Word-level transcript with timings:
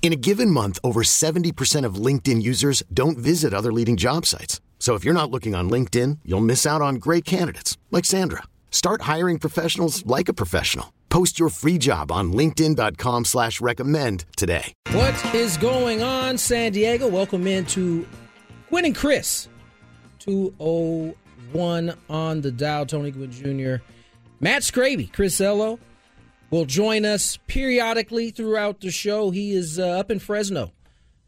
In 0.00 0.12
a 0.12 0.16
given 0.16 0.50
month, 0.50 0.78
over 0.82 1.02
70% 1.02 1.84
of 1.84 1.96
LinkedIn 1.96 2.40
users 2.40 2.82
don't 2.94 3.18
visit 3.18 3.52
other 3.52 3.72
leading 3.72 3.98
job 3.98 4.24
sites. 4.24 4.62
So 4.78 4.94
if 4.94 5.04
you're 5.04 5.12
not 5.12 5.30
looking 5.30 5.54
on 5.54 5.68
LinkedIn, 5.68 6.20
you'll 6.24 6.40
miss 6.40 6.64
out 6.64 6.80
on 6.80 6.94
great 6.94 7.26
candidates 7.26 7.76
like 7.90 8.06
Sandra. 8.06 8.44
Start 8.70 9.02
hiring 9.02 9.38
professionals 9.38 10.06
like 10.06 10.30
a 10.30 10.32
professional. 10.32 10.94
Post 11.10 11.38
your 11.38 11.48
free 11.50 11.78
job 11.78 12.12
on 12.12 12.32
LinkedIn.com 12.32 13.24
slash 13.24 13.60
recommend 13.60 14.24
today. 14.36 14.72
What 14.92 15.34
is 15.34 15.56
going 15.56 16.02
on, 16.02 16.38
San 16.38 16.72
Diego? 16.72 17.08
Welcome 17.08 17.46
into 17.46 18.06
Gwynn 18.68 18.84
and 18.84 18.94
Chris. 18.94 19.48
201 20.20 21.94
on 22.08 22.40
the 22.40 22.52
Dow, 22.52 22.84
Tony 22.84 23.10
Gwynn 23.10 23.32
Jr. 23.32 23.82
Matt 24.40 24.62
Scraby, 24.62 25.12
Chris 25.12 25.40
Ello 25.40 25.80
will 26.50 26.64
join 26.64 27.04
us 27.04 27.38
periodically 27.46 28.30
throughout 28.30 28.80
the 28.80 28.90
show. 28.90 29.30
He 29.30 29.52
is 29.52 29.78
uh, 29.78 29.86
up 29.98 30.10
in 30.10 30.18
Fresno 30.18 30.72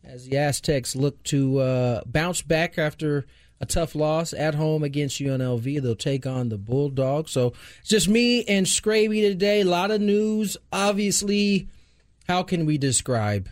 as 0.04 0.28
the 0.28 0.38
Aztecs 0.38 0.96
look 0.96 1.22
to 1.24 1.58
uh, 1.58 2.02
bounce 2.06 2.42
back 2.42 2.78
after 2.78 3.26
a 3.60 3.66
tough 3.66 3.94
loss 3.94 4.32
at 4.32 4.54
home 4.54 4.82
against 4.82 5.20
UNLV. 5.20 5.82
They'll 5.82 5.94
take 5.94 6.26
on 6.26 6.48
the 6.48 6.56
Bulldogs. 6.56 7.30
So 7.30 7.52
it's 7.80 7.90
just 7.90 8.08
me 8.08 8.44
and 8.44 8.66
Scraby 8.66 9.20
today. 9.20 9.60
A 9.60 9.64
lot 9.64 9.90
of 9.90 10.00
news. 10.00 10.56
Obviously, 10.72 11.68
how 12.26 12.42
can 12.42 12.64
we 12.64 12.78
describe 12.78 13.50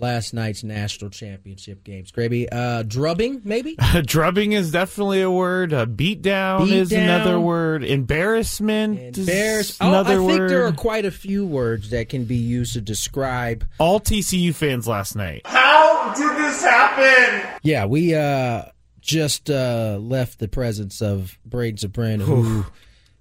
last 0.00 0.32
night's 0.34 0.64
national 0.64 1.10
championship 1.10 1.84
games. 1.84 2.10
Scraby, 2.12 2.48
uh, 2.50 2.82
drubbing, 2.84 3.42
maybe? 3.44 3.76
drubbing 4.04 4.52
is 4.52 4.70
definitely 4.72 5.22
a 5.22 5.30
word. 5.30 5.72
Uh, 5.72 5.86
beat 5.86 6.22
down 6.22 6.64
Beat 6.66 6.74
is 6.76 6.88
down. 6.90 7.02
another 7.04 7.38
word. 7.38 7.84
Embarrassment 7.84 9.18
Embarrass- 9.18 9.70
is 9.70 9.76
Oh, 9.80 9.88
another 9.88 10.14
I 10.22 10.26
think 10.26 10.38
word. 10.40 10.50
there 10.50 10.66
are 10.66 10.72
quite 10.72 11.04
a 11.04 11.10
few 11.10 11.46
words 11.46 11.90
that 11.90 12.08
can 12.08 12.24
be 12.24 12.36
used 12.36 12.72
to 12.74 12.80
describe. 12.80 13.64
All 13.78 14.00
TCU 14.00 14.54
fans 14.54 14.86
last 14.86 15.16
night. 15.16 15.42
How 15.44 16.14
did 16.14 16.36
this 16.38 16.62
happen? 16.62 17.58
Yeah, 17.62 17.86
we 17.86 18.14
uh, 18.14 18.64
just 19.00 19.50
uh, 19.50 19.98
left 20.00 20.38
the 20.38 20.48
presence 20.48 21.00
of 21.02 21.38
Braden 21.44 21.76
Zabrin, 21.90 22.20
who 22.20 22.64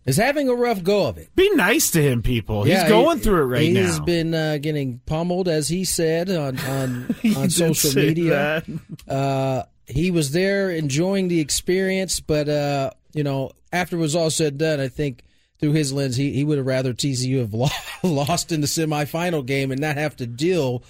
is 0.09 0.17
having 0.17 0.49
a 0.49 0.53
rough 0.55 0.83
go 0.83 1.07
of 1.07 1.17
it. 1.17 1.33
Be 1.35 1.49
nice 1.55 1.91
to 1.91 2.01
him, 2.01 2.21
people. 2.21 2.67
Yeah, 2.67 2.81
He's 2.81 2.89
going 2.89 3.17
he- 3.19 3.23
through 3.23 3.41
it 3.41 3.45
right 3.45 3.61
He's 3.61 3.73
now. 3.75 3.81
He's 3.85 3.99
been 4.01 4.33
uh, 4.33 4.57
getting 4.57 4.99
pummeled, 5.05 5.47
as 5.47 5.67
he 5.69 5.85
said 5.85 6.29
on 6.29 6.59
on, 6.59 7.15
on 7.37 7.49
social 7.49 7.93
media. 7.93 8.63
Uh, 9.07 9.63
he 9.85 10.11
was 10.11 10.31
there 10.31 10.69
enjoying 10.69 11.27
the 11.29 11.39
experience, 11.39 12.19
but 12.19 12.47
uh, 12.49 12.91
you 13.13 13.23
know, 13.23 13.51
after 13.71 13.95
it 13.95 13.99
was 13.99 14.15
all 14.15 14.29
said 14.29 14.53
and 14.53 14.59
done, 14.59 14.79
I 14.79 14.87
think 14.87 15.23
through 15.59 15.73
his 15.73 15.91
lens, 15.91 16.15
he, 16.15 16.31
he 16.33 16.43
would 16.43 16.57
have 16.57 16.67
rather 16.67 16.93
TCU 16.93 17.39
have 17.39 17.53
lo- 17.53 17.67
lost 18.03 18.51
in 18.51 18.61
the 18.61 18.67
semifinal 18.67 19.45
game 19.45 19.71
and 19.71 19.81
not 19.81 19.97
have 19.97 20.15
to 20.17 20.25
deal 20.27 20.83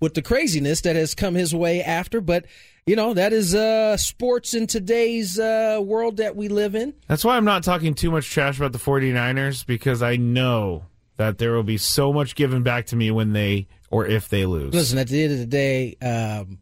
with 0.00 0.14
the 0.14 0.22
craziness 0.22 0.80
that 0.82 0.96
has 0.96 1.14
come 1.14 1.34
his 1.34 1.54
way 1.54 1.82
after. 1.82 2.20
But 2.20 2.44
you 2.86 2.96
know, 2.96 3.14
that 3.14 3.32
is 3.32 3.54
uh, 3.54 3.96
sports 3.96 4.54
in 4.54 4.66
today's 4.66 5.38
uh, 5.38 5.78
world 5.82 6.16
that 6.16 6.34
we 6.34 6.48
live 6.48 6.74
in. 6.74 6.94
That's 7.06 7.24
why 7.24 7.36
I'm 7.36 7.44
not 7.44 7.62
talking 7.62 7.94
too 7.94 8.10
much 8.10 8.28
trash 8.28 8.58
about 8.58 8.72
the 8.72 8.78
49ers 8.78 9.64
because 9.64 10.02
I 10.02 10.16
know 10.16 10.86
that 11.16 11.38
there 11.38 11.52
will 11.52 11.62
be 11.62 11.78
so 11.78 12.12
much 12.12 12.34
given 12.34 12.62
back 12.62 12.86
to 12.86 12.96
me 12.96 13.10
when 13.10 13.32
they 13.32 13.68
or 13.90 14.06
if 14.06 14.28
they 14.28 14.46
lose. 14.46 14.74
Listen, 14.74 14.98
at 14.98 15.08
the 15.08 15.22
end 15.22 15.32
of 15.32 15.38
the 15.38 15.46
day, 15.46 15.96
um, 16.02 16.58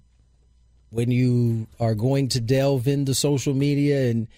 when 0.91 1.11
you 1.11 1.67
are 1.79 1.95
going 1.95 2.29
to 2.29 2.41
delve 2.41 2.87
into 2.87 3.15
social 3.15 3.55
media 3.55 4.11
and 4.11 4.29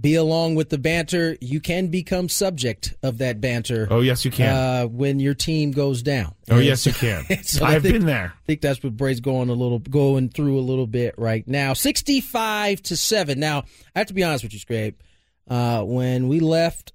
be 0.00 0.14
along 0.14 0.54
with 0.54 0.68
the 0.70 0.78
banter, 0.78 1.36
you 1.40 1.60
can 1.60 1.88
become 1.88 2.28
subject 2.28 2.94
of 3.02 3.18
that 3.18 3.40
banter. 3.40 3.88
Oh, 3.90 4.00
yes, 4.00 4.24
you 4.24 4.30
can. 4.30 4.54
Uh, 4.54 4.86
when 4.86 5.18
your 5.18 5.34
team 5.34 5.72
goes 5.72 6.02
down. 6.02 6.34
Oh, 6.50 6.56
And 6.56 6.64
yes, 6.64 6.82
so- 6.82 6.90
you 6.90 6.94
can. 6.94 7.42
so 7.42 7.64
I've 7.64 7.82
think- 7.82 7.94
been 7.94 8.06
there. 8.06 8.32
I 8.36 8.46
think 8.46 8.60
that's 8.60 8.82
what 8.82 8.96
Bray's 8.96 9.20
going 9.20 9.48
a 9.48 9.54
little 9.54 9.78
going 9.80 10.28
through 10.28 10.58
a 10.58 10.60
little 10.62 10.86
bit 10.86 11.14
right 11.18 11.46
now. 11.48 11.72
Sixty-five 11.72 12.82
to 12.84 12.96
seven. 12.96 13.40
Now 13.40 13.64
I 13.94 13.98
have 14.00 14.06
to 14.08 14.14
be 14.14 14.22
honest 14.22 14.44
with 14.44 14.52
you, 14.52 14.58
Scrape. 14.60 15.02
Uh, 15.48 15.82
when 15.82 16.28
we 16.28 16.40
left 16.40 16.92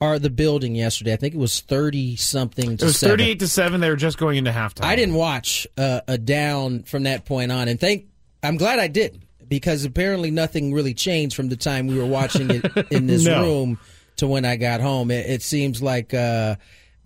our 0.00 0.18
the 0.20 0.30
building 0.30 0.76
yesterday, 0.76 1.12
I 1.12 1.16
think 1.16 1.34
it 1.34 1.38
was 1.38 1.60
thirty 1.60 2.14
something 2.16 2.72
It 2.72 2.78
to 2.80 2.84
was 2.86 2.98
seven. 2.98 3.18
38 3.18 3.38
to 3.40 3.48
7. 3.48 3.80
They 3.80 3.90
were 3.90 3.96
just 3.96 4.16
going 4.16 4.36
into 4.36 4.52
halftime. 4.52 4.84
I 4.84 4.94
didn't 4.94 5.16
watch 5.16 5.66
uh, 5.76 6.02
a 6.06 6.16
down 6.18 6.84
from 6.84 7.02
that 7.02 7.24
point 7.24 7.50
on, 7.50 7.66
and 7.66 7.80
thank 7.80 8.06
I'm 8.44 8.56
glad 8.58 8.78
I 8.78 8.86
didn't 8.86 9.24
because 9.48 9.84
apparently 9.84 10.30
nothing 10.30 10.72
really 10.74 10.94
changed 10.94 11.34
from 11.36 11.48
the 11.48 11.56
time 11.56 11.86
we 11.86 11.96
were 11.98 12.06
watching 12.06 12.50
it 12.50 12.64
in 12.90 13.06
this 13.06 13.24
No. 13.26 13.42
room 13.42 13.78
to 14.16 14.26
when 14.26 14.44
I 14.44 14.56
got 14.56 14.80
home. 14.80 15.10
It, 15.10 15.28
it 15.30 15.42
seems 15.42 15.82
like 15.82 16.12
uh, 16.14 16.56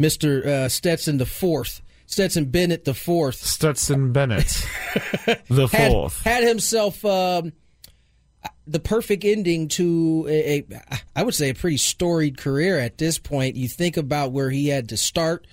Mr. 0.01 0.45
Uh, 0.47 0.69
Stetson 0.69 1.19
the 1.19 1.27
fourth, 1.27 1.83
Stetson 2.07 2.47
Bennett 2.47 2.85
the 2.85 2.95
fourth, 2.95 3.37
Stetson 3.37 4.13
Bennett, 4.13 4.47
the 5.49 5.69
had, 5.71 5.93
fourth. 5.93 6.23
had 6.23 6.45
himself 6.45 7.05
um, 7.05 7.53
the 8.67 8.81
perfect 8.81 9.25
ending 9.25 9.69
to 9.69 10.27
a, 10.29 10.59
a, 10.71 10.99
I 11.17 11.23
would 11.23 11.35
say, 11.35 11.51
a 11.51 11.55
pretty 11.55 11.77
storied 11.77 12.39
career 12.39 12.79
at 12.79 12.99
this 12.99 13.19
point. 13.19 13.57
You 13.57 13.69
think 13.69 13.97
about 13.97 14.33
where 14.33 14.51
he 14.51 14.69
had 14.69 14.89
to 14.91 14.97
start 14.97 15.47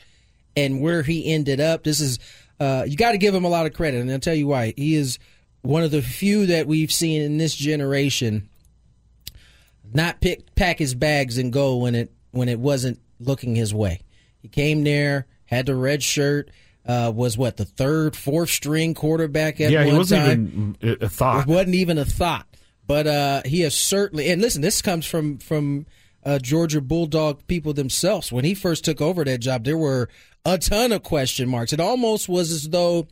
and 0.55 0.81
where 0.81 1.03
he 1.03 1.31
ended 1.31 1.59
up. 1.59 1.83
This 1.83 1.99
is 1.99 2.19
uh, 2.59 2.83
you 2.87 2.97
got 2.97 3.11
to 3.13 3.17
give 3.17 3.33
him 3.33 3.45
a 3.45 3.49
lot 3.49 3.65
of 3.65 3.73
credit, 3.73 4.01
and 4.01 4.11
I'll 4.11 4.19
tell 4.19 4.35
you 4.35 4.47
why. 4.47 4.73
He 4.75 4.95
is 4.95 5.17
one 5.69 5.83
of 5.83 5.91
the 5.91 6.01
few 6.01 6.47
that 6.47 6.65
we've 6.65 6.91
seen 6.91 7.21
in 7.21 7.37
this 7.37 7.53
generation 7.53 8.49
not 9.93 10.19
pick 10.19 10.55
pack 10.55 10.79
his 10.79 10.95
bags 10.95 11.37
and 11.37 11.53
go 11.53 11.77
when 11.77 11.93
it 11.93 12.11
when 12.31 12.49
it 12.49 12.59
wasn't 12.59 12.99
looking 13.19 13.55
his 13.55 13.71
way. 13.71 14.01
He 14.41 14.47
came 14.47 14.83
there, 14.83 15.27
had 15.45 15.67
the 15.67 15.75
red 15.75 16.01
shirt, 16.01 16.49
uh, 16.87 17.11
was 17.13 17.37
what 17.37 17.57
the 17.57 17.65
third, 17.65 18.15
fourth 18.15 18.49
string 18.49 18.95
quarterback 18.95 19.61
at 19.61 19.69
yeah, 19.69 19.81
one 19.81 19.91
he 19.91 19.97
wasn't 19.97 20.25
time. 20.25 20.75
even 20.81 20.97
a 21.01 21.09
thought. 21.09 21.47
It 21.47 21.51
wasn't 21.51 21.75
even 21.75 21.99
a 21.99 22.05
thought. 22.05 22.47
But 22.87 23.05
uh, 23.05 23.41
he 23.45 23.61
has 23.61 23.75
certainly, 23.75 24.31
and 24.31 24.41
listen, 24.41 24.63
this 24.63 24.81
comes 24.81 25.05
from 25.05 25.37
from 25.37 25.85
uh, 26.23 26.39
Georgia 26.39 26.81
Bulldog 26.81 27.45
people 27.45 27.73
themselves. 27.73 28.31
When 28.31 28.43
he 28.43 28.55
first 28.55 28.85
took 28.85 29.01
over 29.01 29.23
that 29.23 29.39
job, 29.39 29.65
there 29.65 29.77
were 29.77 30.09
a 30.45 30.57
ton 30.57 30.91
of 30.91 31.03
question 31.03 31.47
marks. 31.47 31.73
It 31.73 31.79
almost 31.79 32.27
was 32.27 32.51
as 32.51 32.69
though 32.69 33.07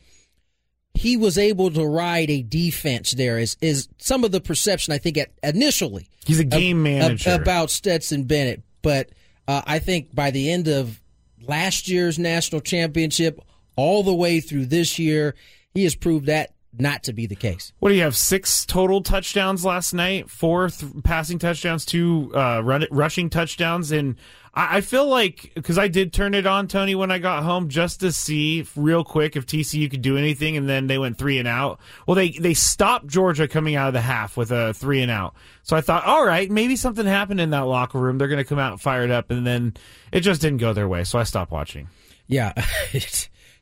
he 0.98 1.16
was 1.16 1.38
able 1.38 1.70
to 1.70 1.84
ride 1.86 2.30
a 2.30 2.42
defense 2.42 3.12
there. 3.12 3.38
Is 3.38 3.56
is 3.60 3.88
some 3.98 4.24
of 4.24 4.32
the 4.32 4.40
perception 4.40 4.92
I 4.92 4.98
think 4.98 5.16
at, 5.18 5.30
initially 5.42 6.08
He's 6.26 6.40
a 6.40 6.44
game 6.44 6.86
ab- 6.86 7.00
manager. 7.00 7.32
about 7.34 7.70
Stetson 7.70 8.24
Bennett, 8.24 8.62
but 8.82 9.10
uh, 9.46 9.62
I 9.66 9.78
think 9.78 10.14
by 10.14 10.30
the 10.30 10.50
end 10.50 10.68
of 10.68 11.00
last 11.46 11.88
year's 11.88 12.18
national 12.18 12.60
championship, 12.60 13.40
all 13.76 14.02
the 14.02 14.14
way 14.14 14.40
through 14.40 14.66
this 14.66 14.98
year, 14.98 15.34
he 15.72 15.84
has 15.84 15.94
proved 15.94 16.26
that 16.26 16.52
not 16.78 17.02
to 17.04 17.12
be 17.12 17.26
the 17.26 17.34
case. 17.34 17.72
What 17.78 17.88
do 17.88 17.94
you 17.94 18.02
have? 18.02 18.14
Six 18.16 18.66
total 18.66 19.02
touchdowns 19.02 19.64
last 19.64 19.94
night. 19.94 20.28
Four 20.30 20.68
th- 20.68 20.92
passing 21.02 21.38
touchdowns, 21.38 21.84
two 21.84 22.30
uh, 22.34 22.60
run- 22.62 22.86
rushing 22.90 23.30
touchdowns, 23.30 23.90
and 23.90 24.16
I, 24.54 24.78
I 24.78 24.80
feel 24.80 25.06
like 25.06 25.52
because 25.54 25.78
I 25.78 25.88
did 25.88 26.12
turn 26.12 26.34
it 26.34 26.46
on, 26.46 26.68
Tony, 26.68 26.94
when 26.94 27.10
I 27.10 27.18
got 27.18 27.42
home 27.42 27.68
just 27.68 28.00
to 28.00 28.12
see 28.12 28.66
real 28.76 29.04
quick 29.04 29.36
if 29.36 29.46
TCU 29.46 29.90
could 29.90 30.02
do 30.02 30.16
anything, 30.16 30.56
and 30.56 30.68
then 30.68 30.86
they 30.86 30.98
went 30.98 31.18
three 31.18 31.38
and 31.38 31.48
out. 31.48 31.80
Well, 32.06 32.14
they 32.14 32.30
they 32.30 32.54
stopped 32.54 33.06
Georgia 33.06 33.48
coming 33.48 33.76
out 33.76 33.88
of 33.88 33.94
the 33.94 34.00
half 34.00 34.36
with 34.36 34.50
a 34.50 34.74
three 34.74 35.02
and 35.02 35.10
out. 35.10 35.34
So 35.62 35.76
I 35.76 35.80
thought, 35.80 36.04
all 36.04 36.24
right, 36.24 36.50
maybe 36.50 36.76
something 36.76 37.06
happened 37.06 37.40
in 37.40 37.50
that 37.50 37.60
locker 37.60 37.98
room. 37.98 38.18
They're 38.18 38.28
going 38.28 38.38
to 38.38 38.44
come 38.44 38.58
out 38.58 38.80
fired 38.80 39.10
up, 39.10 39.30
and 39.30 39.46
then 39.46 39.74
it 40.12 40.20
just 40.20 40.40
didn't 40.40 40.58
go 40.58 40.72
their 40.72 40.88
way. 40.88 41.04
So 41.04 41.18
I 41.18 41.24
stopped 41.24 41.52
watching. 41.52 41.88
Yeah, 42.26 42.52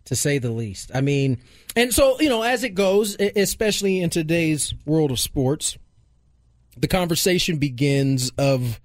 to 0.06 0.16
say 0.16 0.38
the 0.38 0.50
least. 0.50 0.90
I 0.94 1.00
mean, 1.00 1.38
and 1.76 1.92
so, 1.92 2.18
you 2.20 2.28
know, 2.28 2.42
as 2.42 2.64
it 2.64 2.70
goes, 2.70 3.16
especially 3.20 4.00
in 4.00 4.10
today's 4.10 4.74
world 4.84 5.10
of 5.10 5.20
sports, 5.20 5.76
the 6.76 6.88
conversation 6.88 7.58
begins 7.58 8.30
of, 8.38 8.80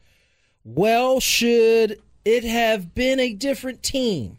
well, 0.64 1.20
should 1.20 2.02
it 2.24 2.44
have 2.44 2.94
been 2.94 3.20
a 3.20 3.34
different 3.34 3.82
team 3.84 4.38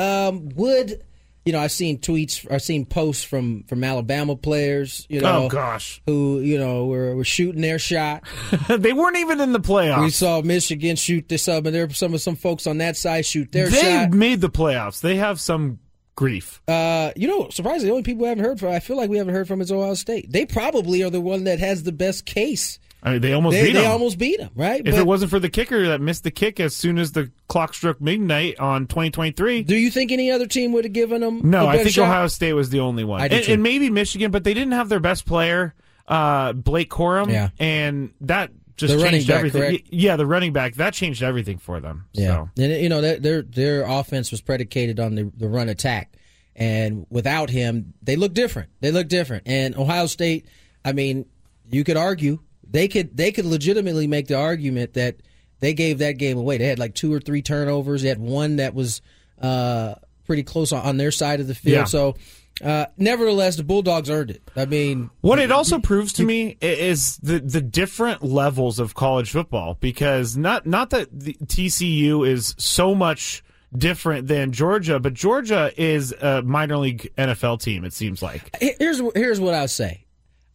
um, 0.00 0.48
would 0.54 1.02
you 1.44 1.52
know? 1.52 1.60
I've 1.60 1.72
seen 1.72 1.98
tweets, 1.98 2.50
I've 2.50 2.62
seen 2.62 2.86
posts 2.86 3.22
from 3.22 3.64
from 3.64 3.84
Alabama 3.84 4.36
players. 4.36 5.06
You 5.08 5.20
know, 5.20 5.44
oh 5.44 5.48
gosh, 5.48 6.00
who 6.06 6.40
you 6.40 6.58
know 6.58 6.86
were, 6.86 7.14
were 7.14 7.24
shooting 7.24 7.60
their 7.60 7.78
shot. 7.78 8.24
they 8.68 8.92
weren't 8.92 9.18
even 9.18 9.40
in 9.40 9.52
the 9.52 9.60
playoffs. 9.60 10.02
We 10.02 10.10
saw 10.10 10.40
Michigan 10.42 10.96
shoot 10.96 11.28
this 11.28 11.48
up, 11.48 11.66
and 11.66 11.74
there 11.74 11.86
were 11.86 11.92
some 11.92 12.14
of 12.14 12.20
some 12.20 12.36
folks 12.36 12.66
on 12.66 12.78
that 12.78 12.96
side 12.96 13.26
shoot 13.26 13.52
their 13.52 13.68
they 13.68 13.80
shot. 13.80 14.10
They 14.10 14.16
made 14.16 14.40
the 14.40 14.50
playoffs. 14.50 15.00
They 15.00 15.16
have 15.16 15.40
some 15.40 15.80
grief. 16.14 16.62
Uh, 16.66 17.12
you 17.16 17.28
know, 17.28 17.48
surprisingly, 17.50 17.86
the 17.86 17.92
only 17.92 18.02
people 18.02 18.22
we 18.22 18.28
haven't 18.28 18.44
heard 18.44 18.60
from, 18.60 18.70
I 18.70 18.80
feel 18.80 18.96
like 18.96 19.10
we 19.10 19.18
haven't 19.18 19.34
heard 19.34 19.48
from 19.48 19.60
is 19.60 19.70
Ohio 19.70 19.94
State. 19.94 20.30
They 20.32 20.46
probably 20.46 21.02
are 21.02 21.10
the 21.10 21.20
one 21.20 21.44
that 21.44 21.58
has 21.58 21.82
the 21.82 21.92
best 21.92 22.24
case. 22.24 22.78
I 23.02 23.12
mean, 23.12 23.20
they 23.22 23.32
almost 23.32 23.54
They, 23.54 23.62
beat 23.66 23.72
they 23.72 23.82
them. 23.82 23.90
almost 23.92 24.18
beat 24.18 24.38
them, 24.38 24.50
right? 24.54 24.80
if 24.80 24.84
But 24.84 24.94
it 25.00 25.06
wasn't 25.06 25.30
for 25.30 25.38
the 25.38 25.48
kicker 25.48 25.88
that 25.88 26.00
missed 26.00 26.22
the 26.24 26.30
kick 26.30 26.60
as 26.60 26.76
soon 26.76 26.98
as 26.98 27.12
the 27.12 27.30
clock 27.48 27.72
struck 27.74 28.00
midnight 28.00 28.58
on 28.58 28.86
2023. 28.86 29.62
do 29.62 29.74
you 29.76 29.90
think 29.90 30.12
any 30.12 30.30
other 30.30 30.46
team 30.46 30.72
would 30.72 30.84
have 30.84 30.92
given 30.92 31.20
them? 31.22 31.40
No, 31.42 31.66
I 31.66 31.78
think 31.78 31.90
shot? 31.90 32.04
Ohio 32.04 32.26
State 32.26 32.52
was 32.52 32.68
the 32.70 32.80
only 32.80 33.04
one, 33.04 33.22
and, 33.22 33.32
and 33.32 33.62
maybe 33.62 33.88
Michigan, 33.90 34.30
but 34.30 34.44
they 34.44 34.52
didn't 34.54 34.72
have 34.72 34.88
their 34.90 35.00
best 35.00 35.24
player, 35.24 35.74
uh, 36.08 36.52
Blake 36.52 36.90
Corum, 36.90 37.30
Yeah. 37.32 37.48
and 37.58 38.10
that 38.20 38.50
just 38.76 38.96
The 38.96 39.02
changed 39.02 39.28
back, 39.28 39.36
everything. 39.38 39.60
correct? 39.62 39.88
Yeah, 39.90 40.16
the 40.16 40.26
running 40.26 40.52
back 40.52 40.74
that 40.74 40.92
changed 40.94 41.22
everything 41.22 41.58
for 41.58 41.80
them. 41.80 42.06
Yeah, 42.12 42.46
So. 42.56 42.62
and 42.64 42.72
you 42.82 42.88
know 42.88 43.00
their 43.00 43.18
their 43.18 43.42
their 43.42 43.82
offense 43.86 44.30
was 44.30 44.40
predicated 44.40 44.98
on 45.00 45.14
the 45.14 45.30
the 45.36 45.48
run 45.48 45.68
attack, 45.68 46.12
and 46.56 47.06
without 47.10 47.50
him, 47.50 47.94
they 48.02 48.16
look 48.16 48.34
different. 48.34 48.68
They 48.80 48.90
look 48.90 49.08
different. 49.08 49.44
And 49.46 49.76
Ohio 49.76 50.06
State, 50.06 50.46
I 50.84 50.92
mean, 50.92 51.26
you 51.70 51.84
could 51.84 51.96
argue 51.98 52.40
they 52.70 52.88
could 52.88 53.16
they 53.16 53.32
could 53.32 53.44
legitimately 53.44 54.06
make 54.06 54.26
the 54.28 54.36
argument 54.36 54.94
that 54.94 55.16
they 55.60 55.74
gave 55.74 55.98
that 55.98 56.12
game 56.12 56.38
away. 56.38 56.58
They 56.58 56.66
had 56.66 56.78
like 56.78 56.94
two 56.94 57.12
or 57.12 57.20
three 57.20 57.42
turnovers. 57.42 58.02
They 58.02 58.08
had 58.08 58.18
one 58.18 58.56
that 58.56 58.74
was 58.74 59.02
uh, 59.40 59.94
pretty 60.26 60.42
close 60.42 60.72
on, 60.72 60.84
on 60.84 60.96
their 60.96 61.10
side 61.10 61.40
of 61.40 61.46
the 61.46 61.54
field. 61.54 61.74
Yeah. 61.74 61.84
So, 61.84 62.16
uh, 62.64 62.86
nevertheless, 62.96 63.56
the 63.56 63.64
Bulldogs 63.64 64.10
earned 64.10 64.30
it. 64.30 64.42
I 64.56 64.64
mean, 64.64 65.10
What 65.20 65.38
it 65.38 65.50
also 65.50 65.78
proves 65.78 66.12
to 66.14 66.24
me 66.24 66.56
is 66.60 67.18
the 67.18 67.40
the 67.40 67.60
different 67.60 68.22
levels 68.22 68.78
of 68.78 68.94
college 68.94 69.30
football 69.30 69.76
because 69.80 70.36
not 70.36 70.66
not 70.66 70.90
that 70.90 71.08
the 71.12 71.36
TCU 71.44 72.26
is 72.26 72.54
so 72.58 72.94
much 72.94 73.42
different 73.76 74.26
than 74.26 74.52
Georgia, 74.52 74.98
but 74.98 75.14
Georgia 75.14 75.72
is 75.76 76.12
a 76.12 76.42
minor 76.42 76.76
league 76.76 77.12
NFL 77.16 77.62
team. 77.62 77.84
It 77.84 77.92
seems 77.92 78.22
like. 78.22 78.56
here's 78.60 79.00
here's 79.14 79.40
what 79.40 79.54
I'll 79.54 79.68
say. 79.68 80.04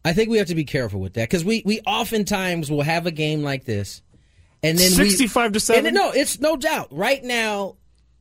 I 0.06 0.12
think 0.12 0.30
we 0.30 0.38
have 0.38 0.46
to 0.46 0.54
be 0.54 0.64
careful 0.64 1.00
with 1.00 1.14
that 1.14 1.28
because 1.28 1.44
we 1.44 1.62
we 1.66 1.80
oftentimes 1.80 2.70
will 2.70 2.82
have 2.82 3.06
a 3.06 3.10
game 3.10 3.42
like 3.42 3.64
this, 3.64 4.02
and 4.62 4.78
then 4.78 4.96
we- 4.96 5.10
65 5.10 5.52
to 5.52 5.60
seven? 5.60 5.86
And 5.86 5.94
no, 5.96 6.12
it's 6.12 6.38
no 6.38 6.56
doubt. 6.56 6.88
Right 6.92 7.24
now, 7.24 7.74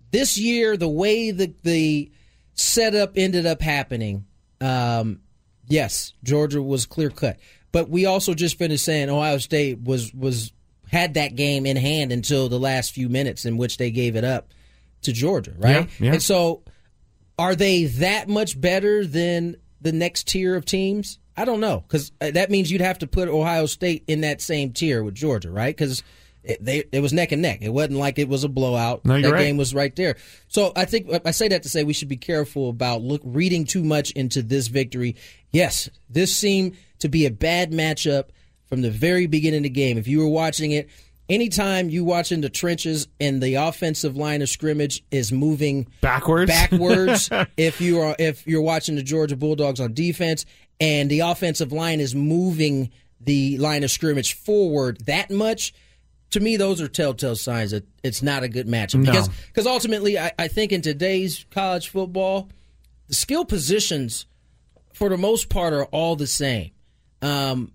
this 0.09 0.35
year, 0.35 0.77
the 0.77 0.89
way 0.89 1.29
the 1.29 1.53
the 1.61 2.11
setup 2.55 3.11
ended 3.15 3.45
up 3.45 3.61
happening, 3.61 4.25
um, 4.61 5.19
yes, 5.67 6.13
Georgia 6.23 6.59
was 6.59 6.87
clear 6.87 7.11
cut. 7.11 7.37
But 7.71 7.87
we 7.87 8.07
also 8.07 8.33
just 8.33 8.57
finished 8.57 8.83
saying 8.83 9.11
Ohio 9.11 9.37
State 9.37 9.83
was 9.83 10.11
was 10.11 10.53
had 10.89 11.13
that 11.13 11.35
game 11.35 11.67
in 11.67 11.77
hand 11.77 12.11
until 12.11 12.49
the 12.49 12.59
last 12.59 12.93
few 12.93 13.09
minutes 13.09 13.45
in 13.45 13.57
which 13.57 13.77
they 13.77 13.91
gave 13.91 14.15
it 14.15 14.23
up 14.23 14.49
to 15.03 15.13
Georgia, 15.13 15.53
right? 15.57 15.87
Yeah, 15.99 16.05
yeah. 16.07 16.13
And 16.13 16.23
so, 16.23 16.63
are 17.37 17.55
they 17.55 17.85
that 17.85 18.27
much 18.27 18.59
better 18.59 19.05
than 19.05 19.57
the 19.81 19.91
next 19.91 20.27
tier 20.27 20.55
of 20.55 20.65
teams? 20.65 21.19
I 21.37 21.45
don't 21.45 21.59
know 21.59 21.83
because 21.87 22.11
uh, 22.21 22.31
that 22.31 22.49
means 22.49 22.71
you'd 22.71 22.81
have 22.81 22.99
to 22.99 23.07
put 23.07 23.27
Ohio 23.27 23.65
State 23.65 24.03
in 24.07 24.21
that 24.21 24.41
same 24.41 24.71
tier 24.71 25.03
with 25.03 25.15
Georgia, 25.15 25.51
right? 25.51 25.75
Because 25.75 26.03
it, 26.43 26.63
they 26.63 26.83
it 26.91 27.01
was 27.01 27.11
neck 27.11 27.31
and 27.31 27.41
neck. 27.41 27.59
It 27.61 27.69
wasn't 27.69 27.95
like 27.97 28.19
it 28.19 28.29
was 28.29 28.43
a 28.43 28.49
blowout. 28.49 29.03
No, 29.03 29.19
that 29.19 29.31
right. 29.31 29.43
game 29.43 29.57
was 29.57 29.73
right 29.73 29.95
there. 29.95 30.15
So 30.47 30.71
I 30.75 30.85
think 30.85 31.11
uh, 31.11 31.19
I 31.25 31.31
say 31.31 31.47
that 31.49 31.63
to 31.63 31.69
say 31.69 31.83
we 31.83 31.93
should 31.93 32.07
be 32.07 32.17
careful 32.17 32.69
about 32.69 33.01
look 33.01 33.21
reading 33.23 33.65
too 33.65 33.83
much 33.83 34.11
into 34.11 34.41
this 34.41 34.67
victory. 34.67 35.15
Yes, 35.51 35.89
this 36.09 36.35
seemed 36.35 36.77
to 36.99 37.09
be 37.09 37.25
a 37.25 37.31
bad 37.31 37.71
matchup 37.71 38.25
from 38.67 38.81
the 38.81 38.91
very 38.91 39.25
beginning 39.25 39.59
of 39.59 39.63
the 39.63 39.69
game. 39.69 39.97
If 39.97 40.07
you 40.07 40.19
were 40.19 40.27
watching 40.27 40.71
it, 40.71 40.89
anytime 41.29 41.89
you 41.89 42.03
watch 42.03 42.31
in 42.31 42.41
the 42.41 42.49
trenches 42.49 43.07
and 43.19 43.41
the 43.41 43.55
offensive 43.55 44.15
line 44.15 44.41
of 44.41 44.49
scrimmage 44.49 45.03
is 45.11 45.31
moving 45.31 45.87
Backwards? 46.01 46.49
backwards. 46.49 47.29
if 47.57 47.81
you 47.81 47.99
are 47.99 48.15
if 48.19 48.45
you're 48.47 48.61
watching 48.61 48.95
the 48.95 49.03
Georgia 49.03 49.35
Bulldogs 49.35 49.79
on 49.79 49.93
defense 49.93 50.45
and 50.79 51.09
the 51.09 51.21
offensive 51.21 51.71
line 51.71 51.99
is 51.99 52.15
moving 52.15 52.91
the 53.21 53.57
line 53.57 53.83
of 53.83 53.91
scrimmage 53.91 54.33
forward 54.33 55.03
that 55.05 55.31
much, 55.31 55.73
to 56.31 56.39
me 56.39 56.57
those 56.57 56.81
are 56.81 56.87
telltale 56.87 57.35
signs 57.35 57.71
that 57.71 57.85
it's 58.03 58.21
not 58.21 58.43
a 58.43 58.49
good 58.49 58.67
matchup. 58.67 59.03
No. 59.03 59.11
Because 59.11 59.29
because 59.47 59.67
ultimately 59.67 60.19
I, 60.19 60.31
I 60.37 60.47
think 60.47 60.71
in 60.71 60.81
today's 60.81 61.45
college 61.51 61.89
football, 61.89 62.49
the 63.07 63.15
skill 63.15 63.45
positions 63.45 64.25
for 64.93 65.09
the 65.09 65.17
most 65.17 65.49
part 65.49 65.73
are 65.73 65.85
all 65.85 66.15
the 66.15 66.27
same. 66.27 66.71
Um, 67.21 67.71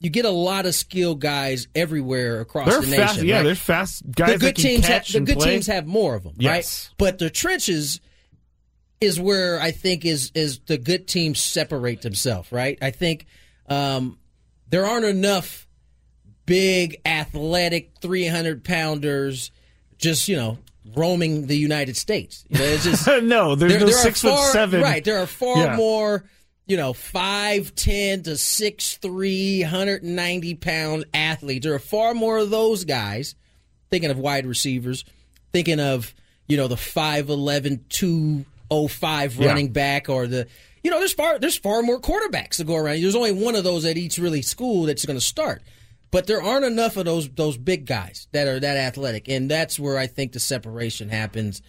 you 0.00 0.10
get 0.10 0.24
a 0.24 0.30
lot 0.30 0.66
of 0.66 0.74
skilled 0.74 1.20
guys 1.20 1.68
everywhere 1.74 2.40
across 2.40 2.68
They're 2.68 2.80
the 2.80 2.86
nation. 2.88 3.06
fast. 3.06 3.22
Yeah, 3.22 3.36
right? 3.36 3.42
there's 3.44 3.58
fast 3.60 4.02
guys 4.10 4.32
the 4.32 4.38
good 4.38 4.46
that 4.48 4.54
can 4.56 4.64
teams 4.64 4.86
catch 4.86 5.12
have, 5.12 5.20
the 5.26 5.32
good 5.32 5.38
play. 5.38 5.50
teams 5.52 5.66
have 5.68 5.86
more 5.86 6.14
of 6.14 6.22
them, 6.24 6.34
Yes. 6.38 6.88
right? 6.88 6.94
But 6.98 7.18
the 7.18 7.30
trenches 7.30 8.00
is 9.00 9.18
where 9.20 9.60
I 9.60 9.70
think 9.70 10.04
is 10.04 10.30
is 10.34 10.58
the 10.66 10.76
good 10.78 11.06
teams 11.06 11.40
separate 11.40 12.02
themselves, 12.02 12.50
right? 12.52 12.78
I 12.82 12.90
think 12.90 13.26
um, 13.68 14.18
there 14.68 14.86
aren't 14.86 15.04
enough 15.06 15.66
big 16.46 17.00
athletic 17.04 17.92
300 18.00 18.64
pounders 18.64 19.50
just 19.98 20.28
you 20.28 20.36
know 20.36 20.58
roaming 20.96 21.46
the 21.46 21.56
United 21.56 21.96
States. 21.96 22.44
You 22.48 22.58
know, 22.58 22.64
it's 22.64 22.84
just 22.84 23.06
no, 23.22 23.54
there's 23.54 23.76
no 23.78 23.86
are 23.86 23.90
six 23.92 24.22
foot 24.22 24.34
far, 24.34 24.48
seven. 24.50 24.80
Right, 24.80 25.04
there 25.04 25.18
are 25.18 25.26
far 25.26 25.58
Yeah. 25.58 25.76
more, 25.76 26.24
you 26.70 26.76
know, 26.76 26.92
five 26.92 27.74
ten 27.74 28.22
to 28.22 28.36
six 28.36 28.96
three, 28.96 29.60
hundred 29.62 30.04
and 30.04 30.14
ninety 30.14 30.54
pound 30.54 31.04
athletes. 31.12 31.64
There 31.66 31.74
are 31.74 31.80
far 31.80 32.14
more 32.14 32.38
of 32.38 32.50
those 32.50 32.84
guys. 32.84 33.34
Thinking 33.90 34.10
of 34.12 34.18
wide 34.18 34.46
receivers, 34.46 35.04
thinking 35.52 35.80
of 35.80 36.14
you 36.46 36.56
know 36.56 36.68
the 36.68 36.76
5'11", 36.76 37.80
205 37.88 39.36
Yeah. 39.36 39.46
running 39.48 39.72
back, 39.72 40.08
or 40.08 40.26
the 40.28 40.46
you 40.84 40.90
know 40.92 40.98
there's 41.00 41.12
far 41.12 41.38
there's 41.40 41.58
far 41.58 41.82
more 41.82 42.00
quarterbacks 42.00 42.56
to 42.58 42.64
go 42.64 42.76
around. 42.76 43.02
There's 43.02 43.16
only 43.16 43.32
one 43.32 43.56
of 43.56 43.64
those 43.64 43.84
at 43.84 43.96
each 43.98 44.18
really 44.18 44.42
school 44.42 44.84
that's 44.84 45.04
going 45.04 45.18
to 45.18 45.24
start. 45.24 45.62
But 46.12 46.26
there 46.26 46.42
aren't 46.42 46.64
enough 46.64 46.96
of 46.96 47.04
those 47.04 47.28
those 47.30 47.56
big 47.56 47.84
guys 47.86 48.28
that 48.32 48.46
are 48.46 48.60
that 48.60 48.76
athletic, 48.76 49.28
and 49.28 49.50
that's 49.50 49.78
where 49.78 49.98
I 49.98 50.06
think 50.06 50.32
the 50.32 50.40
separation 50.40 51.08
happens 51.08 51.62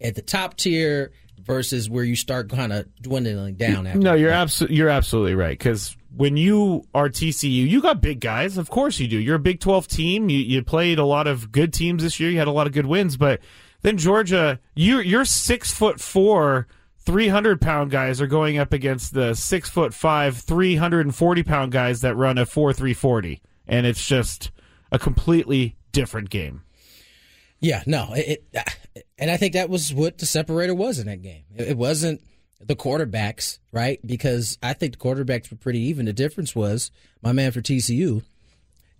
at 0.00 0.14
the 0.16 0.22
top 0.22 0.56
tier 0.56 1.12
versus 1.48 1.88
where 1.90 2.04
you 2.04 2.14
start 2.14 2.50
kind 2.50 2.72
of 2.72 2.86
dwindling 3.02 3.56
down. 3.56 3.86
After 3.86 3.98
No, 3.98 4.14
you're 4.14 4.30
absolutely 4.30 4.76
you're 4.76 4.90
absolutely 4.90 5.34
right 5.34 5.58
because 5.58 5.96
when 6.14 6.36
you 6.36 6.84
are 6.94 7.08
TCU, 7.08 7.68
you 7.68 7.80
got 7.80 8.00
big 8.00 8.20
guys. 8.20 8.58
Of 8.58 8.70
course 8.70 9.00
you 9.00 9.08
do. 9.08 9.18
You're 9.18 9.36
a 9.36 9.40
Big 9.40 9.58
12 9.58 9.88
team. 9.88 10.28
You 10.28 10.38
you 10.38 10.62
played 10.62 10.98
a 10.98 11.04
lot 11.04 11.26
of 11.26 11.50
good 11.50 11.72
teams 11.72 12.02
this 12.04 12.20
year. 12.20 12.30
You 12.30 12.38
had 12.38 12.48
a 12.48 12.52
lot 12.52 12.68
of 12.68 12.72
good 12.72 12.86
wins, 12.86 13.16
but 13.16 13.40
then 13.82 13.96
Georgia, 13.96 14.60
you 14.76 15.00
you're 15.00 15.24
six 15.24 15.72
foot 15.72 16.00
four. 16.00 16.68
300 17.00 17.58
pound 17.58 17.90
guys 17.90 18.20
are 18.20 18.26
going 18.26 18.58
up 18.58 18.74
against 18.74 19.14
the 19.14 19.32
six 19.32 19.70
foot 19.70 19.94
five, 19.94 20.36
340 20.36 21.42
pound 21.42 21.72
guys 21.72 22.02
that 22.02 22.14
run 22.14 22.36
a 22.36 22.44
4 22.44 22.74
340. 22.74 23.40
And 23.66 23.86
it's 23.86 24.06
just 24.06 24.50
a 24.92 24.98
completely 24.98 25.78
different 25.92 26.28
game. 26.28 26.64
Yeah, 27.60 27.82
no, 27.86 28.12
it, 28.14 28.44
it, 28.52 29.04
and 29.18 29.30
I 29.30 29.36
think 29.36 29.54
that 29.54 29.68
was 29.68 29.92
what 29.92 30.18
the 30.18 30.26
separator 30.26 30.74
was 30.74 30.98
in 30.98 31.06
that 31.06 31.22
game. 31.22 31.42
It, 31.56 31.68
it 31.68 31.76
wasn't 31.76 32.22
the 32.60 32.76
quarterbacks, 32.76 33.58
right? 33.72 33.98
Because 34.06 34.58
I 34.62 34.72
think 34.74 34.92
the 34.92 34.98
quarterbacks 34.98 35.50
were 35.50 35.56
pretty 35.56 35.80
even. 35.80 36.06
The 36.06 36.12
difference 36.12 36.54
was 36.54 36.90
my 37.22 37.32
man 37.32 37.52
for 37.52 37.60
TCU 37.60 38.22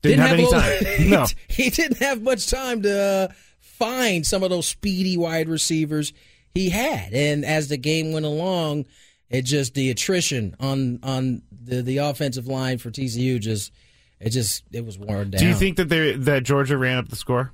Didn't, 0.02 0.18
have, 0.20 0.32
any 0.32 0.44
a- 0.44 0.50
time. 0.50 1.10
no. 1.10 1.26
he 1.48 1.70
didn't 1.70 1.98
have 1.98 2.22
much 2.22 2.48
time 2.48 2.82
to 2.82 3.00
uh, 3.00 3.28
find 3.60 4.26
some 4.26 4.42
of 4.42 4.50
those 4.50 4.66
speedy 4.66 5.16
wide 5.16 5.48
receivers 5.48 6.12
he 6.54 6.70
had, 6.70 7.12
and 7.12 7.44
as 7.44 7.68
the 7.68 7.76
game 7.76 8.12
went 8.12 8.26
along, 8.26 8.86
it 9.30 9.42
just 9.42 9.74
the 9.74 9.90
attrition 9.90 10.56
on 10.58 10.98
on 11.02 11.42
the 11.50 11.82
the 11.82 11.98
offensive 11.98 12.46
line 12.48 12.78
for 12.78 12.90
TCU 12.90 13.38
just 13.38 13.72
it 14.18 14.30
just 14.30 14.64
it 14.72 14.84
was 14.84 14.98
worn 14.98 15.30
down. 15.30 15.40
Do 15.40 15.46
you 15.46 15.54
think 15.54 15.76
that 15.76 15.88
they 15.88 16.12
that 16.16 16.42
Georgia 16.42 16.76
ran 16.76 16.98
up 16.98 17.08
the 17.08 17.16
score? 17.16 17.52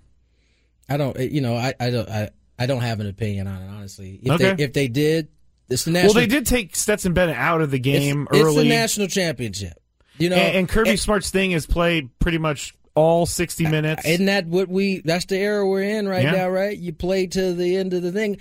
I 0.88 0.96
don't. 0.96 1.16
Eh, 1.18 1.28
you 1.30 1.40
know, 1.40 1.56
I 1.56 1.74
I 1.80 1.90
don't 1.90 2.08
I, 2.08 2.30
I 2.58 2.66
don't 2.66 2.80
have 2.82 3.00
an 3.00 3.08
opinion 3.08 3.46
on 3.46 3.62
it 3.62 3.68
honestly. 3.68 4.20
If 4.22 4.32
Okay. 4.32 4.54
they 4.54 4.64
if 4.64 4.72
they 4.72 4.88
did, 4.88 5.28
it's 5.68 5.84
the 5.84 5.90
national. 5.92 6.14
Well, 6.14 6.22
they 6.22 6.26
did 6.28 6.46
take 6.46 6.76
Stetson 6.76 7.14
Bennett 7.14 7.36
out 7.36 7.60
of 7.62 7.70
the 7.70 7.78
it's, 7.78 7.84
game 7.84 8.28
it's 8.30 8.40
early. 8.40 8.64
the 8.64 8.68
national 8.68 9.06
championship. 9.08 9.74
You 10.18 10.28
know, 10.28 10.36
and, 10.36 10.56
and 10.58 10.68
Kirby 10.68 10.96
Smart's 10.96 11.30
thing 11.30 11.52
is 11.52 11.66
play 11.66 12.08
pretty 12.20 12.38
much 12.38 12.74
all 12.94 13.26
60 13.26 13.66
minutes. 13.66 14.04
Isn't 14.06 14.26
that 14.26 14.46
what 14.46 14.68
we? 14.68 15.00
That's 15.04 15.24
the 15.24 15.36
era 15.36 15.66
we're 15.66 15.82
in 15.82 16.06
right 16.06 16.22
Yeah. 16.22 16.30
now, 16.32 16.48
right? 16.48 16.76
You 16.78 16.92
play 16.92 17.26
to 17.26 17.52
the 17.52 17.76
end 17.76 17.92
of 17.94 18.02
the 18.02 18.12
thing. 18.12 18.38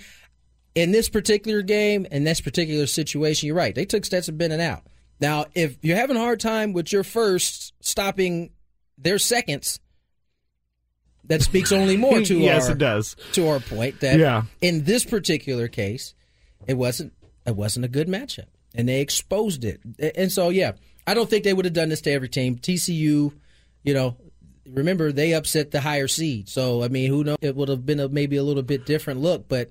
In 0.76 0.92
this 0.92 1.08
particular 1.08 1.62
game, 1.62 2.06
in 2.10 2.24
this 2.24 2.40
particular 2.40 2.86
situation, 2.86 3.46
you're 3.48 3.56
right. 3.56 3.74
They 3.74 3.84
took 3.84 4.04
Stetson 4.04 4.36
Bennett 4.36 4.60
out. 4.60 4.82
Now, 5.20 5.46
if 5.54 5.76
you're 5.82 5.96
having 5.96 6.16
a 6.16 6.20
hard 6.20 6.40
time 6.40 6.72
with 6.72 6.92
your 6.92 7.04
first 7.04 7.72
stopping 7.80 8.50
their 8.98 9.18
seconds, 9.18 9.78
that 11.26 11.42
speaks 11.42 11.72
only 11.72 11.96
more 11.96 12.20
to 12.22 12.38
yes, 12.38 12.66
our 12.66 12.72
it 12.72 12.78
does. 12.78 13.16
to 13.32 13.48
our 13.48 13.60
point 13.60 14.00
that 14.00 14.18
Yeah. 14.18 14.42
in 14.60 14.84
this 14.84 15.04
particular 15.04 15.68
case, 15.68 16.14
it 16.66 16.74
wasn't 16.74 17.12
it 17.46 17.56
wasn't 17.56 17.84
a 17.84 17.88
good 17.88 18.08
matchup, 18.08 18.46
and 18.74 18.88
they 18.88 19.00
exposed 19.00 19.64
it. 19.64 19.80
And 20.16 20.32
so, 20.32 20.48
yeah, 20.48 20.72
I 21.06 21.12
don't 21.14 21.28
think 21.28 21.44
they 21.44 21.52
would 21.52 21.64
have 21.66 21.74
done 21.74 21.90
this 21.90 22.00
to 22.02 22.10
every 22.10 22.28
team. 22.28 22.56
TCU, 22.56 23.32
you 23.82 23.94
know, 23.94 24.16
remember 24.66 25.12
they 25.12 25.34
upset 25.34 25.70
the 25.70 25.80
higher 25.82 26.08
seed, 26.08 26.48
so 26.48 26.82
I 26.82 26.88
mean, 26.88 27.10
who 27.10 27.22
knows? 27.24 27.36
It 27.42 27.54
would 27.54 27.68
have 27.68 27.84
been 27.84 28.00
a, 28.00 28.08
maybe 28.08 28.36
a 28.36 28.42
little 28.42 28.62
bit 28.62 28.86
different 28.86 29.20
look, 29.20 29.46
but 29.48 29.68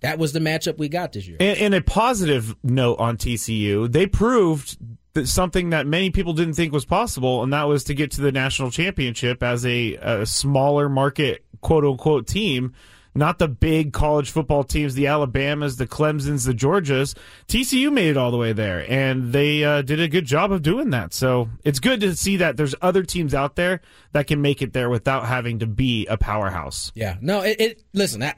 that 0.00 0.18
was 0.18 0.34
the 0.34 0.38
matchup 0.40 0.76
we 0.76 0.90
got 0.90 1.12
this 1.14 1.26
year. 1.26 1.38
And, 1.40 1.58
and 1.58 1.74
a 1.74 1.80
positive 1.80 2.54
note 2.62 2.96
on 2.98 3.16
TCU, 3.16 3.90
they 3.90 4.06
proved 4.06 4.76
that 5.14 5.28
something 5.28 5.70
that 5.70 5.86
many 5.86 6.10
people 6.10 6.32
didn't 6.32 6.54
think 6.54 6.72
was 6.72 6.84
possible, 6.84 7.42
and 7.42 7.52
that 7.52 7.64
was 7.64 7.84
to 7.84 7.94
get 7.94 8.10
to 8.12 8.20
the 8.20 8.32
national 8.32 8.70
championship 8.70 9.42
as 9.42 9.64
a, 9.64 9.94
a 9.94 10.26
smaller 10.26 10.88
market, 10.88 11.44
quote 11.60 11.84
unquote, 11.84 12.26
team. 12.26 12.74
Not 13.16 13.38
the 13.38 13.46
big 13.46 13.92
college 13.92 14.32
football 14.32 14.64
teams, 14.64 14.94
the 14.94 15.06
Alabamas, 15.06 15.76
the 15.76 15.86
Clemsons, 15.86 16.46
the 16.46 16.52
Georgias. 16.52 17.16
TCU 17.46 17.92
made 17.92 18.08
it 18.08 18.16
all 18.16 18.32
the 18.32 18.36
way 18.36 18.52
there, 18.52 18.84
and 18.90 19.32
they 19.32 19.62
uh, 19.62 19.82
did 19.82 20.00
a 20.00 20.08
good 20.08 20.24
job 20.24 20.50
of 20.50 20.62
doing 20.62 20.90
that. 20.90 21.14
So 21.14 21.48
it's 21.62 21.78
good 21.78 22.00
to 22.00 22.16
see 22.16 22.38
that 22.38 22.56
there's 22.56 22.74
other 22.82 23.04
teams 23.04 23.32
out 23.32 23.54
there 23.54 23.82
that 24.10 24.26
can 24.26 24.42
make 24.42 24.62
it 24.62 24.72
there 24.72 24.90
without 24.90 25.26
having 25.26 25.60
to 25.60 25.66
be 25.66 26.06
a 26.06 26.16
powerhouse. 26.16 26.90
Yeah. 26.96 27.16
No, 27.20 27.42
it, 27.42 27.60
it 27.60 27.82
listen, 27.92 28.20
I, 28.20 28.34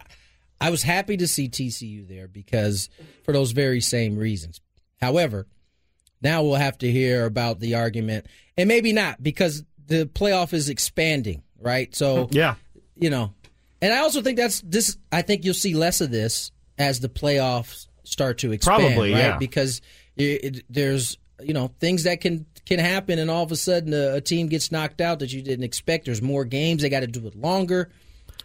I 0.61 0.68
was 0.68 0.83
happy 0.83 1.16
to 1.16 1.26
see 1.26 1.49
TCU 1.49 2.06
there 2.06 2.28
because 2.28 2.90
for 3.25 3.33
those 3.33 3.52
very 3.52 3.80
same 3.80 4.18
reasons. 4.18 4.61
However, 5.00 5.47
now 6.23 6.42
we'll 6.42 6.54
have 6.54 6.78
to 6.78 6.90
hear 6.90 7.25
about 7.26 7.61
the 7.61 7.75
argument 7.75 8.26
and 8.56 8.68
maybe 8.68 8.92
not 8.92 9.23
because 9.23 9.64
the 9.87 10.06
playoff 10.06 10.52
is 10.52 10.68
expanding, 10.68 11.42
right? 11.61 11.94
So, 11.94 12.28
Yeah. 12.30 12.54
you 12.96 13.11
know, 13.11 13.32
and 13.82 13.92
I 13.92 13.99
also 13.99 14.23
think 14.23 14.37
that's 14.37 14.61
this 14.62 14.96
I 15.12 15.23
think 15.23 15.44
you'll 15.44 15.54
see 15.54 15.75
less 15.75 16.00
of 16.00 16.11
this 16.11 16.50
as 16.78 17.00
the 17.00 17.08
playoffs 17.08 17.87
start 18.04 18.38
to 18.38 18.52
expand, 18.52 18.80
Probably, 18.82 19.12
right? 19.12 19.18
yeah. 19.18 19.37
Because 19.38 19.80
it, 20.16 20.44
it, 20.44 20.64
there's 20.70 21.18
you 21.42 21.52
know 21.52 21.70
things 21.80 22.04
that 22.04 22.20
can 22.23 22.46
can 22.64 22.78
happen, 22.78 23.18
and 23.18 23.30
all 23.30 23.42
of 23.42 23.52
a 23.52 23.56
sudden 23.56 23.92
a, 23.92 24.14
a 24.16 24.20
team 24.20 24.49
gets 24.49 24.73
knocked 24.73 25.00
out 25.00 25.18
that 25.18 25.32
you 25.32 25.42
didn't 25.42 25.64
expect. 25.64 26.06
There's 26.06 26.23
more 26.23 26.44
games; 26.46 26.82
they 26.82 26.88
got 26.88 27.00
to 27.00 27.06
do 27.06 27.26
it 27.26 27.37
longer. 27.37 27.90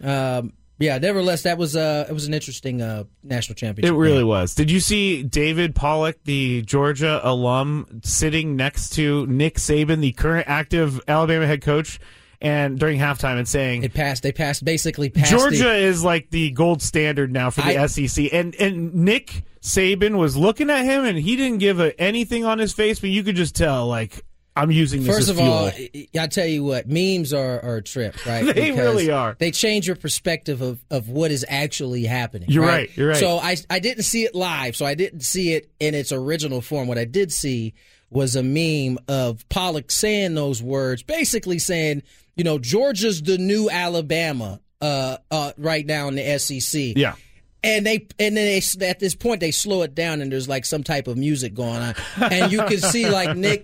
Um, 0.03 0.53
yeah, 0.81 0.97
nevertheless, 0.97 1.43
that 1.43 1.57
was 1.57 1.75
uh, 1.75 2.05
it 2.09 2.13
was 2.13 2.25
an 2.27 2.33
interesting 2.33 2.81
uh, 2.81 3.05
national 3.23 3.55
championship. 3.55 3.93
It 3.93 3.97
really 3.97 4.19
game. 4.19 4.27
was. 4.27 4.55
Did 4.55 4.69
you 4.71 4.79
see 4.79 5.23
David 5.23 5.75
Pollack, 5.75 6.23
the 6.23 6.61
Georgia 6.63 7.21
alum, 7.23 8.01
sitting 8.03 8.55
next 8.55 8.91
to 8.93 9.25
Nick 9.27 9.55
Saban, 9.55 10.01
the 10.01 10.11
current 10.11 10.47
active 10.49 10.99
Alabama 11.07 11.47
head 11.47 11.61
coach, 11.61 11.99
and 12.41 12.79
during 12.79 12.99
halftime 12.99 13.37
and 13.37 13.47
saying, 13.47 13.83
It 13.83 13.93
passed. 13.93 14.23
They 14.23 14.31
passed 14.31 14.65
basically 14.65 15.09
past 15.09 15.29
Georgia 15.31 15.63
The, 15.63 15.75
is 15.75 16.03
like 16.03 16.29
the 16.31 16.51
gold 16.51 16.81
standard 16.81 17.31
now 17.31 17.51
for 17.51 17.61
the 17.61 17.77
I- 17.77 17.85
SEC. 17.85 18.33
And 18.33 18.55
and 18.55 18.93
Nick 18.93 19.43
Saban 19.61 20.17
was 20.17 20.35
looking 20.35 20.69
at 20.69 20.83
him 20.83 21.05
and 21.05 21.17
he 21.17 21.35
didn't 21.35 21.59
give 21.59 21.79
a, 21.79 21.99
anything 22.01 22.43
on 22.45 22.57
his 22.57 22.73
face, 22.73 22.99
but 22.99 23.09
you 23.11 23.23
could 23.23 23.35
just 23.35 23.55
tell 23.55 23.87
like 23.87 24.25
I'm 24.55 24.69
using 24.71 25.03
this 25.03 25.15
First 25.15 25.29
of 25.29 25.37
fuel. 25.37 25.49
all, 25.49 25.71
I 26.19 26.27
tell 26.27 26.45
you 26.45 26.63
what, 26.63 26.87
memes 26.87 27.33
are, 27.33 27.63
are 27.63 27.77
a 27.77 27.81
trip, 27.81 28.25
right? 28.25 28.43
They 28.45 28.71
Because 28.71 28.77
really 28.77 29.09
are. 29.09 29.35
They 29.39 29.51
change 29.51 29.87
your 29.87 29.95
perspective 29.95 30.61
of, 30.61 30.83
of 30.91 31.07
what 31.07 31.31
is 31.31 31.45
actually 31.47 32.03
happening. 32.03 32.49
You're 32.49 32.65
right, 32.65 32.89
you're 32.97 33.09
right. 33.09 33.17
So 33.17 33.37
I 33.37 33.55
I 33.69 33.79
didn't 33.79 34.03
see 34.03 34.23
it 34.23 34.35
live, 34.35 34.75
so 34.75 34.85
I 34.85 34.95
didn't 34.95 35.21
see 35.21 35.53
it 35.53 35.71
in 35.79 35.95
its 35.95 36.11
original 36.11 36.61
form. 36.61 36.87
What 36.87 36.97
I 36.97 37.05
did 37.05 37.31
see 37.31 37.73
was 38.09 38.35
a 38.35 38.43
meme 38.43 38.97
of 39.07 39.47
Pollack 39.47 39.89
saying 39.89 40.35
those 40.35 40.61
words, 40.61 41.01
basically 41.01 41.59
saying, 41.59 42.03
you 42.35 42.43
know, 42.43 42.59
Georgia's 42.59 43.21
the 43.21 43.37
new 43.37 43.69
Alabama 43.69 44.59
uh, 44.81 45.17
uh, 45.31 45.53
right 45.57 45.85
now 45.85 46.09
in 46.09 46.15
the 46.15 46.37
SEC. 46.39 46.97
yeah. 46.97 47.15
And 47.63 47.85
they 47.85 48.07
and 48.17 48.35
then 48.35 48.61
they 48.79 48.87
at 48.87 48.99
this 48.99 49.13
point 49.13 49.39
they 49.39 49.51
slow 49.51 49.83
it 49.83 49.93
down 49.93 50.19
and 50.21 50.31
there's 50.31 50.49
like 50.49 50.65
some 50.65 50.83
type 50.83 51.07
of 51.07 51.15
music 51.15 51.53
going 51.53 51.79
on 51.79 51.93
and 52.31 52.51
you 52.51 52.57
can 52.65 52.79
see 52.79 53.07
like 53.07 53.37
Nick 53.37 53.63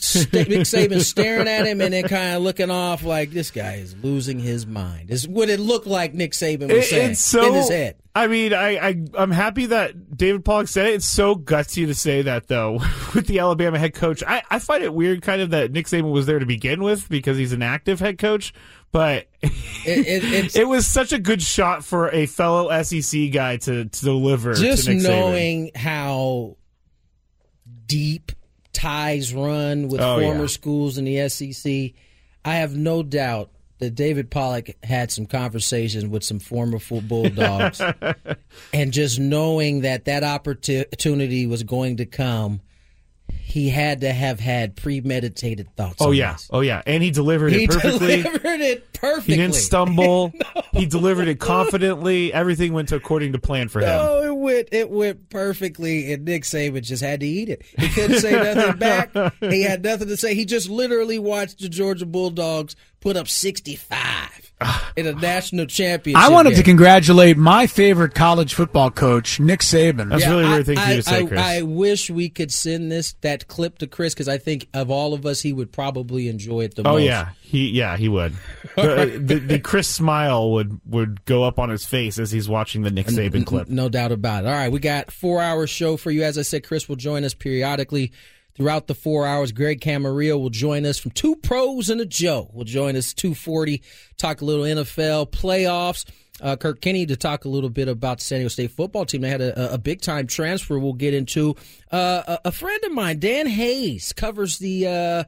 St- 0.00 0.32
Nick 0.48 0.60
Saban 0.62 1.00
staring 1.00 1.46
at 1.46 1.64
him 1.64 1.80
and 1.80 1.94
then 1.94 2.08
kind 2.08 2.34
of 2.36 2.42
looking 2.42 2.72
off 2.72 3.04
like 3.04 3.30
this 3.30 3.52
guy 3.52 3.74
is 3.74 3.94
losing 4.02 4.40
his 4.40 4.66
mind. 4.66 5.10
Is 5.10 5.28
what 5.28 5.48
it 5.48 5.60
looked 5.60 5.86
like 5.86 6.12
Nick 6.12 6.32
Saban 6.32 6.62
was 6.72 6.86
It- 6.86 6.90
saying 6.90 7.14
so, 7.14 7.46
in 7.46 7.54
his 7.54 7.68
head. 7.68 7.96
I 8.16 8.28
mean, 8.28 8.54
I, 8.54 8.78
I 8.88 9.04
I'm 9.18 9.30
happy 9.30 9.66
that 9.66 10.16
David 10.16 10.42
Pollack 10.42 10.68
said 10.68 10.86
it. 10.86 10.94
It's 10.94 11.04
so 11.06 11.34
gutsy 11.36 11.84
to 11.86 11.94
say 11.94 12.22
that 12.22 12.48
though 12.48 12.78
with 13.14 13.26
the 13.26 13.40
Alabama 13.40 13.78
head 13.78 13.92
coach. 13.92 14.22
I, 14.26 14.42
I 14.50 14.58
find 14.58 14.82
it 14.82 14.94
weird, 14.94 15.20
kind 15.20 15.42
of, 15.42 15.50
that 15.50 15.70
Nick 15.70 15.84
Saban 15.86 16.10
was 16.12 16.24
there 16.24 16.38
to 16.38 16.46
begin 16.46 16.82
with 16.82 17.08
because 17.10 17.36
he's 17.36 17.52
an 17.52 17.60
active 17.60 18.00
head 18.00 18.16
coach. 18.16 18.54
But 18.90 19.28
It, 19.42 20.24
it, 20.34 20.56
it 20.56 20.64
was 20.66 20.86
such 20.86 21.12
a 21.12 21.18
good 21.18 21.42
shot 21.42 21.84
for 21.84 22.08
a 22.10 22.24
fellow 22.26 22.70
SEC 22.82 23.30
guy 23.30 23.58
to, 23.58 23.84
to 23.84 24.04
deliver. 24.04 24.54
just 24.54 24.86
to 24.86 24.94
Nick 24.94 25.02
Saban. 25.02 25.08
knowing 25.08 25.70
how 25.76 26.56
deep 27.86 28.32
ties 28.72 29.32
run 29.34 29.88
with 29.88 30.00
Oh, 30.00 30.20
former 30.20 30.40
yeah. 30.42 30.46
schools 30.46 30.98
in 30.98 31.04
the 31.04 31.28
SEC, 31.28 31.92
I 32.44 32.54
have 32.56 32.74
no 32.74 33.02
doubt 33.02 33.50
that 33.78 33.94
David 33.94 34.30
Pollack 34.30 34.76
had 34.82 35.10
some 35.10 35.26
conversations 35.26 36.06
with 36.06 36.24
some 36.24 36.38
former 36.38 36.78
Bulldogs, 37.00 37.80
and 38.72 38.92
just 38.92 39.18
knowing 39.18 39.82
that 39.82 40.06
that 40.06 40.24
opportunity 40.24 41.46
was 41.46 41.62
going 41.62 41.98
to 41.98 42.06
come, 42.06 42.60
he 43.46 43.68
had 43.68 44.00
to 44.00 44.12
have 44.12 44.40
had 44.40 44.74
premeditated 44.74 45.68
thoughts. 45.76 45.98
Oh 46.00 46.10
yeah, 46.10 46.32
this. 46.32 46.50
oh 46.52 46.62
yeah, 46.62 46.82
and 46.84 47.00
he 47.00 47.12
delivered 47.12 47.52
he 47.52 47.64
it 47.64 47.70
perfectly. 47.70 48.16
He 48.16 48.22
delivered 48.24 48.60
it 48.60 48.92
perfectly. 48.92 49.34
He 49.34 49.40
didn't 49.40 49.54
stumble. 49.54 50.32
He 50.72 50.84
delivered 50.84 51.26
it 51.28 51.40
confidently. 51.40 52.34
Everything 52.34 52.74
went 52.74 52.92
according 52.92 53.32
to 53.32 53.38
plan 53.38 53.68
for 53.68 53.80
him. 53.80 53.86
No, 53.86 54.22
it 54.22 54.36
went 54.36 54.68
it 54.72 54.90
went 54.90 55.30
perfectly, 55.30 56.12
and 56.12 56.26
Nick 56.26 56.42
Saban 56.42 56.82
just 56.82 57.02
had 57.02 57.20
to 57.20 57.26
eat 57.26 57.48
it. 57.48 57.62
He 57.78 57.88
couldn't 57.88 58.20
say 58.20 58.32
nothing 58.32 58.76
back. 58.78 59.14
He 59.40 59.62
had 59.62 59.82
nothing 59.82 60.08
to 60.08 60.18
say. 60.18 60.34
He 60.34 60.44
just 60.44 60.68
literally 60.68 61.18
watched 61.18 61.60
the 61.60 61.70
Georgia 61.70 62.04
Bulldogs 62.04 62.76
put 63.00 63.16
up 63.16 63.26
sixty 63.26 63.74
five 63.74 64.25
in 64.96 65.06
a 65.06 65.12
national 65.12 65.66
championship. 65.66 66.22
I 66.22 66.30
wanted 66.32 66.54
to 66.56 66.62
congratulate 66.62 67.36
my 67.36 67.66
favorite 67.66 68.14
college 68.14 68.54
football 68.54 68.90
coach, 68.90 69.38
Nick 69.38 69.60
Saban. 69.60 70.08
That's 70.08 70.22
Yeah, 70.22 70.30
really 70.30 70.44
I- 70.46 70.52
weird 70.54 70.66
thing 70.66 70.76
for 70.76 70.82
I, 70.82 70.90
you 70.92 70.96
to 70.96 71.02
say, 71.02 71.18
I- 71.18 71.24
Chris. 71.26 71.40
I 71.40 71.62
wish 71.62 72.10
we 72.10 72.28
could 72.30 72.50
send 72.52 72.90
this 72.90 73.14
that 73.20 73.48
clip 73.48 73.78
to 73.78 73.86
Chris 73.86 74.14
because 74.14 74.28
I 74.28 74.38
think 74.38 74.66
of 74.72 74.90
all 74.90 75.12
of 75.12 75.26
us, 75.26 75.42
he 75.42 75.52
would 75.52 75.72
probably 75.72 76.28
enjoy 76.28 76.62
it 76.62 76.74
the 76.74 76.88
Oh 76.88 76.92
most. 76.94 77.02
yeah, 77.04 77.28
he 77.42 77.68
yeah 77.70 77.96
he 77.96 78.08
would. 78.08 78.32
The, 78.76 79.18
the, 79.24 79.34
the 79.36 79.58
Chris 79.58 79.88
smile 79.88 80.50
would 80.52 80.80
would 80.86 81.24
go 81.24 81.44
up 81.44 81.58
on 81.58 81.70
his 81.70 81.86
face 81.86 82.18
as 82.18 82.30
he's 82.30 82.46
watching 82.46 82.82
the 82.82 82.90
Nick 82.90 83.06
Saban 83.06 83.46
clip. 83.46 83.68
No 83.68 83.88
doubt 83.88 84.12
about 84.12 84.44
it. 84.44 84.48
All 84.48 84.52
right, 84.54 84.70
we 84.70 84.80
got 84.80 85.10
four 85.10 85.40
hour 85.40 85.66
show 85.66 85.96
for 85.96 86.10
you. 86.10 86.22
As 86.24 86.36
I 86.36 86.42
said, 86.42 86.62
Chris 86.62 86.86
will 86.86 86.96
join 86.96 87.24
us 87.24 87.32
periodically 87.32 88.12
throughout 88.56 88.86
the 88.86 88.94
four 88.94 89.26
hours. 89.26 89.52
Greg 89.52 89.80
Camarillo 89.80 90.40
will 90.40 90.50
join 90.50 90.84
us 90.84 90.98
from 90.98 91.12
two 91.12 91.36
pros 91.36 91.90
and 91.90 92.00
a 92.00 92.06
Joe. 92.06 92.50
Will 92.52 92.64
join 92.64 92.96
us 92.96 93.14
two 93.14 93.34
forty. 93.34 93.82
Talk 94.16 94.40
a 94.40 94.44
little 94.44 94.64
NFL 94.64 95.30
playoffs. 95.30 96.04
Uh, 96.40 96.56
Kirk 96.56 96.82
Kenney 96.82 97.06
to 97.06 97.16
talk 97.16 97.46
a 97.46 97.48
little 97.48 97.70
bit 97.70 97.88
about 97.88 98.20
San 98.20 98.38
Diego 98.38 98.48
State 98.48 98.70
football 98.70 99.06
team. 99.06 99.22
They 99.22 99.30
had 99.30 99.40
a, 99.40 99.74
a 99.74 99.78
big 99.78 100.02
time 100.02 100.26
transfer. 100.26 100.78
We'll 100.78 100.92
get 100.92 101.14
into 101.14 101.54
uh, 101.90 102.38
a, 102.44 102.52
friend 102.52 102.82
of 102.84 102.92
mine, 102.92 103.20
Dan 103.20 103.46
Hayes, 103.46 104.12
covers 104.12 104.58
the. 104.58 104.86
Uh, 104.86 105.24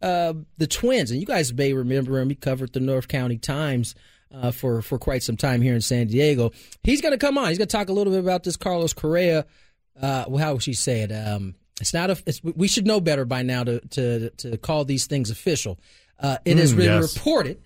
uh, 0.00 0.32
the 0.58 0.68
Twins, 0.68 1.10
and 1.10 1.18
you 1.18 1.26
guys 1.26 1.52
may 1.52 1.72
remember 1.72 2.20
him. 2.20 2.28
He 2.28 2.36
covered 2.36 2.72
the 2.72 2.78
North 2.78 3.08
County 3.08 3.36
Times 3.36 3.96
uh, 4.32 4.50
for 4.50 4.82
for 4.82 4.98
quite 4.98 5.22
some 5.22 5.36
time 5.36 5.60
here 5.60 5.74
in 5.74 5.80
San 5.80 6.06
Diego. 6.06 6.52
He's 6.82 7.00
going 7.00 7.12
to 7.12 7.18
come 7.18 7.38
on. 7.38 7.48
He's 7.48 7.58
going 7.58 7.68
to 7.68 7.76
talk 7.76 7.88
a 7.88 7.92
little 7.92 8.12
bit 8.12 8.20
about 8.20 8.44
this 8.44 8.56
Carlos 8.56 8.92
Correa. 8.92 9.46
Uh, 10.00 10.36
how 10.36 10.52
would 10.52 10.62
she 10.62 10.74
say 10.74 11.00
it? 11.00 11.10
Um, 11.10 11.56
it's 11.80 11.94
not 11.94 12.10
a. 12.10 12.22
It's, 12.26 12.42
we 12.42 12.68
should 12.68 12.86
know 12.86 13.00
better 13.00 13.24
by 13.24 13.42
now 13.42 13.64
to 13.64 13.80
to 13.80 14.30
to 14.30 14.56
call 14.58 14.84
these 14.84 15.06
things 15.06 15.30
official. 15.30 15.78
Uh, 16.20 16.38
it 16.44 16.56
has 16.58 16.72
Mm, 16.74 16.76
been 16.76 16.84
yes. 17.00 17.16
reported 17.16 17.58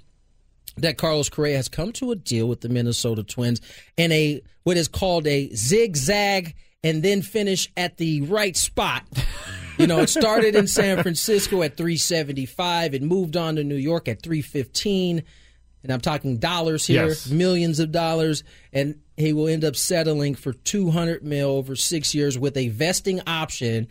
that 0.76 0.99
Carlos 0.99 1.28
Correa 1.28 1.57
has 1.57 1.69
come 1.69 1.92
to 1.92 2.12
a 2.12 2.16
deal 2.16 2.49
with 2.49 2.61
the 2.61 2.69
Minnesota 2.69 3.23
Twins 3.23 3.61
in 3.97 4.12
a 4.12 4.40
what 4.64 4.76
is 4.76 4.88
called 4.88 5.26
a 5.26 5.49
zigzag 5.54 6.54
and 6.85 7.02
then 7.02 7.23
finish 7.23 7.71
at 7.76 7.97
the 7.97 8.23
right 8.23 8.57
spot. 8.57 9.04
You 9.78 9.87
know, 9.87 10.00
it 10.00 10.11
started 10.11 10.54
in 10.54 10.66
San 10.66 11.02
Francisco 11.02 11.62
at 11.62 11.78
375, 11.78 12.92
it 12.95 13.02
moved 13.02 13.38
on 13.38 13.57
to 13.57 13.64
New 13.64 13.75
York 13.76 14.07
at 14.07 14.23
315, 14.23 15.23
and 15.83 15.92
I'm 15.92 16.00
talking 16.02 16.37
dollars 16.37 16.87
here, 16.87 17.07
Yes. 17.09 17.31
millions 17.31 17.81
of 17.81 17.90
dollars, 17.90 18.45
and 18.71 19.00
he 19.16 19.33
will 19.33 19.49
end 19.49 19.64
up 19.64 19.76
settling 19.76 20.35
for 20.35 20.52
200 20.52 21.23
mil 21.23 21.50
over 21.50 21.76
6 21.76 22.14
years 22.14 22.38
with 22.38 22.57
a 22.57 22.69
vesting 22.69 23.21
option. 23.26 23.88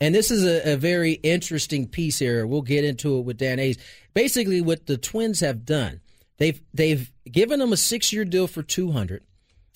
And 0.00 0.14
this 0.14 0.30
is 0.30 0.44
a, 0.44 0.72
a 0.72 0.76
very 0.76 1.12
interesting 1.12 1.86
piece 1.86 2.18
here. 2.18 2.46
We'll 2.46 2.62
get 2.62 2.84
into 2.84 3.18
it 3.18 3.22
with 3.24 3.36
Dan 3.38 3.58
Hayes. 3.58 3.78
Basically, 4.12 4.60
what 4.60 4.86
the 4.86 4.96
Twins 4.98 5.40
have 5.40 5.64
done, 5.64 6.00
they've 6.38 6.60
they've 6.74 7.10
given 7.30 7.60
him 7.60 7.72
a 7.72 7.76
six 7.76 8.12
year 8.12 8.24
deal 8.24 8.46
for 8.48 8.62
two 8.62 8.90
hundred, 8.90 9.22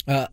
uh, 0.09 0.27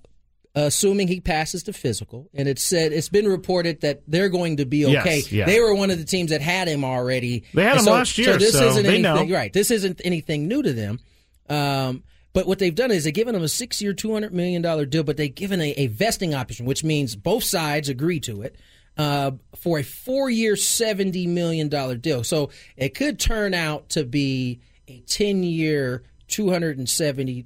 assuming 0.56 1.08
he 1.08 1.20
passes 1.22 1.64
the 1.64 1.72
physical. 1.74 2.30
And 2.34 2.48
it's 2.48 2.64
said 2.64 2.94
it's 2.94 3.10
been 3.10 3.28
reported 3.28 3.82
that 3.82 4.02
they're 4.08 4.30
going 4.30 4.58
to 4.58 4.66
be 4.66 4.86
okay. 4.86 5.18
Yes, 5.18 5.32
yeah. 5.32 5.46
They 5.46 5.60
were 5.62 5.76
one 5.76 5.92
of 5.92 6.00
the 6.00 6.06
teams 6.06 6.32
that 6.32 6.42
had 6.42 6.68
him 6.68 6.84
already. 6.84 7.44
They 7.54 7.64
had 7.64 7.78
And 7.78 7.88
him 7.88 7.94
last 7.94 8.18
year, 8.18 8.34
So 8.34 8.38
this 8.40 8.54
so 8.54 8.68
isn't 8.70 8.84
they 8.84 8.96
anything 9.04 9.30
know. 9.30 9.36
right. 9.36 9.54
This 9.54 9.70
isn't 9.72 10.02
anything 10.04 10.48
new 10.48 10.64
to 10.64 10.74
them. 10.74 11.00
Um, 11.48 12.04
but 12.36 12.48
what 12.48 12.60
they've 12.60 12.76
done 12.76 12.92
is 12.92 13.06
they've 13.06 13.14
given 13.14 13.34
him 13.34 13.44
a 13.44 13.48
six 13.48 13.82
year, 13.82 13.94
$200 13.94 14.32
million 14.32 14.62
deal, 14.90 15.04
but 15.04 15.16
they've 15.16 15.34
given 15.34 15.62
a, 15.62 15.72
a 15.72 15.88
vesting 15.88 16.34
option, 16.34 16.66
which 16.66 16.84
means 16.84 17.16
both 17.16 17.46
sides 17.46 17.88
agree 17.88 18.20
to 18.20 18.42
it. 18.42 18.58
Uh, 18.98 19.32
for 19.56 19.80
a 19.80 19.84
four 19.84 20.30
year, 20.30 20.56
$70 20.56 21.30
million 21.30 21.70
deal. 22.02 22.26
So 22.26 22.50
it 22.76 22.94
could 22.94 23.20
turn 23.20 23.54
out 23.54 23.88
to 23.90 24.04
be 24.04 24.60
a 24.90 25.00
10 25.00 25.44
year, 25.44 26.04
$270 26.28 27.46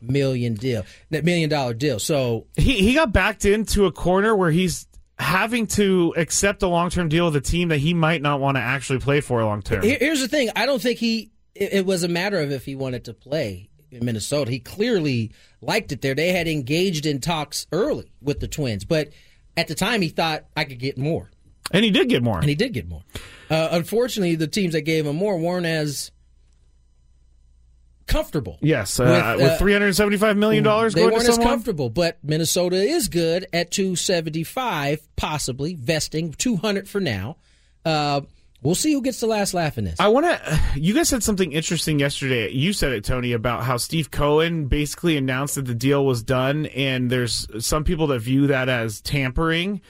million 0.00 0.54
deal, 0.54 0.84
that 1.10 1.24
million 1.24 1.50
dollar 1.50 1.74
deal. 1.74 1.98
So 1.98 2.46
he 2.56 2.78
he 2.78 2.94
got 2.94 3.12
backed 3.12 3.44
into 3.44 3.86
a 3.86 3.92
corner 3.92 4.36
where 4.36 4.52
he's 4.52 4.86
having 5.18 5.66
to 5.68 6.14
accept 6.16 6.62
a 6.62 6.68
long 6.68 6.88
term 6.90 7.08
deal 7.08 7.24
with 7.24 7.36
a 7.36 7.40
team 7.40 7.70
that 7.70 7.78
he 7.78 7.94
might 7.94 8.22
not 8.22 8.38
want 8.38 8.56
to 8.56 8.60
actually 8.60 9.00
play 9.00 9.20
for 9.20 9.44
long 9.44 9.60
term. 9.60 9.82
here's 9.82 10.20
the 10.20 10.28
thing: 10.28 10.50
I 10.54 10.66
don't 10.66 10.80
think 10.80 10.98
he. 10.98 11.32
It, 11.54 11.72
it 11.74 11.86
was 11.86 12.02
a 12.02 12.08
matter 12.08 12.40
of 12.40 12.50
if 12.50 12.64
he 12.64 12.74
wanted 12.74 13.04
to 13.04 13.12
play 13.14 13.68
in 13.92 14.04
Minnesota. 14.04 14.50
He 14.50 14.58
clearly 14.58 15.32
liked 15.60 15.92
it 15.92 16.00
there. 16.02 16.14
They 16.14 16.32
had 16.32 16.48
engaged 16.48 17.06
in 17.06 17.20
talks 17.20 17.66
early 17.72 18.10
with 18.20 18.40
the 18.40 18.48
Twins, 18.48 18.84
but 18.84 19.10
at 19.56 19.68
the 19.68 19.74
time 19.74 20.02
he 20.02 20.08
thought 20.08 20.44
I 20.56 20.64
could 20.64 20.78
get 20.78 20.96
more, 20.98 21.30
and 21.70 21.84
he 21.84 21.90
did 21.90 22.08
get 22.08 22.22
more. 22.22 22.38
and 22.38 22.48
he 22.48 22.54
did 22.54 22.72
get 22.72 22.88
more. 22.88 23.02
Uh, 23.50 23.68
unfortunately, 23.72 24.34
the 24.34 24.46
teams 24.46 24.72
that 24.72 24.82
gave 24.82 25.06
him 25.06 25.16
more 25.16 25.38
weren't 25.38 25.66
as 25.66 26.10
comfortable. 28.06 28.58
Yes, 28.60 28.98
uh, 28.98 29.34
With, 29.36 29.42
with, 29.44 29.52
uh, 29.52 29.58
three 29.58 29.72
hundred 29.72 29.94
seventy-five 29.94 30.36
million 30.36 30.64
dollars 30.64 30.94
They 30.94 31.04
weren't 31.06 31.28
as 31.28 31.38
comfortable, 31.38 31.88
but 31.90 32.18
Minnesota 32.22 32.76
is 32.76 33.08
good 33.08 33.46
at 33.52 33.70
275, 33.70 35.06
possibly 35.16 35.74
vesting 35.74 36.32
200 36.32 36.88
for 36.88 37.00
now. 37.00 37.36
We'll 38.62 38.76
see 38.76 38.92
who 38.92 39.02
gets 39.02 39.18
the 39.20 39.26
last 39.26 39.54
laugh 39.54 39.76
in 39.76 39.84
this. 39.84 39.98
I 39.98 40.08
want 40.08 40.26
to. 40.26 40.60
You 40.74 40.94
guys 40.94 41.08
said 41.08 41.22
something 41.22 41.52
interesting 41.52 41.98
yesterday. 41.98 42.50
You 42.50 42.72
said 42.72 42.92
it, 42.92 43.04
Tony, 43.04 43.32
about 43.32 43.64
how 43.64 43.76
Steve 43.76 44.10
Cohen 44.10 44.66
basically 44.66 45.16
announced 45.16 45.56
that 45.56 45.66
the 45.66 45.74
deal 45.74 46.04
was 46.04 46.22
done, 46.22 46.66
and 46.66 47.10
there's 47.10 47.46
some 47.64 47.84
people 47.84 48.06
that 48.08 48.20
view 48.20 48.48
that 48.48 48.68
as 48.68 49.00
tampering. 49.00 49.80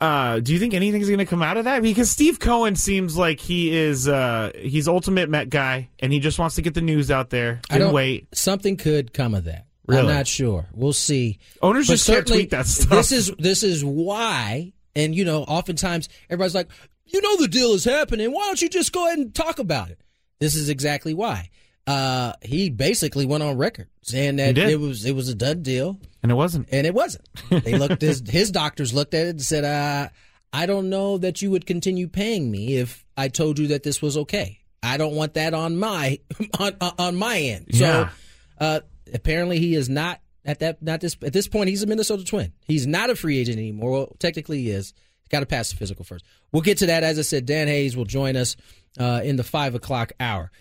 Uh, 0.00 0.40
do 0.40 0.52
you 0.52 0.58
think 0.58 0.74
anything's 0.74 1.06
going 1.08 1.18
to 1.18 1.26
come 1.26 1.42
out 1.42 1.56
of 1.56 1.64
that? 1.64 1.82
Because 1.82 2.10
Steve 2.10 2.40
Cohen 2.40 2.74
seems 2.74 3.16
like 3.16 3.38
he 3.38 3.74
is 3.76 4.08
uh, 4.08 4.50
he's 4.56 4.88
ultimate 4.88 5.28
Met 5.28 5.50
guy, 5.50 5.88
and 6.00 6.12
he 6.12 6.20
just 6.20 6.38
wants 6.38 6.56
to 6.56 6.62
get 6.62 6.74
the 6.74 6.80
news 6.80 7.10
out 7.10 7.30
there. 7.30 7.60
I 7.70 7.78
don't 7.78 7.92
wait. 7.92 8.26
Something 8.34 8.76
could 8.76 9.12
come 9.12 9.34
of 9.34 9.44
that. 9.44 9.66
I'm 9.88 10.06
not 10.06 10.26
sure. 10.26 10.66
We'll 10.72 10.94
see. 10.94 11.38
Owners 11.62 11.86
But 11.86 11.94
just 11.94 12.06
can't 12.06 12.18
certainly, 12.18 12.42
tweet 12.42 12.50
that 12.50 12.66
stuff. 12.66 12.88
This 12.88 13.12
is 13.12 13.32
this 13.38 13.62
is 13.62 13.84
why, 13.84 14.72
and 14.96 15.14
you 15.14 15.24
know, 15.24 15.42
oftentimes 15.42 16.08
everybody's 16.28 16.54
like, 16.54 16.68
you 17.06 17.20
know, 17.20 17.36
the 17.36 17.48
deal 17.48 17.72
is 17.72 17.84
happening. 17.84 18.32
Why 18.32 18.46
don't 18.46 18.60
you 18.62 18.68
just 18.68 18.92
go 18.92 19.06
ahead 19.06 19.18
and 19.18 19.34
talk 19.34 19.58
about 19.58 19.90
it? 19.90 20.00
This 20.40 20.54
is 20.54 20.68
exactly 20.68 21.14
why. 21.14 21.50
Uh, 21.86 22.32
he 22.42 22.70
basically 22.70 23.26
went 23.26 23.42
on 23.42 23.58
record 23.58 23.88
saying 24.02 24.36
that 24.36 24.56
it 24.56 24.80
was 24.80 25.04
it 25.04 25.14
was 25.14 25.28
a 25.28 25.34
done 25.34 25.62
deal, 25.62 25.98
and 26.22 26.32
it 26.32 26.34
wasn't. 26.34 26.66
and 26.72 26.86
it 26.86 26.94
wasn't. 26.94 27.28
They 27.50 27.76
looked 27.76 28.00
his 28.00 28.22
his 28.28 28.50
doctors 28.50 28.94
looked 28.94 29.12
at 29.14 29.26
it 29.26 29.30
and 29.30 29.42
said, 29.42 29.64
uh, 29.64 30.08
I 30.52 30.66
don't 30.66 30.88
know 30.88 31.18
that 31.18 31.42
you 31.42 31.50
would 31.50 31.66
continue 31.66 32.08
paying 32.08 32.50
me 32.50 32.76
if 32.78 33.04
I 33.16 33.28
told 33.28 33.58
you 33.58 33.66
that 33.68 33.82
this 33.82 34.00
was 34.00 34.16
okay. 34.16 34.60
I 34.82 34.96
don't 34.96 35.14
want 35.14 35.34
that 35.34 35.52
on 35.52 35.76
my 35.76 36.20
on 36.58 36.72
on 36.80 37.16
my 37.16 37.38
end. 37.38 37.66
So 37.74 37.84
Yeah. 37.84 38.10
uh, 38.58 38.80
apparently 39.12 39.58
he 39.58 39.74
is 39.74 39.88
not 39.90 40.20
at 40.44 40.60
that 40.60 40.82
not 40.82 41.00
this 41.02 41.16
at 41.22 41.32
this 41.34 41.48
point 41.48 41.68
he's 41.68 41.82
a 41.82 41.86
Minnesota 41.86 42.24
Twin. 42.24 42.52
He's 42.66 42.86
not 42.86 43.10
a 43.10 43.14
free 43.16 43.38
agent 43.38 43.58
anymore. 43.58 43.90
Well, 43.90 44.16
technically 44.18 44.62
he 44.62 44.70
is. 44.70 44.94
Got 45.34 45.40
to 45.40 45.46
pass 45.46 45.70
the 45.70 45.76
physical 45.76 46.04
first. 46.04 46.24
We'll 46.52 46.62
get 46.62 46.78
to 46.78 46.86
that. 46.86 47.02
As 47.02 47.18
I 47.18 47.22
said, 47.22 47.44
Dan 47.44 47.66
Hayes 47.66 47.96
will 47.96 48.04
join 48.04 48.36
us 48.36 48.54
uh, 49.00 49.20
in 49.24 49.34
the 49.34 49.42
five 49.42 49.74
o'clock 49.74 50.12
hour. 50.20 50.52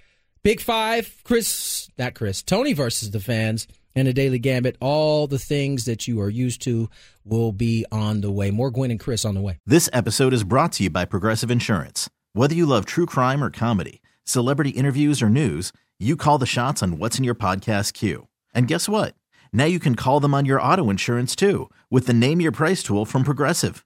Big 0.41 0.61
Five, 0.61 1.21
Chris, 1.23 1.91
not 1.99 2.15
Chris, 2.15 2.41
Tony 2.41 2.73
versus 2.73 3.11
the 3.11 3.19
fans 3.19 3.67
and 3.95 4.07
a 4.07 4.13
Daily 4.13 4.39
Gambit. 4.39 4.75
All 4.79 5.27
the 5.27 5.37
things 5.37 5.85
that 5.85 6.07
you 6.07 6.19
are 6.21 6.29
used 6.29 6.63
to 6.63 6.89
will 7.23 7.51
be 7.51 7.85
on 7.91 8.21
the 8.21 8.31
way. 8.31 8.49
More 8.49 8.71
Gwynn 8.71 8.89
and 8.89 8.99
Chris 8.99 9.25
on 9.25 9.35
the 9.35 9.41
way. 9.41 9.59
This 9.63 9.91
episode 9.93 10.33
is 10.33 10.43
brought 10.43 10.71
to 10.71 10.85
you 10.85 10.89
by 10.89 11.05
Progressive 11.05 11.51
Insurance. 11.51 12.09
Whether 12.33 12.55
you 12.55 12.65
love 12.65 12.87
true 12.87 13.05
crime 13.05 13.43
or 13.43 13.51
comedy, 13.51 14.01
celebrity 14.23 14.71
interviews 14.71 15.21
or 15.21 15.29
news, 15.29 15.71
you 15.99 16.17
call 16.17 16.39
the 16.39 16.47
shots 16.47 16.81
on 16.81 16.97
what's 16.97 17.19
in 17.19 17.23
your 17.23 17.35
podcast 17.35 17.93
queue. 17.93 18.27
And 18.55 18.67
guess 18.67 18.89
what? 18.89 19.13
Now 19.53 19.65
you 19.65 19.79
can 19.79 19.93
call 19.93 20.19
them 20.19 20.33
on 20.33 20.45
your 20.45 20.59
auto 20.59 20.89
insurance 20.89 21.35
too 21.35 21.69
with 21.91 22.07
the 22.07 22.13
Name 22.13 22.41
Your 22.41 22.51
Price 22.51 22.81
tool 22.81 23.05
from 23.05 23.23
Progressive. 23.23 23.85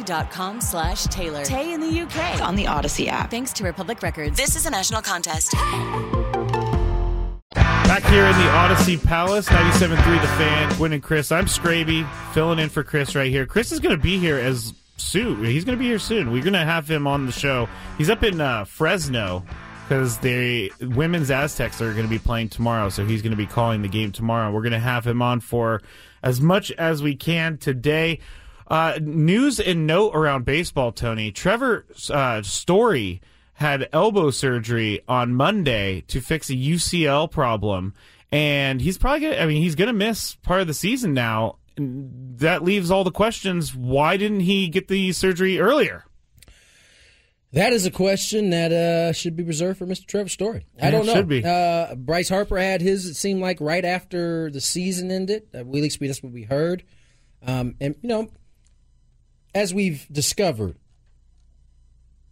audacy.com 0.00 0.60
slash 0.60 1.04
Taylor. 1.04 1.44
Tay 1.44 1.72
in 1.72 1.80
the 1.80 2.00
UK. 2.00 2.40
on 2.40 2.54
the 2.56 2.64
Audacy 2.64 3.08
app. 3.08 3.30
Thanks 3.30 3.52
to 3.54 3.64
Republic 3.64 4.02
Records. 4.02 4.36
This 4.36 4.56
is 4.56 4.66
a 4.66 4.70
national 4.70 5.02
contest. 5.02 5.52
Back 7.52 8.04
here 8.04 8.24
in 8.24 8.32
the 8.32 8.44
Audacy 8.44 9.04
Palace, 9.04 9.48
97.3 9.48 10.20
The 10.20 10.28
Fan, 10.28 10.76
Gwynn 10.76 10.92
and 10.92 11.02
Chris. 11.02 11.32
I'm 11.32 11.46
Scraby, 11.46 12.08
filling 12.32 12.60
in 12.60 12.68
for 12.68 12.84
Chris 12.84 13.16
right 13.16 13.30
here. 13.30 13.46
Chris 13.46 13.72
is 13.72 13.80
going 13.80 13.96
to 13.96 14.02
be 14.02 14.18
here 14.18 14.38
as 14.38 14.72
soon. 14.96 15.44
He's 15.44 15.64
going 15.64 15.76
to 15.76 15.82
be 15.82 15.88
here 15.88 15.98
soon. 15.98 16.30
We're 16.32 16.42
going 16.42 16.52
to 16.52 16.60
have 16.60 16.88
him 16.88 17.08
on 17.08 17.26
the 17.26 17.32
show. 17.32 17.68
He's 17.98 18.08
up 18.08 18.22
in 18.22 18.40
uh, 18.40 18.64
Fresno 18.64 19.44
because 19.82 20.18
the 20.18 20.72
women's 20.80 21.32
Aztecs 21.32 21.82
are 21.82 21.92
going 21.92 22.04
to 22.04 22.10
be 22.10 22.20
playing 22.20 22.50
tomorrow, 22.50 22.90
so 22.90 23.04
he's 23.04 23.22
going 23.22 23.32
to 23.32 23.36
be 23.36 23.46
calling 23.46 23.82
the 23.82 23.88
game 23.88 24.12
tomorrow. 24.12 24.52
We're 24.52 24.62
going 24.62 24.70
to 24.72 24.78
have 24.78 25.04
him 25.04 25.20
on 25.20 25.40
for 25.40 25.82
as 26.22 26.40
much 26.40 26.70
as 26.72 27.02
we 27.02 27.16
can 27.16 27.58
today. 27.58 28.20
Uh, 28.70 28.98
news 29.02 29.58
and 29.58 29.84
note 29.86 30.12
around 30.14 30.44
baseball, 30.44 30.92
Tony. 30.92 31.32
Trevor 31.32 31.84
uh, 32.10 32.40
Story 32.42 33.20
had 33.54 33.88
elbow 33.92 34.30
surgery 34.30 35.00
on 35.08 35.34
Monday 35.34 36.02
to 36.02 36.20
fix 36.20 36.48
a 36.50 36.54
UCL 36.54 37.30
problem, 37.32 37.94
and 38.30 38.80
he's 38.80 38.96
probably 38.96 39.20
gonna. 39.28 39.36
I 39.42 39.46
mean, 39.46 39.60
he's 39.60 39.74
gonna 39.74 39.92
miss 39.92 40.36
part 40.36 40.60
of 40.60 40.66
the 40.68 40.74
season 40.74 41.12
now. 41.14 41.56
And 41.76 42.38
that 42.38 42.62
leaves 42.62 42.90
all 42.90 43.02
the 43.04 43.10
questions. 43.10 43.74
Why 43.74 44.16
didn't 44.16 44.40
he 44.40 44.68
get 44.68 44.86
the 44.88 45.12
surgery 45.12 45.58
earlier? 45.58 46.04
That 47.52 47.72
is 47.72 47.84
a 47.84 47.90
question 47.90 48.50
that 48.50 48.70
uh, 48.70 49.12
should 49.12 49.34
be 49.34 49.42
reserved 49.42 49.78
for 49.80 49.86
Mr. 49.86 50.06
Trevor 50.06 50.28
Story. 50.28 50.66
I 50.80 50.84
Yeah, 50.86 50.90
don't 50.92 51.02
it 51.02 51.06
know. 51.06 51.14
should 51.14 51.28
be. 51.28 51.44
Uh, 51.44 51.96
Bryce 51.96 52.28
Harper 52.28 52.58
had 52.58 52.80
his. 52.80 53.06
It 53.06 53.14
seemed 53.14 53.40
like 53.40 53.60
right 53.60 53.84
after 53.84 54.50
the 54.52 54.60
season 54.60 55.10
ended. 55.10 55.48
Uh, 55.52 55.58
at 55.58 55.68
least 55.68 55.98
that's 55.98 56.22
what 56.22 56.32
we 56.32 56.44
heard. 56.44 56.84
Um, 57.44 57.74
and 57.80 57.96
you 58.02 58.08
know, 58.08 58.28
as 59.54 59.74
we've 59.74 60.06
discovered 60.10 60.76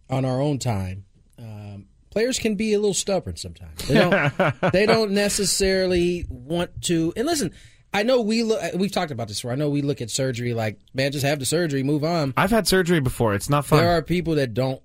on 0.09 0.25
our 0.25 0.41
own 0.41 0.59
time, 0.59 1.05
um, 1.37 1.87
players 2.09 2.39
can 2.39 2.55
be 2.55 2.73
a 2.73 2.79
little 2.79 2.93
stubborn 2.93 3.35
sometimes. 3.35 3.87
They 3.87 3.93
don't. 3.95 4.55
they 4.71 4.85
don't 4.85 5.11
necessarily 5.11 6.25
want 6.29 6.81
to. 6.83 7.13
And 7.15 7.25
listen, 7.25 7.53
I 7.93 8.03
know 8.03 8.21
we 8.21 8.43
look. 8.43 8.61
We've 8.75 8.91
talked 8.91 9.11
about 9.11 9.27
this 9.27 9.39
before. 9.39 9.51
I 9.51 9.55
know 9.55 9.69
we 9.69 9.81
look 9.81 10.01
at 10.01 10.09
surgery 10.09 10.53
like, 10.53 10.79
man, 10.93 11.11
just 11.11 11.25
have 11.25 11.39
the 11.39 11.45
surgery, 11.45 11.83
move 11.83 12.03
on. 12.03 12.33
I've 12.37 12.51
had 12.51 12.67
surgery 12.67 12.99
before. 12.99 13.33
It's 13.33 13.49
not 13.49 13.65
fun. 13.65 13.79
There 13.79 13.97
are 13.97 14.01
people 14.01 14.35
that 14.35 14.53
don't 14.53 14.81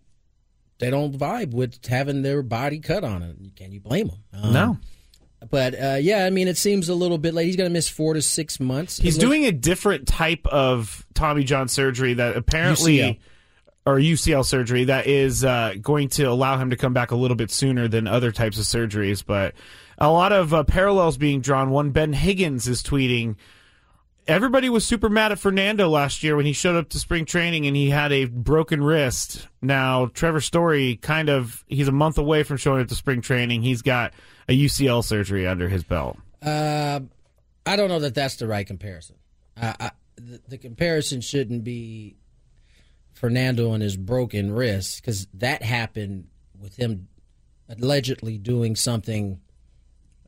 they 0.79 0.91
don't 0.91 1.17
vibe 1.17 1.53
with 1.53 1.85
having 1.87 2.23
their 2.23 2.43
body 2.43 2.81
cut 2.81 3.05
on 3.05 3.23
it. 3.23 3.37
Can 3.57 3.73
you 3.73 3.81
blame 3.81 4.09
them? 4.09 4.19
Um, 4.33 4.53
no. 4.53 4.79
But 5.51 5.75
uh, 5.75 5.99
yeah, 6.01 6.25
I 6.25 6.31
mean, 6.31 6.49
it 6.49 6.57
seems 6.57 6.89
a 6.89 6.95
little 6.95 7.19
bit 7.19 7.35
late. 7.35 7.47
He's 7.47 7.57
going 7.57 7.69
to 7.69 7.73
miss 7.73 7.89
four 7.89 8.15
to 8.15 8.23
six 8.23 8.59
months. 8.61 8.99
He's 8.99 9.17
looks- 9.17 9.25
doing 9.25 9.45
a 9.45 9.53
different 9.53 10.07
type 10.09 10.47
of 10.47 11.07
Tommy 11.15 11.45
John 11.45 11.69
surgery 11.69 12.15
that 12.15 12.37
apparently, 12.37 12.99
UCL. 12.99 13.19
or 13.87 13.97
UCL 13.97 14.45
surgery 14.45 14.85
that 14.85 15.07
is 15.07 15.45
uh, 15.45 15.75
going 15.81 16.09
to 16.11 16.25
allow 16.25 16.59
him 16.59 16.71
to 16.71 16.77
come 16.77 16.93
back 16.93 17.11
a 17.11 17.17
little 17.17 17.37
bit 17.37 17.51
sooner 17.51 17.89
than 17.89 18.07
other 18.07 18.33
types 18.33 18.59
of 18.59 18.65
surgeries. 18.65 19.25
But 19.25 19.55
a 19.99 20.11
lot 20.11 20.33
of 20.33 20.53
uh, 20.55 20.65
parallels 20.65 21.17
being 21.17 21.41
drawn. 21.41 21.71
One 21.71 21.91
Ben 21.91 22.13
Higgins 22.13 22.67
is 22.69 22.83
tweeting. 22.83 23.37
Everybody 24.27 24.71
was 24.71 24.87
super 24.87 25.11
mad 25.11 25.33
at 25.33 25.39
Fernando 25.39 25.89
last 25.89 26.23
year 26.23 26.37
when 26.37 26.47
he 26.47 26.55
showed 26.55 26.77
up 26.77 26.89
to 26.91 26.99
spring 26.99 27.27
training 27.27 27.67
and 27.67 27.77
he 27.77 27.91
had 27.91 28.11
a 28.11 28.25
broken 28.25 28.83
wrist. 28.83 29.49
Now 29.61 30.07
Trevor 30.07 30.41
Story 30.41 30.97
kind 30.97 31.29
of 31.29 31.65
he's 31.69 31.89
a 31.89 31.93
month 31.93 32.17
away 32.17 32.43
from 32.43 32.57
showing 32.57 32.81
up 32.81 32.89
to 32.89 32.95
spring 32.95 33.21
training. 33.21 33.63
He's 33.63 33.83
got 33.83 34.15
a 34.49 34.59
UCL 34.59 35.05
surgery 35.05 35.47
under 35.47 35.69
his 35.69 35.85
belt. 35.85 36.17
Uh, 36.43 37.01
I 37.67 37.77
don't 37.77 37.89
know 37.89 38.01
that 38.01 38.15
that's 38.15 38.37
the 38.37 38.47
right 38.47 38.67
comparison. 38.67 39.17
I, 39.57 39.91
the, 40.17 40.41
the 40.49 40.59
comparison 40.59 41.21
shouldn't 41.21 41.65
be 41.65 42.17
Fernando 43.13 43.73
and 43.73 43.83
his 43.83 43.97
broken 43.97 44.53
wrist 44.53 45.01
because 45.01 45.27
that 45.35 45.63
happened 45.63 46.29
with 46.59 46.77
him 46.77 47.09
allegedly 47.69 48.39
doing 48.39 48.77
something 48.77 49.41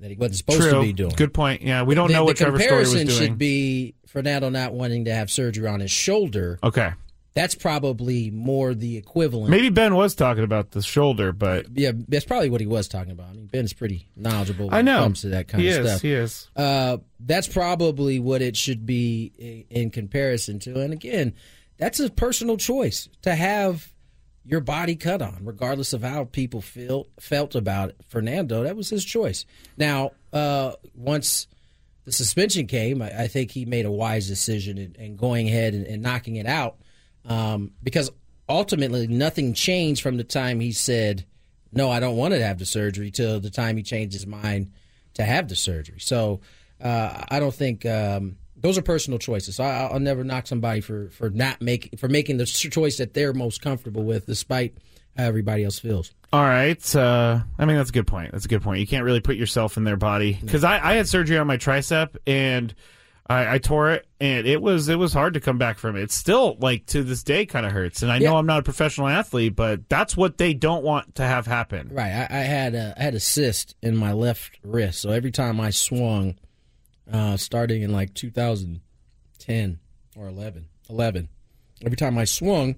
that 0.00 0.10
he 0.10 0.16
wasn't 0.16 0.36
supposed 0.36 0.60
True. 0.60 0.70
to 0.72 0.80
be 0.82 0.92
doing. 0.92 1.12
Good 1.16 1.32
point. 1.34 1.62
Yeah, 1.62 1.82
we 1.82 1.94
don't 1.94 2.08
the, 2.08 2.14
know 2.14 2.24
what 2.24 2.36
Trevor 2.36 2.58
Story 2.58 2.80
was 2.80 2.90
comparison 2.92 3.06
doing. 3.08 3.30
should 3.30 3.38
be 3.38 3.94
Fernando 4.06 4.48
not 4.50 4.72
wanting 4.72 5.04
to 5.06 5.14
have 5.14 5.30
surgery 5.30 5.66
on 5.68 5.80
his 5.80 5.90
shoulder. 5.90 6.58
okay. 6.62 6.92
That's 7.34 7.54
probably 7.54 8.30
more 8.30 8.72
the 8.74 8.96
equivalent. 8.96 9.50
Maybe 9.50 9.68
Ben 9.68 9.94
was 9.94 10.14
talking 10.14 10.42
about 10.42 10.70
the 10.70 10.80
shoulder, 10.80 11.32
but 11.32 11.66
Yeah, 11.74 11.92
that's 12.08 12.24
probably 12.24 12.48
what 12.48 12.62
he 12.62 12.66
was 12.66 12.88
talking 12.88 13.12
about. 13.12 13.28
I 13.28 13.32
mean, 13.34 13.44
Ben's 13.48 13.74
pretty 13.74 14.08
knowledgeable 14.16 14.68
when 14.68 14.74
I 14.74 14.80
know 14.80 15.00
it 15.00 15.02
comes 15.02 15.20
to 15.20 15.28
that 15.28 15.46
kind 15.48 15.62
he 15.62 15.68
of 15.68 15.84
is. 15.84 15.90
stuff. 15.90 16.00
He 16.00 16.12
is. 16.14 16.48
Uh, 16.56 16.96
that's 17.20 17.46
probably 17.46 18.18
what 18.20 18.40
it 18.40 18.56
should 18.56 18.86
be 18.86 19.66
in 19.68 19.90
comparison 19.90 20.60
to. 20.60 20.80
And 20.80 20.94
again, 20.94 21.34
that's 21.76 22.00
a 22.00 22.08
personal 22.08 22.56
choice 22.56 23.06
to 23.20 23.34
have 23.34 23.92
your 24.46 24.60
body 24.60 24.94
cut 24.94 25.20
on, 25.20 25.38
regardless 25.42 25.92
of 25.92 26.02
how 26.02 26.24
people 26.24 26.60
feel 26.60 27.08
felt 27.18 27.54
about 27.54 27.90
it. 27.90 27.96
Fernando, 28.08 28.62
that 28.62 28.76
was 28.76 28.88
his 28.88 29.04
choice. 29.04 29.44
Now, 29.76 30.12
uh, 30.32 30.72
once 30.94 31.48
the 32.04 32.12
suspension 32.12 32.66
came, 32.66 33.02
I, 33.02 33.22
I 33.22 33.28
think 33.28 33.50
he 33.50 33.64
made 33.64 33.86
a 33.86 33.90
wise 33.90 34.28
decision 34.28 34.78
in, 34.78 34.94
in 34.94 35.16
going 35.16 35.48
ahead 35.48 35.74
and, 35.74 35.86
and 35.86 36.02
knocking 36.02 36.36
it 36.36 36.46
out 36.46 36.76
um, 37.24 37.72
because 37.82 38.10
ultimately 38.48 39.08
nothing 39.08 39.52
changed 39.52 40.02
from 40.02 40.16
the 40.16 40.24
time 40.24 40.60
he 40.60 40.72
said, 40.72 41.26
"No, 41.72 41.90
I 41.90 41.98
don't 41.98 42.16
want 42.16 42.32
to 42.34 42.42
have 42.42 42.58
the 42.58 42.66
surgery," 42.66 43.10
till 43.10 43.40
the 43.40 43.50
time 43.50 43.76
he 43.76 43.82
changed 43.82 44.14
his 44.14 44.26
mind 44.26 44.70
to 45.14 45.24
have 45.24 45.48
the 45.48 45.56
surgery. 45.56 45.98
So 45.98 46.40
uh, 46.80 47.24
I 47.28 47.40
don't 47.40 47.54
think 47.54 47.84
um, 47.84 48.36
those 48.66 48.78
are 48.78 48.82
personal 48.82 49.18
choices. 49.18 49.56
So 49.56 49.64
I, 49.64 49.86
I'll 49.86 50.00
never 50.00 50.24
knock 50.24 50.46
somebody 50.46 50.80
for 50.80 51.08
for 51.10 51.30
not 51.30 51.60
making 51.60 51.98
for 51.98 52.08
making 52.08 52.38
the 52.38 52.46
choice 52.46 52.98
that 52.98 53.14
they're 53.14 53.32
most 53.32 53.62
comfortable 53.62 54.02
with, 54.02 54.26
despite 54.26 54.74
how 55.16 55.24
everybody 55.24 55.64
else 55.64 55.78
feels. 55.78 56.12
All 56.32 56.42
right. 56.42 56.96
Uh, 56.96 57.40
I 57.58 57.64
mean, 57.64 57.76
that's 57.76 57.90
a 57.90 57.92
good 57.92 58.06
point. 58.06 58.32
That's 58.32 58.44
a 58.44 58.48
good 58.48 58.62
point. 58.62 58.80
You 58.80 58.86
can't 58.86 59.04
really 59.04 59.20
put 59.20 59.36
yourself 59.36 59.76
in 59.76 59.84
their 59.84 59.96
body 59.96 60.38
because 60.40 60.64
I, 60.64 60.84
I 60.84 60.94
had 60.94 61.08
surgery 61.08 61.38
on 61.38 61.46
my 61.46 61.56
tricep 61.56 62.16
and 62.26 62.74
I, 63.28 63.54
I 63.54 63.58
tore 63.58 63.90
it, 63.90 64.06
and 64.20 64.46
it 64.46 64.62
was 64.62 64.88
it 64.88 64.96
was 64.96 65.12
hard 65.12 65.34
to 65.34 65.40
come 65.40 65.58
back 65.58 65.78
from 65.78 65.96
it. 65.96 66.02
It's 66.02 66.14
still 66.14 66.56
like 66.60 66.86
to 66.86 67.02
this 67.02 67.22
day 67.22 67.44
kind 67.46 67.66
of 67.66 67.72
hurts, 67.72 68.02
and 68.02 68.10
I 68.10 68.18
know 68.18 68.36
I'm 68.36 68.46
not 68.46 68.60
a 68.60 68.62
professional 68.62 69.08
athlete, 69.08 69.56
but 69.56 69.88
that's 69.88 70.16
what 70.16 70.38
they 70.38 70.54
don't 70.54 70.84
want 70.84 71.16
to 71.16 71.24
have 71.24 71.46
happen. 71.46 71.90
Right. 71.92 72.12
I, 72.12 72.26
I 72.30 72.42
had 72.42 72.74
a 72.74 72.94
I 72.96 73.02
had 73.02 73.14
a 73.14 73.20
cyst 73.20 73.74
in 73.82 73.96
my 73.96 74.12
left 74.12 74.58
wrist, 74.62 75.00
so 75.00 75.10
every 75.10 75.32
time 75.32 75.60
I 75.60 75.70
swung, 75.70 76.36
uh, 77.12 77.36
starting 77.36 77.82
in 77.82 77.92
like 77.92 78.14
2010 78.14 79.78
or 80.16 80.28
11, 80.28 80.66
11, 80.88 81.28
every 81.84 81.96
time 81.96 82.18
I 82.18 82.24
swung, 82.24 82.76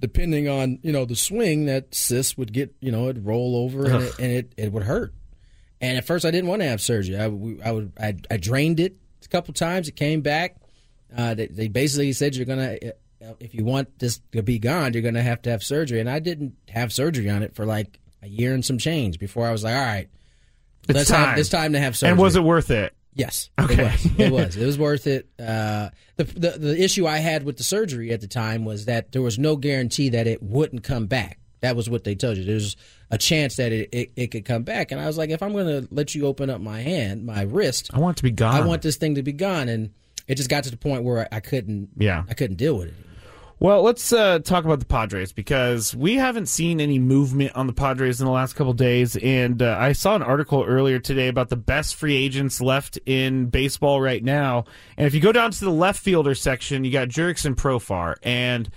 depending 0.00 0.48
on 0.48 0.78
you 0.82 0.92
know 0.92 1.04
the 1.04 1.16
swing, 1.16 1.66
that 1.66 1.94
cyst 1.94 2.38
would 2.38 2.52
get 2.52 2.74
you 2.80 2.92
know 2.92 3.08
it'd 3.08 3.24
roll 3.26 3.56
over 3.56 3.86
and, 3.86 4.04
it, 4.04 4.18
and 4.18 4.32
it 4.32 4.52
it 4.56 4.72
would 4.72 4.84
hurt. 4.84 5.12
And 5.80 5.96
at 5.96 6.04
first, 6.04 6.24
I 6.24 6.30
didn't 6.32 6.48
want 6.48 6.60
to 6.62 6.68
have 6.68 6.80
surgery. 6.80 7.16
I, 7.18 7.28
we- 7.28 7.62
I 7.62 7.70
would 7.72 7.92
I, 8.00 8.14
I 8.30 8.36
drained 8.36 8.80
it 8.80 8.96
a 9.24 9.28
couple 9.28 9.54
times. 9.54 9.88
It 9.88 9.96
came 9.96 10.20
back. 10.22 10.56
Uh, 11.16 11.34
they, 11.34 11.46
they 11.46 11.68
basically 11.68 12.12
said 12.12 12.36
you're 12.36 12.46
gonna 12.46 12.76
uh, 13.24 13.32
if 13.40 13.54
you 13.54 13.64
want 13.64 13.98
this 13.98 14.20
to 14.32 14.42
be 14.42 14.58
gone, 14.58 14.92
you're 14.92 15.02
gonna 15.02 15.22
have 15.22 15.40
to 15.42 15.50
have 15.50 15.62
surgery. 15.62 16.00
And 16.00 16.10
I 16.10 16.18
didn't 16.18 16.54
have 16.68 16.92
surgery 16.92 17.30
on 17.30 17.42
it 17.42 17.54
for 17.54 17.64
like 17.64 17.98
a 18.22 18.28
year 18.28 18.52
and 18.54 18.64
some 18.64 18.78
change 18.78 19.18
before 19.18 19.46
I 19.46 19.52
was 19.52 19.62
like, 19.64 19.74
all 19.74 19.80
right, 19.80 20.08
It's 20.88 20.96
let's 20.96 21.10
time. 21.10 21.28
have 21.30 21.38
it's 21.38 21.48
time 21.48 21.72
to 21.72 21.78
have 21.80 21.96
surgery. 21.96 22.10
And 22.12 22.20
was 22.20 22.36
it 22.36 22.42
worth 22.42 22.70
it? 22.70 22.92
Yes. 23.18 23.50
Okay. 23.60 23.74
It 23.74 23.82
was. 23.82 24.06
It 24.18 24.32
was. 24.46 24.56
It 24.56 24.64
was 24.64 24.78
worth 24.78 25.06
it. 25.08 25.28
Uh, 25.38 25.90
the, 26.16 26.24
the 26.24 26.50
the 26.58 26.82
issue 26.82 27.06
I 27.06 27.18
had 27.18 27.42
with 27.42 27.56
the 27.56 27.64
surgery 27.64 28.12
at 28.12 28.20
the 28.20 28.28
time 28.28 28.64
was 28.64 28.86
that 28.86 29.12
there 29.12 29.20
was 29.20 29.38
no 29.38 29.56
guarantee 29.56 30.08
that 30.10 30.26
it 30.28 30.40
wouldn't 30.42 30.84
come 30.84 31.06
back. 31.06 31.38
That 31.60 31.74
was 31.74 31.90
what 31.90 32.04
they 32.04 32.14
told 32.14 32.36
you. 32.36 32.44
There's 32.44 32.76
a 33.10 33.18
chance 33.18 33.56
that 33.56 33.72
it, 33.72 33.88
it, 33.90 34.12
it 34.14 34.26
could 34.28 34.44
come 34.44 34.62
back. 34.62 34.92
And 34.92 35.00
I 35.00 35.06
was 35.06 35.18
like, 35.18 35.30
if 35.30 35.42
I'm 35.42 35.52
going 35.52 35.66
to 35.66 35.92
let 35.92 36.14
you 36.14 36.26
open 36.26 36.48
up 36.50 36.60
my 36.60 36.80
hand, 36.80 37.26
my 37.26 37.42
wrist, 37.42 37.90
I 37.92 37.98
want 37.98 38.16
it 38.16 38.18
to 38.18 38.22
be 38.22 38.30
gone. 38.30 38.54
I 38.54 38.64
want 38.64 38.82
this 38.82 38.96
thing 38.96 39.16
to 39.16 39.24
be 39.24 39.32
gone. 39.32 39.68
And 39.68 39.90
it 40.28 40.36
just 40.36 40.48
got 40.48 40.62
to 40.64 40.70
the 40.70 40.76
point 40.76 41.02
where 41.02 41.22
I, 41.32 41.38
I 41.38 41.40
couldn't. 41.40 41.88
Yeah. 41.96 42.22
I 42.28 42.34
couldn't 42.34 42.58
deal 42.58 42.78
with 42.78 42.88
it. 42.88 42.94
Well, 43.60 43.82
let's 43.82 44.12
uh, 44.12 44.38
talk 44.38 44.64
about 44.64 44.78
the 44.78 44.86
Padres 44.86 45.32
because 45.32 45.92
we 45.92 46.14
haven't 46.14 46.46
seen 46.46 46.80
any 46.80 47.00
movement 47.00 47.56
on 47.56 47.66
the 47.66 47.72
Padres 47.72 48.20
in 48.20 48.26
the 48.26 48.30
last 48.30 48.52
couple 48.52 48.72
days. 48.72 49.16
And 49.16 49.60
uh, 49.60 49.76
I 49.80 49.92
saw 49.92 50.14
an 50.14 50.22
article 50.22 50.62
earlier 50.62 51.00
today 51.00 51.26
about 51.26 51.48
the 51.48 51.56
best 51.56 51.96
free 51.96 52.14
agents 52.14 52.60
left 52.60 53.00
in 53.04 53.46
baseball 53.46 54.00
right 54.00 54.22
now. 54.22 54.66
And 54.96 55.08
if 55.08 55.14
you 55.14 55.20
go 55.20 55.32
down 55.32 55.50
to 55.50 55.64
the 55.64 55.72
left 55.72 55.98
fielder 55.98 56.36
section, 56.36 56.84
you 56.84 56.92
got 56.92 57.08
Jurickson 57.08 57.56
Profar. 57.56 58.14
And 58.22 58.70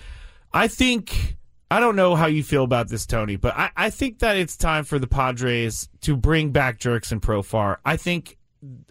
I 0.52 0.68
think, 0.68 1.38
I 1.70 1.80
don't 1.80 1.96
know 1.96 2.16
how 2.16 2.26
you 2.26 2.42
feel 2.42 2.64
about 2.64 2.90
this, 2.90 3.06
Tony, 3.06 3.36
but 3.36 3.56
I, 3.56 3.70
I 3.78 3.90
think 3.92 4.18
that 4.20 4.36
it's 4.36 4.58
time 4.58 4.84
for 4.84 4.98
the 4.98 5.06
Padres 5.06 5.90
to 6.02 6.18
bring 6.18 6.50
back 6.50 6.80
Jurickson 6.80 7.20
Profar. 7.20 7.78
I 7.86 7.98
think 7.98 8.36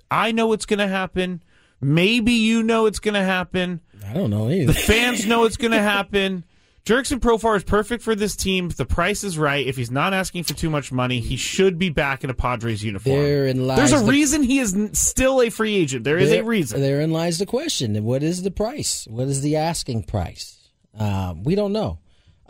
I 0.09 0.31
know 0.31 0.47
what's 0.47 0.67
going 0.67 0.79
to 0.79 0.87
happen. 0.87 1.43
Maybe 1.81 2.35
you 2.35 2.63
know 2.63 2.87
it's 2.87 3.01
going 3.01 3.15
to 3.15 3.25
happen. 3.25 3.81
I 4.07 4.13
don't 4.15 4.31
know 4.31 4.51
either. 4.51 4.73
The 4.73 4.79
fans 4.79 5.27
know 5.27 5.45
it's 5.45 5.57
going 5.57 5.73
to 5.73 5.81
happen. 5.81 6.45
Jurickson 6.85 7.19
Profar 7.21 7.57
is 7.57 7.63
perfect 7.63 8.03
for 8.03 8.15
this 8.15 8.35
team. 8.35 8.69
If 8.69 8.77
the 8.77 8.87
price 8.87 9.23
is 9.23 9.37
right, 9.37 9.67
if 9.67 9.77
he's 9.77 9.91
not 9.91 10.15
asking 10.15 10.45
for 10.45 10.55
too 10.55 10.71
much 10.71 10.91
money, 10.91 11.21
he 11.21 11.37
should 11.37 11.79
be 11.79 11.91
back 11.91 12.25
in 12.25 12.31
a 12.31 12.35
Padres 12.35 12.83
uniform. 12.83 13.17
Therein 13.17 13.67
lies 13.67 13.77
There's 13.77 13.93
a 13.93 14.05
the- 14.05 14.11
reason 14.11 14.43
he 14.43 14.59
is 14.59 14.75
still 14.95 15.43
a 15.43 15.51
free 15.51 15.77
agent. 15.77 16.05
There 16.05 16.17
is 16.17 16.33
a 16.33 16.43
reason. 16.43 16.81
Therein 16.81 17.11
lies 17.13 17.39
the 17.39 17.47
question. 17.47 18.03
What 18.03 18.23
is 18.23 18.43
the 18.43 18.51
price? 18.51 19.07
What 19.11 19.29
is 19.29 19.43
the 19.43 19.57
asking 19.57 20.05
price? 20.05 20.57
Um, 20.99 21.43
we 21.45 21.55
don't 21.55 21.73
know. 21.73 21.99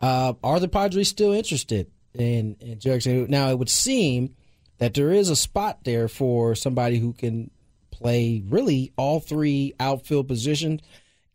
Uh, 0.01 0.35
are 0.45 0.61
the 0.61 0.69
Padres 0.69 1.09
still 1.09 1.33
interested 1.33 1.91
in, 2.15 2.57
in 2.61 2.79
Jurickson? 2.79 3.29
Now, 3.29 3.51
it 3.51 3.59
would 3.59 3.69
seem 3.69 4.37
that 4.79 4.95
there 4.95 5.11
is 5.11 5.29
a 5.29 5.37
spot 5.37 5.81
there 5.85 6.09
for 6.09 6.55
somebody 6.55 6.99
who 6.99 7.13
can 7.13 7.51
play 7.91 8.43
really 8.49 8.93
all 8.97 9.21
three 9.21 9.75
outfield 9.79 10.27
positions. 10.29 10.81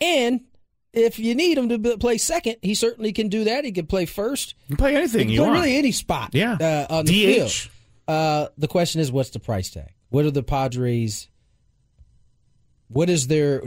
And 0.02 0.42
if 0.94 1.20
you 1.20 1.36
need 1.36 1.58
him 1.58 1.70
to 1.70 1.98
play 1.98 2.18
second, 2.18 2.58
he 2.62 2.74
certainly 2.74 3.12
can 3.14 3.28
do 3.30 3.44
that. 3.46 3.66
He 3.66 3.72
can 3.72 3.86
play 3.86 4.06
first. 4.06 4.56
You 4.68 4.76
can 4.76 4.78
play 4.78 4.96
anything 4.96 5.28
He 5.28 5.36
you 5.36 5.40
can 5.42 5.46
play 5.48 5.52
want. 5.58 5.66
really 5.66 5.78
any 5.78 5.92
spot 5.92 6.30
Yeah. 6.34 6.54
uh, 6.60 6.88
on 6.90 7.06
the 7.06 7.12
DH. 7.12 7.36
field. 7.36 7.70
Uh, 8.08 8.48
the 8.58 8.68
question 8.68 9.02
is, 9.02 9.12
what's 9.12 9.32
the 9.32 9.40
price 9.40 9.70
tag? 9.70 9.90
What 10.10 10.26
are 10.26 10.32
the 10.32 10.44
Padres? 10.44 11.28
What 12.88 13.10
is 13.10 13.28
their? 13.28 13.64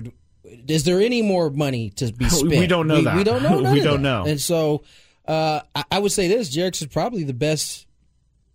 Is 0.68 0.84
there 0.84 1.00
any 1.00 1.22
more 1.22 1.50
money 1.50 1.90
to 1.90 2.12
be 2.12 2.28
spent? 2.28 2.48
We 2.50 2.66
don't 2.66 2.86
know 2.86 2.96
we, 2.98 3.04
that. 3.04 3.16
We 3.16 3.24
don't 3.24 3.42
know. 3.42 3.62
We 3.72 3.80
don't 3.80 4.02
know. 4.02 4.24
And 4.24 4.40
so, 4.40 4.84
uh, 5.26 5.60
I, 5.74 5.84
I 5.92 5.98
would 5.98 6.12
say 6.12 6.28
this: 6.28 6.48
Jerks 6.48 6.80
is 6.80 6.88
probably 6.88 7.24
the 7.24 7.34
best 7.34 7.86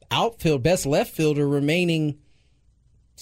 outfield, 0.09 0.63
best 0.63 0.85
left 0.85 1.13
fielder 1.13 1.47
remaining. 1.47 2.17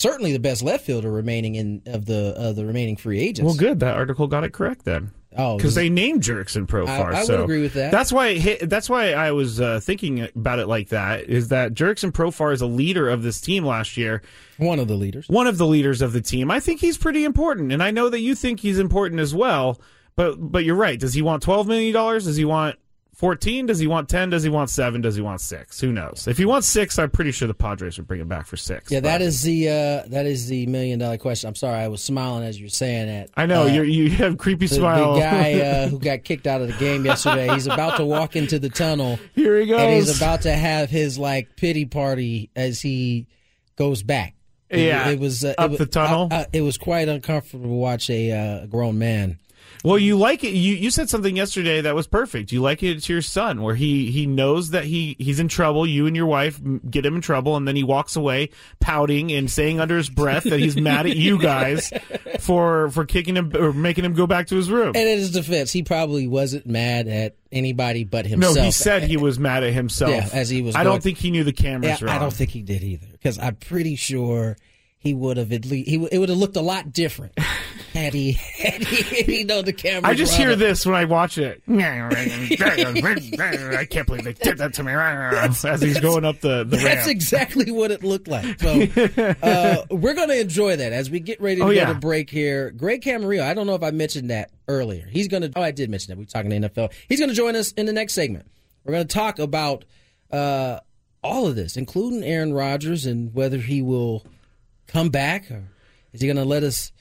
Certainly, 0.02 0.34
the 0.34 0.40
best 0.40 0.64
left 0.64 0.86
fielder 0.86 1.12
remaining 1.12 1.56
in 1.56 1.82
of 1.86 2.06
the 2.06 2.34
of 2.38 2.56
the 2.56 2.66
remaining 2.66 2.98
free 2.98 3.20
agents. 3.20 3.46
Well, 3.46 3.56
good. 3.56 3.80
That 3.80 3.96
article 3.96 4.28
got 4.28 4.44
it 4.44 4.52
correct 4.54 4.86
then. 4.86 5.12
Oh, 5.38 5.56
because 5.56 5.76
they 5.76 5.88
named 5.88 6.24
Jurickson 6.24 6.68
Profar. 6.68 6.88
I- 6.90 7.02
I 7.12 7.20
would 7.20 7.26
so 7.28 7.44
agree 7.44 7.62
with 7.62 7.76
that. 7.76 7.92
That's 7.92 8.12
why. 8.12 8.30
It 8.30 8.42
hit, 8.42 8.70
that's 8.70 8.90
why 8.90 9.14
I 9.14 9.32
was 9.32 9.62
uh, 9.62 9.80
thinking 9.82 10.28
about 10.36 10.60
it 10.60 10.68
like 10.68 10.90
that. 10.90 11.30
Is 11.30 11.48
that 11.50 11.74
Jurickson 11.74 12.12
Profar 12.12 12.52
is 12.52 12.62
a 12.62 12.66
leader 12.66 13.10
of 13.10 13.24
this 13.24 13.40
team 13.40 13.64
last 13.66 13.96
year. 13.96 14.22
one 14.58 14.78
of 14.78 14.90
the 14.90 14.96
leaders. 14.96 15.30
one 15.30 15.48
of 15.48 15.58
the 15.58 15.66
leaders 15.68 16.02
of 16.02 16.12
the 16.12 16.20
team. 16.20 16.52
I 16.52 16.60
think 16.60 16.82
he's 16.82 16.98
pretty 16.98 17.24
important, 17.24 17.72
and 17.72 17.82
I 17.82 17.92
know 17.92 18.10
that 18.10 18.20
you 18.20 18.36
think 18.36 18.60
he's 18.60 18.78
important 18.80 19.22
as 19.22 19.34
well. 19.34 19.80
But 20.18 20.36
but 20.38 20.66
you're 20.66 20.76
right. 20.76 21.00
Does 21.00 21.14
he 21.14 21.22
want 21.22 21.44
twelve 21.44 21.66
million 21.66 21.94
dollars? 21.94 22.26
Does 22.26 22.36
he 22.36 22.44
want 22.44 22.76
fourteen? 23.14 23.66
Does 23.66 23.80
he 23.80 23.88
want 23.88 24.10
ten? 24.10 24.30
Does 24.30 24.44
he 24.44 24.50
want 24.50 24.70
seven? 24.70 25.02
Does 25.02 25.16
he 25.16 25.22
want 25.22 25.42
six? 25.42 25.80
Who 25.80 25.92
knows? 25.92 26.28
If 26.28 26.38
he 26.38 26.46
wants 26.46 26.68
six, 26.68 26.98
I'm 26.98 27.10
pretty 27.10 27.32
sure 27.32 27.48
the 27.48 27.54
Padres 27.54 27.98
would 27.98 28.08
bring 28.08 28.22
him 28.22 28.28
back 28.28 28.46
for 28.48 28.58
six. 28.58 28.92
Yeah, 28.92 29.00
But 29.00 29.04
that 29.10 29.22
is 29.22 29.42
the 29.44 29.70
uh, 29.70 30.04
that 30.10 30.26
is 30.26 30.48
the 30.48 30.66
million 30.68 31.00
dollar 31.00 31.18
question. 31.18 31.48
I'm 31.48 31.56
sorry, 31.56 31.80
I 31.80 31.88
was 31.88 32.04
smiling 32.04 32.44
as 32.44 32.60
you're 32.60 32.70
saying 32.70 33.08
that. 33.08 33.30
I 33.36 33.46
know 33.46 33.64
Uh, 33.64 33.68
you 33.68 33.84
you 33.84 34.10
have 34.12 34.38
creepy 34.38 34.68
the, 34.68 34.76
smile. 34.76 35.16
the 35.16 35.20
guy 35.22 35.60
uh, 35.60 35.88
who 35.90 36.00
got 36.00 36.24
kicked 36.24 36.48
out 36.48 36.62
of 36.62 36.68
the 36.68 36.74
game 36.78 37.06
yesterday. 37.06 37.54
He's 37.54 37.68
about 37.68 37.98
to 37.98 38.06
walk 38.06 38.36
into 38.36 38.60
the 38.60 38.70
tunnel. 38.70 39.20
Here 39.36 39.60
he 39.60 39.74
And 39.74 39.94
he's 39.94 40.16
about 40.18 40.42
to 40.44 40.52
have 40.54 40.90
his 40.90 41.18
like 41.18 41.56
pity 41.56 41.86
party 41.86 42.50
as 42.56 42.82
he 42.82 43.28
goes 43.76 44.04
back. 44.04 44.36
It, 44.70 44.80
Yeah, 44.88 45.10
it 45.10 45.20
was 45.20 45.44
uh, 45.44 45.54
up 45.58 45.72
it, 45.72 45.80
the 45.80 45.86
tunnel. 45.86 46.30
Uh, 46.32 46.36
uh, 46.36 46.46
it 46.54 46.62
was 46.62 46.78
quite 46.78 47.10
uncomfortable 47.10 47.66
to 47.66 47.76
watch 47.76 48.10
a 48.10 48.32
uh, 48.32 48.66
grown 48.68 48.98
man. 48.98 49.38
Well, 49.84 49.98
you 49.98 50.16
like 50.16 50.44
it. 50.44 50.52
You 50.52 50.76
you 50.76 50.92
said 50.92 51.10
something 51.10 51.36
yesterday 51.36 51.82
that 51.82 51.96
was 51.96 52.06
perfect. 52.06 52.52
You 52.52 52.62
like 52.62 52.84
it 52.84 53.02
to 53.04 53.14
your 53.14 53.22
son, 53.22 53.64
where 53.64 53.74
he 53.74 54.12
he 54.12 54.28
knows 54.28 54.70
that 54.72 54.84
he 54.86 55.16
he's 55.18 55.40
in 55.40 55.48
trouble. 55.48 55.88
You 55.88 56.06
and 56.06 56.16
your 56.16 56.28
wife 56.28 56.62
get 56.90 57.06
him 57.06 57.16
in 57.16 57.22
trouble, 57.22 57.56
and 57.56 57.68
then 57.68 57.76
he 57.76 57.84
walks 57.84 58.16
away 58.16 58.50
pouting 58.80 59.32
and 59.32 59.50
saying 59.50 59.80
under 59.80 59.98
his 59.98 60.10
breath 60.10 60.44
that 60.44 60.60
he's 60.60 60.80
mad 60.80 61.08
at 61.08 61.18
you 61.18 61.40
guys 61.40 61.92
for 62.40 62.90
for 62.92 63.06
kicking 63.06 63.36
him 63.36 63.52
or 63.56 63.74
making 63.74 64.06
him 64.06 64.14
go 64.14 64.28
back 64.28 64.48
to 64.48 64.56
his 64.56 64.70
room. 64.70 64.90
And 64.96 65.08
in 65.08 65.18
his 65.18 65.32
defense, 65.32 65.72
he 65.72 65.82
probably 65.82 66.28
wasn't 66.28 66.68
mad 66.68 67.08
at 67.08 67.36
anybody 67.52 68.04
but 68.04 68.26
himself. 68.28 68.56
No, 68.56 68.62
he 68.64 68.72
said 68.72 69.04
he 69.04 69.18
was 69.18 69.40
mad 69.40 69.64
at 69.64 69.74
himself. 69.74 70.12
Yeah, 70.12 70.30
as 70.32 70.50
he 70.50 70.62
was 70.62 70.76
I 70.76 70.84
going- 70.84 70.94
don't 70.94 71.04
think 71.04 71.18
he 71.18 71.32
knew 71.32 71.44
the 71.44 71.54
cameras 71.54 72.02
Yeah, 72.02 72.16
I 72.16 72.20
don't 72.20 72.34
think 72.34 72.52
he 72.52 72.62
did 72.62 72.84
either, 72.84 73.08
because 73.12 73.40
I'm 73.40 73.56
pretty 73.56 73.96
sure 73.96 74.58
he 75.02 75.14
would 75.14 75.38
have 75.38 75.52
at 75.52 75.66
least 75.66 75.90
he 75.90 75.96
w- 75.98 76.10
it 76.12 76.20
would 76.20 76.30
have 76.30 76.38
looked 76.38 76.56
a 76.56 76.62
lot 76.62 76.94
different 76.94 77.34
had 77.94 78.14
he 78.14 78.34
had 78.34 78.84
he, 78.84 79.24
he 79.24 79.44
known 79.44 79.66
the 79.66 79.74
camera. 79.74 80.10
I 80.10 80.14
just 80.14 80.36
hear 80.38 80.56
this 80.56 80.86
when 80.86 80.96
I 80.96 81.06
watch 81.06 81.38
it. 81.38 81.62
I 81.68 81.74
can't 83.90 84.08
believe 84.08 84.24
they 84.24 84.34
did 84.34 84.58
that 84.60 84.74
to 84.76 84.84
me. 84.84 84.94
As 84.94 85.82
he's 85.82 86.00
going 86.00 86.26
up 86.26 86.40
the, 86.42 86.60
the 86.64 86.78
That's 86.78 86.84
ramp. 86.84 87.08
exactly 87.10 87.72
what 87.72 87.92
it 87.92 88.04
looked 88.04 88.28
like. 88.28 88.60
So 88.60 88.82
uh, 89.42 89.86
we're 89.90 90.14
going 90.14 90.30
to 90.30 90.40
enjoy 90.40 90.76
that 90.78 90.94
as 90.94 91.10
we 91.10 91.20
get 91.20 91.42
ready 91.42 91.58
to 91.58 91.64
Oh, 91.64 91.68
go 91.68 91.72
yeah. 91.72 91.88
to 91.88 91.96
break 91.96 92.30
here. 92.30 92.72
Greg 92.72 93.02
Camarillo, 93.02 93.44
I 93.44 93.54
don't 93.54 93.68
know 93.68 93.76
if 93.76 93.84
I 93.84 93.92
mentioned 93.92 94.30
that 94.30 94.52
earlier. 94.68 95.08
He's 95.10 95.28
going 95.28 95.44
to. 95.44 95.52
Oh, 95.56 95.62
I 95.62 95.72
did 95.72 95.90
mention 95.90 96.12
that. 96.12 96.18
We're 96.18 96.26
talking 96.26 96.52
NFL. 96.52 96.92
He's 97.10 97.20
going 97.20 97.30
to 97.30 97.36
join 97.36 97.56
us 97.56 97.72
in 97.74 97.86
the 97.86 97.94
next 97.94 98.14
segment. 98.14 98.48
We're 98.84 98.94
going 98.94 99.08
to 99.08 99.14
talk 99.14 99.40
about 99.40 99.86
uh, 100.32 100.80
all 101.24 101.48
of 101.48 101.56
this, 101.56 101.78
including 101.78 102.24
Aaron 102.24 102.54
Rodgers 102.54 103.06
and 103.06 103.34
whether 103.34 103.58
he 103.58 103.82
will 103.82 104.26
come 104.92 105.10
back 105.10 105.50
or 105.50 105.64
is 106.14 106.22
he 106.22 106.28
going 106.28 106.38
to 106.38 106.46
let 106.46 106.64
us 106.64 106.92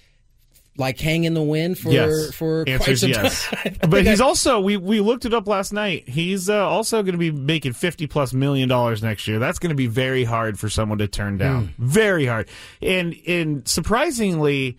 like 0.76 0.98
hang 0.98 1.24
in 1.24 1.34
the 1.34 1.42
wind 1.42 1.76
for 1.78 1.90
yes. 1.90 2.32
for 2.32 2.64
quite 2.64 2.72
Answers 2.74 3.00
some 3.00 3.10
yes. 3.10 3.44
time? 3.48 3.76
But 3.90 4.06
he's 4.06 4.20
I- 4.20 4.24
also 4.24 4.60
we 4.60 4.76
we 4.76 5.00
looked 5.00 5.24
it 5.24 5.34
up 5.34 5.46
last 5.46 5.72
night. 5.72 6.08
He's 6.08 6.48
uh, 6.48 6.66
also 6.66 7.02
going 7.02 7.12
to 7.12 7.18
be 7.18 7.30
making 7.30 7.72
fifty 7.74 8.06
plus 8.06 8.32
million 8.32 8.68
dollars 8.68 9.02
next 9.02 9.26
year. 9.28 9.38
That's 9.38 9.58
going 9.58 9.70
to 9.70 9.76
be 9.76 9.88
very 9.88 10.24
hard 10.24 10.58
for 10.58 10.68
someone 10.70 10.98
to 10.98 11.08
turn 11.08 11.38
down. 11.38 11.68
Hmm. 11.76 11.86
Very 11.86 12.26
hard. 12.26 12.48
And 12.80 13.14
and 13.26 13.66
surprisingly. 13.68 14.78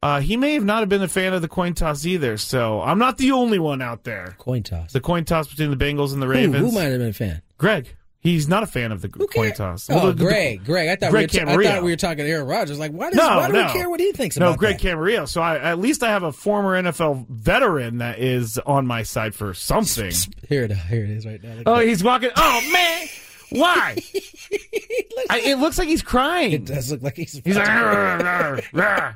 Uh, 0.00 0.20
he 0.20 0.36
may 0.36 0.54
have 0.54 0.64
not 0.64 0.78
have 0.78 0.88
been 0.88 1.02
a 1.02 1.08
fan 1.08 1.32
of 1.32 1.42
the 1.42 1.48
coin 1.48 1.74
toss 1.74 2.06
either, 2.06 2.36
so 2.36 2.80
I'm 2.80 3.00
not 3.00 3.18
the 3.18 3.32
only 3.32 3.58
one 3.58 3.82
out 3.82 4.04
there. 4.04 4.36
coin 4.38 4.62
toss. 4.62 4.92
The 4.92 5.00
coin 5.00 5.24
toss 5.24 5.48
between 5.48 5.76
the 5.76 5.76
Bengals 5.76 6.12
and 6.12 6.22
the 6.22 6.26
Who, 6.26 6.32
Ravens. 6.34 6.56
who 6.56 6.70
might 6.70 6.84
have 6.84 7.00
been 7.00 7.08
a 7.08 7.12
fan? 7.12 7.42
Greg. 7.56 7.96
He's 8.20 8.48
not 8.48 8.64
a 8.64 8.66
fan 8.66 8.90
of 8.90 9.00
the 9.00 9.08
coin 9.08 9.28
cares? 9.32 9.58
toss. 9.58 9.88
Oh, 9.88 9.94
Well, 9.94 10.06
the- 10.06 10.12
the- 10.14 10.24
Greg, 10.24 10.64
Greg. 10.64 10.88
I 10.88 10.96
thought 10.96 11.12
Greg 11.12 11.30
we 11.32 11.38
were, 11.44 11.62
I 11.62 11.64
thought 11.64 11.82
we 11.84 11.92
were 11.92 11.96
talking 11.96 12.24
to 12.24 12.30
Aaron 12.30 12.46
Rodgers. 12.48 12.76
Like, 12.78 12.90
why 12.90 13.10
does 13.10 13.16
No, 13.16 13.26
why 13.38 13.46
do 13.46 13.52
no. 13.52 13.66
we 13.66 13.72
care 13.72 13.88
what 13.88 14.00
he 14.00 14.10
thinks 14.10 14.36
about? 14.36 14.44
no, 14.46 14.50
about 14.50 14.58
Greg 14.58 14.78
that? 14.80 14.86
Camarillo. 14.96 15.28
So 15.28 15.40
I, 15.40 15.56
at 15.58 15.78
least 15.78 16.02
I 16.02 16.08
have 16.08 16.24
a 16.24 16.32
former 16.32 16.80
NFL 16.82 17.26
veteran 17.28 17.98
that 17.98 18.18
is 18.18 18.58
on 18.66 18.86
my 18.88 19.04
side 19.04 19.36
for 19.36 19.54
something. 19.54 20.12
Here 20.48 20.64
it, 20.64 20.72
here 20.72 21.04
it 21.04 21.10
is 21.10 21.26
right 21.26 21.40
now. 21.42 21.54
Look 21.54 21.62
Oh, 21.66 21.78
he's 21.78 22.02
walking. 22.02 22.30
Oh 22.34 22.60
man, 22.72 23.06
why? 23.50 23.96
I, 25.30 25.40
it 25.40 25.58
looks 25.58 25.78
like 25.78 25.88
he's 25.88 26.02
crying. 26.02 26.52
It 26.52 26.64
does 26.64 26.90
look 26.90 27.02
like 27.02 27.16
he's. 27.16 27.40
He's 27.44 27.56
like, 27.56 27.68
"Rah, 27.68 28.16
rah, 28.16 28.60
rah." 28.72 29.12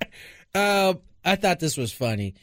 Uh, 0.55 0.95
I 1.25 1.37
thought 1.37 1.59
this 1.59 1.77
was 1.77 1.93
funny. 1.93 2.35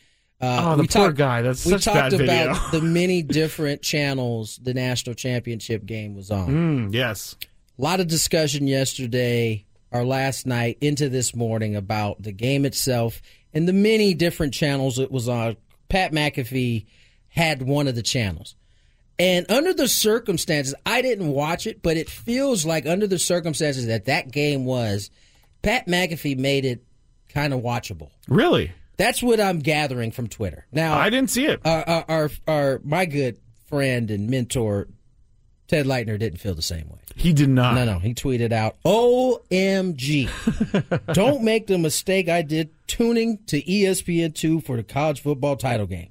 Uh, 0.42 0.72
Oh, 0.72 0.76
the 0.78 0.82
we 0.84 0.88
poor 0.88 1.06
talked- 1.08 1.18
guy. 1.18 1.42
That's 1.42 1.66
we 1.66 1.72
such 1.74 1.86
talked 1.86 1.96
bad 1.98 2.12
video. 2.12 2.26
We 2.26 2.46
talked 2.54 2.60
about 2.60 2.72
the 2.72 2.82
many 2.88 3.22
different 3.24 3.82
channels 3.82 4.60
the 4.64 4.74
national 4.74 5.16
championship 5.16 5.86
game 5.86 6.16
was 6.16 6.32
on. 6.32 6.48
Mm, 6.90 6.94
yes. 6.94 7.36
A 7.78 7.82
lot 7.82 8.00
of 8.00 8.08
discussion 8.08 8.68
yesterday 8.68 9.66
or 9.92 10.06
last 10.06 10.46
night 10.46 10.78
into 10.82 11.10
this 11.10 11.36
morning 11.36 11.76
about 11.76 12.22
the 12.22 12.32
game 12.32 12.66
itself 12.66 13.22
and 13.54 13.68
the 13.68 13.74
many 13.74 14.14
different 14.14 14.54
channels 14.54 15.00
it 15.00 15.12
was 15.12 15.28
on. 15.28 15.58
Pat 15.90 16.12
McAfee 16.12 16.86
had 17.30 17.62
one 17.64 17.88
of 17.88 17.96
the 17.96 18.04
channels. 18.04 18.56
And 19.18 19.50
under 19.52 19.74
the 19.74 19.88
circumstances, 19.90 20.74
I 20.86 21.02
didn't 21.02 21.28
watch 21.30 21.68
it, 21.68 21.82
but 21.82 21.98
it 21.98 22.10
feels 22.10 22.66
like 22.66 22.86
under 22.86 23.08
the 23.08 23.20
circumstances 23.20 23.88
that 23.88 24.06
that 24.06 24.32
game 24.32 24.64
was, 24.66 25.10
Pat 25.62 25.88
McAfee 25.88 26.38
made 26.38 26.64
it 26.64 26.84
kind 27.28 27.54
of 27.54 27.60
watchable. 27.62 28.12
Really? 28.30 28.72
That's 29.00 29.24
what 29.24 29.40
I'm 29.40 29.60
gathering 29.60 30.12
from 30.12 30.28
Twitter. 30.28 30.66
Now, 30.74 30.98
I 30.98 31.10
didn't 31.10 31.30
see 31.30 31.46
it. 31.46 31.62
our, 31.64 31.84
our, 31.88 32.06
our, 32.10 32.30
our 32.48 32.82
my 32.84 33.06
good 33.06 33.40
friend 33.68 34.12
and 34.12 34.30
mentor 34.30 34.90
Ted 35.70 35.86
Leitner 35.86 36.20
didn't 36.20 36.40
feel 36.40 36.54
the 36.54 36.62
same 36.62 36.90
way. 36.90 36.98
He 37.16 37.32
did 37.32 37.48
not. 37.48 37.76
No, 37.76 37.86
no, 37.86 38.00
he 38.00 38.14
tweeted 38.14 38.52
out, 38.52 38.76
"OMG! 38.84 40.28
Don't 41.14 41.44
make 41.44 41.68
the 41.68 41.78
mistake 41.78 42.28
I 42.28 42.42
did 42.42 42.72
tuning 42.88 43.40
to 43.48 43.58
E 43.72 43.84
ESPN2 43.84 44.66
for 44.66 44.76
the 44.76 44.84
college 44.84 45.22
football 45.22 45.56
title 45.56 45.86
game. 45.88 46.10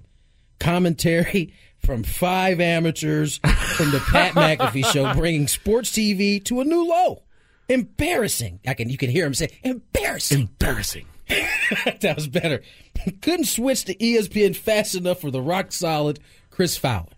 Commentary 0.59 1.53
from 1.85 2.05
five 2.05 2.59
amateurs 2.59 3.37
from 3.77 3.91
the 3.91 4.01
Pat 4.01 4.33
McAfee 4.35 4.87
show, 4.87 5.13
bringing 5.13 5.47
sports 5.47 5.91
TV 5.91 6.43
to 6.47 6.61
a 6.63 6.65
new 6.65 6.89
low. 6.89 7.25
Embarrassing. 7.69 8.61
I 8.67 8.73
can 8.73 8.89
you 8.89 8.97
can 8.97 9.11
hear 9.11 9.27
him 9.27 9.35
say 9.35 9.51
embarrassing. 9.63 10.41
Embarrassing. 10.41 11.05
that 12.01 12.15
was 12.17 12.27
better. 12.29 12.63
Couldn't 13.21 13.45
switch 13.47 13.85
to 13.85 13.95
ESPN 13.97 14.57
fast 14.57 14.95
enough 14.95 15.21
for 15.21 15.31
the 15.31 15.43
rock 15.43 15.73
solid 15.73 16.19
Chris 16.51 16.77
Fowler. 16.77 17.13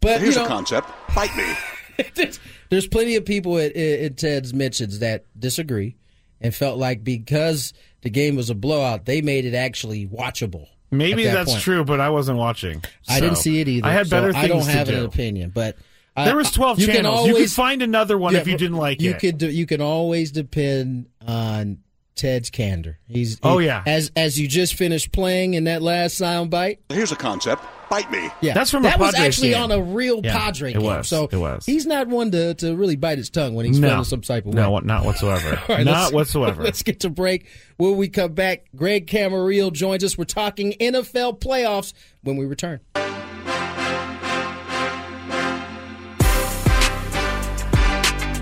But 0.00 0.20
Here's 0.20 0.34
you 0.34 0.40
know, 0.40 0.46
a 0.46 0.48
concept. 0.48 0.88
Bite 1.14 1.34
me. 1.36 2.04
there's, 2.14 2.40
there's 2.70 2.86
plenty 2.86 3.16
of 3.16 3.24
people 3.24 3.58
at, 3.58 3.74
at 3.76 4.16
Ted's 4.16 4.54
mentions 4.54 5.00
that 5.00 5.26
disagree 5.38 5.96
and 6.40 6.54
felt 6.54 6.78
like 6.78 7.04
because 7.04 7.72
the 8.02 8.10
game 8.10 8.36
was 8.36 8.48
a 8.50 8.54
blowout, 8.54 9.04
they 9.04 9.20
made 9.20 9.44
it 9.44 9.54
actually 9.54 10.06
watchable. 10.06 10.66
Maybe 10.90 11.24
that 11.24 11.34
that's 11.34 11.52
point. 11.52 11.62
true, 11.62 11.84
but 11.84 12.00
I 12.00 12.10
wasn't 12.10 12.38
watching. 12.38 12.82
I 13.08 13.20
didn't 13.20 13.36
see 13.36 13.60
it 13.60 13.68
either. 13.68 13.86
I 13.86 13.92
had 13.92 14.08
so 14.08 14.16
better 14.16 14.32
things 14.32 14.44
I 14.44 14.48
don't 14.48 14.64
to 14.64 14.70
have 14.70 14.86
do. 14.88 14.94
an 14.98 15.04
opinion, 15.04 15.50
but 15.54 15.76
I- 16.16 16.24
There 16.24 16.36
was 16.36 16.50
12 16.50 16.80
you 16.80 16.86
can 16.86 16.96
channels. 16.96 17.20
you 17.26 17.32
could 17.32 17.36
always- 17.36 17.54
find 17.54 17.82
another 17.82 18.18
one 18.18 18.34
if 18.34 18.48
you 18.48 18.56
didn't 18.56 18.76
like 18.78 19.00
you 19.00 19.10
it. 19.10 19.18
could 19.20 19.38
do- 19.38 19.50
you 19.50 19.66
can 19.66 19.80
always 19.80 20.32
depend 20.32 21.06
on 21.26 21.78
Ted's 22.16 22.50
candor. 22.50 22.98
He's 23.08 23.38
Oh, 23.42 23.58
he- 23.58 23.66
yeah. 23.66 23.82
as 23.86 24.10
as 24.16 24.38
you 24.38 24.46
just 24.48 24.74
finished 24.74 25.10
playing 25.12 25.54
in 25.54 25.64
that 25.64 25.80
last 25.82 26.16
sound 26.16 26.50
bite. 26.50 26.80
Here's 26.90 27.12
a 27.12 27.16
concept. 27.16 27.62
Bite 27.88 28.08
me. 28.12 28.30
Yeah, 28.40 28.54
That's 28.54 28.70
from 28.70 28.84
a 28.84 28.88
that 28.88 29.00
was 29.00 29.14
Padres 29.16 29.26
actually 29.26 29.50
game. 29.50 29.62
on 29.64 29.72
a 29.72 29.82
real 29.82 30.20
Yeah, 30.22 30.38
Padre 30.38 30.70
it 30.70 30.74
game. 30.74 30.82
was. 30.84 31.08
So 31.08 31.28
It 31.32 31.36
was. 31.38 31.66
he's 31.66 31.86
not 31.86 32.06
one 32.06 32.30
to, 32.30 32.54
to 32.54 32.76
really 32.76 32.94
bite 32.94 33.18
his 33.18 33.30
tongue 33.30 33.54
when 33.54 33.66
he's 33.66 33.80
no, 33.80 33.88
feeling 33.88 34.04
some 34.04 34.20
type 34.20 34.46
of 34.46 34.54
way. 34.54 34.62
no, 34.62 34.78
not 34.78 35.04
whatsoever. 35.04 35.60
All 35.68 35.74
right, 35.76 35.84
not 35.84 36.02
let's- 36.02 36.12
whatsoever. 36.12 36.62
Let's 36.70 36.84
get 36.84 37.00
to 37.00 37.10
break. 37.10 37.48
When 37.78 37.96
we 37.96 38.08
come 38.08 38.32
back, 38.34 38.66
Greg 38.76 39.08
Camarillo 39.08 39.72
joins 39.72 40.04
us. 40.04 40.16
We're 40.16 40.24
talking 40.24 40.74
NFL 40.78 41.40
playoffs 41.40 41.92
when 42.22 42.36
we 42.36 42.44
return. 42.46 42.78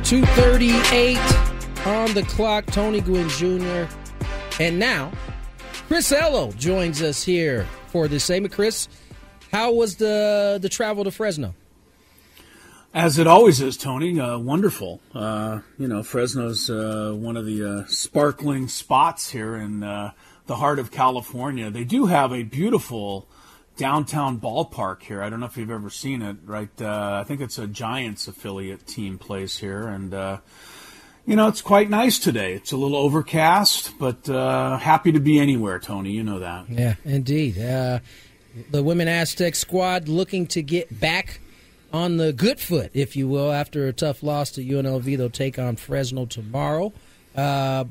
Two 0.05 0.25
thirty-eight 0.25 1.19
on 1.87 2.15
the 2.15 2.23
clock. 2.23 2.67
Tony 2.67 3.01
Gwynn 3.01 3.29
Jr. 3.29 3.87
And 4.61 4.79
now, 4.79 5.13
Chris 5.87 6.13
Ello 6.13 6.53
joins 6.53 7.03
us 7.03 7.23
here 7.23 7.67
for 7.89 8.09
the 8.09 8.21
same. 8.21 8.49
Chris, 8.49 8.89
how 9.53 9.73
was 9.73 9.97
the 9.97 10.59
the 10.61 10.69
travel 10.69 11.05
to 11.05 11.11
Fresno? 11.11 11.55
As 12.95 13.19
it 13.19 13.27
always 13.27 13.61
is, 13.61 13.77
Tony. 13.77 14.19
Uh, 14.19 14.39
wonderful. 14.39 15.01
Uh, 15.15 15.61
you 15.79 15.89
know, 15.89 16.03
Fresno's 16.03 16.71
uh, 16.71 17.13
one 17.15 17.37
of 17.37 17.45
the 17.45 17.65
uh, 17.65 17.85
sparkling 17.87 18.67
spots 18.67 19.31
here 19.31 19.57
in 19.57 19.83
uh, 19.83 20.13
the 20.47 20.57
heart 20.57 20.79
of 20.79 20.91
California. 20.91 21.71
They 21.71 21.85
do 21.85 22.07
have 22.07 22.33
a 22.33 22.43
beautiful 22.43 23.29
downtown 23.77 24.41
ballpark 24.41 25.03
here. 25.03 25.23
I 25.23 25.29
don't 25.29 25.39
know 25.39 25.47
if 25.47 25.57
you've 25.57 25.71
ever 25.71 25.91
seen 25.91 26.23
it. 26.23 26.39
Right? 26.45 26.71
Uh, 26.81 27.21
I 27.21 27.25
think 27.25 27.41
it's 27.41 27.59
a 27.59 27.67
Giants 27.67 28.27
affiliate 28.27 28.87
team 28.87 29.19
plays 29.19 29.59
here, 29.59 29.87
and 29.87 30.13
you 31.29 31.37
know, 31.37 31.47
it's 31.47 31.61
quite 31.61 31.91
nice 31.91 32.19
today. 32.19 32.55
It's 32.55 32.73
a 32.73 32.77
little 32.79 32.97
overcast, 32.97 33.99
but 33.99 34.27
uh, 34.31 34.79
happy 34.79 35.13
to 35.13 35.21
be 35.21 35.39
anywhere, 35.39 35.79
Tony. 35.79 36.13
You 36.13 36.25
know 36.25 36.39
that. 36.39 36.71
Yeah, 36.71 36.95
indeed. 37.05 37.59
Uh, 37.59 37.99
the 38.71 38.83
Women 38.83 39.09
Aztec 39.09 39.55
squad 39.55 40.09
looking 40.09 40.47
to 40.47 40.63
get 40.63 40.99
back 40.99 41.41
on 41.93 42.17
the 42.17 42.33
good 42.33 42.59
foot, 42.59 42.93
if 42.95 43.15
you 43.15 43.29
will, 43.29 43.53
after 43.53 43.87
a 43.87 43.93
tough 43.93 44.23
loss 44.23 44.53
to 44.53 44.65
UNLV. 44.65 45.05
They'll 45.19 45.29
take 45.29 45.59
on 45.59 45.77
Fresno 45.77 46.25
tomorrow. 46.25 46.95
Uh, 47.37 47.85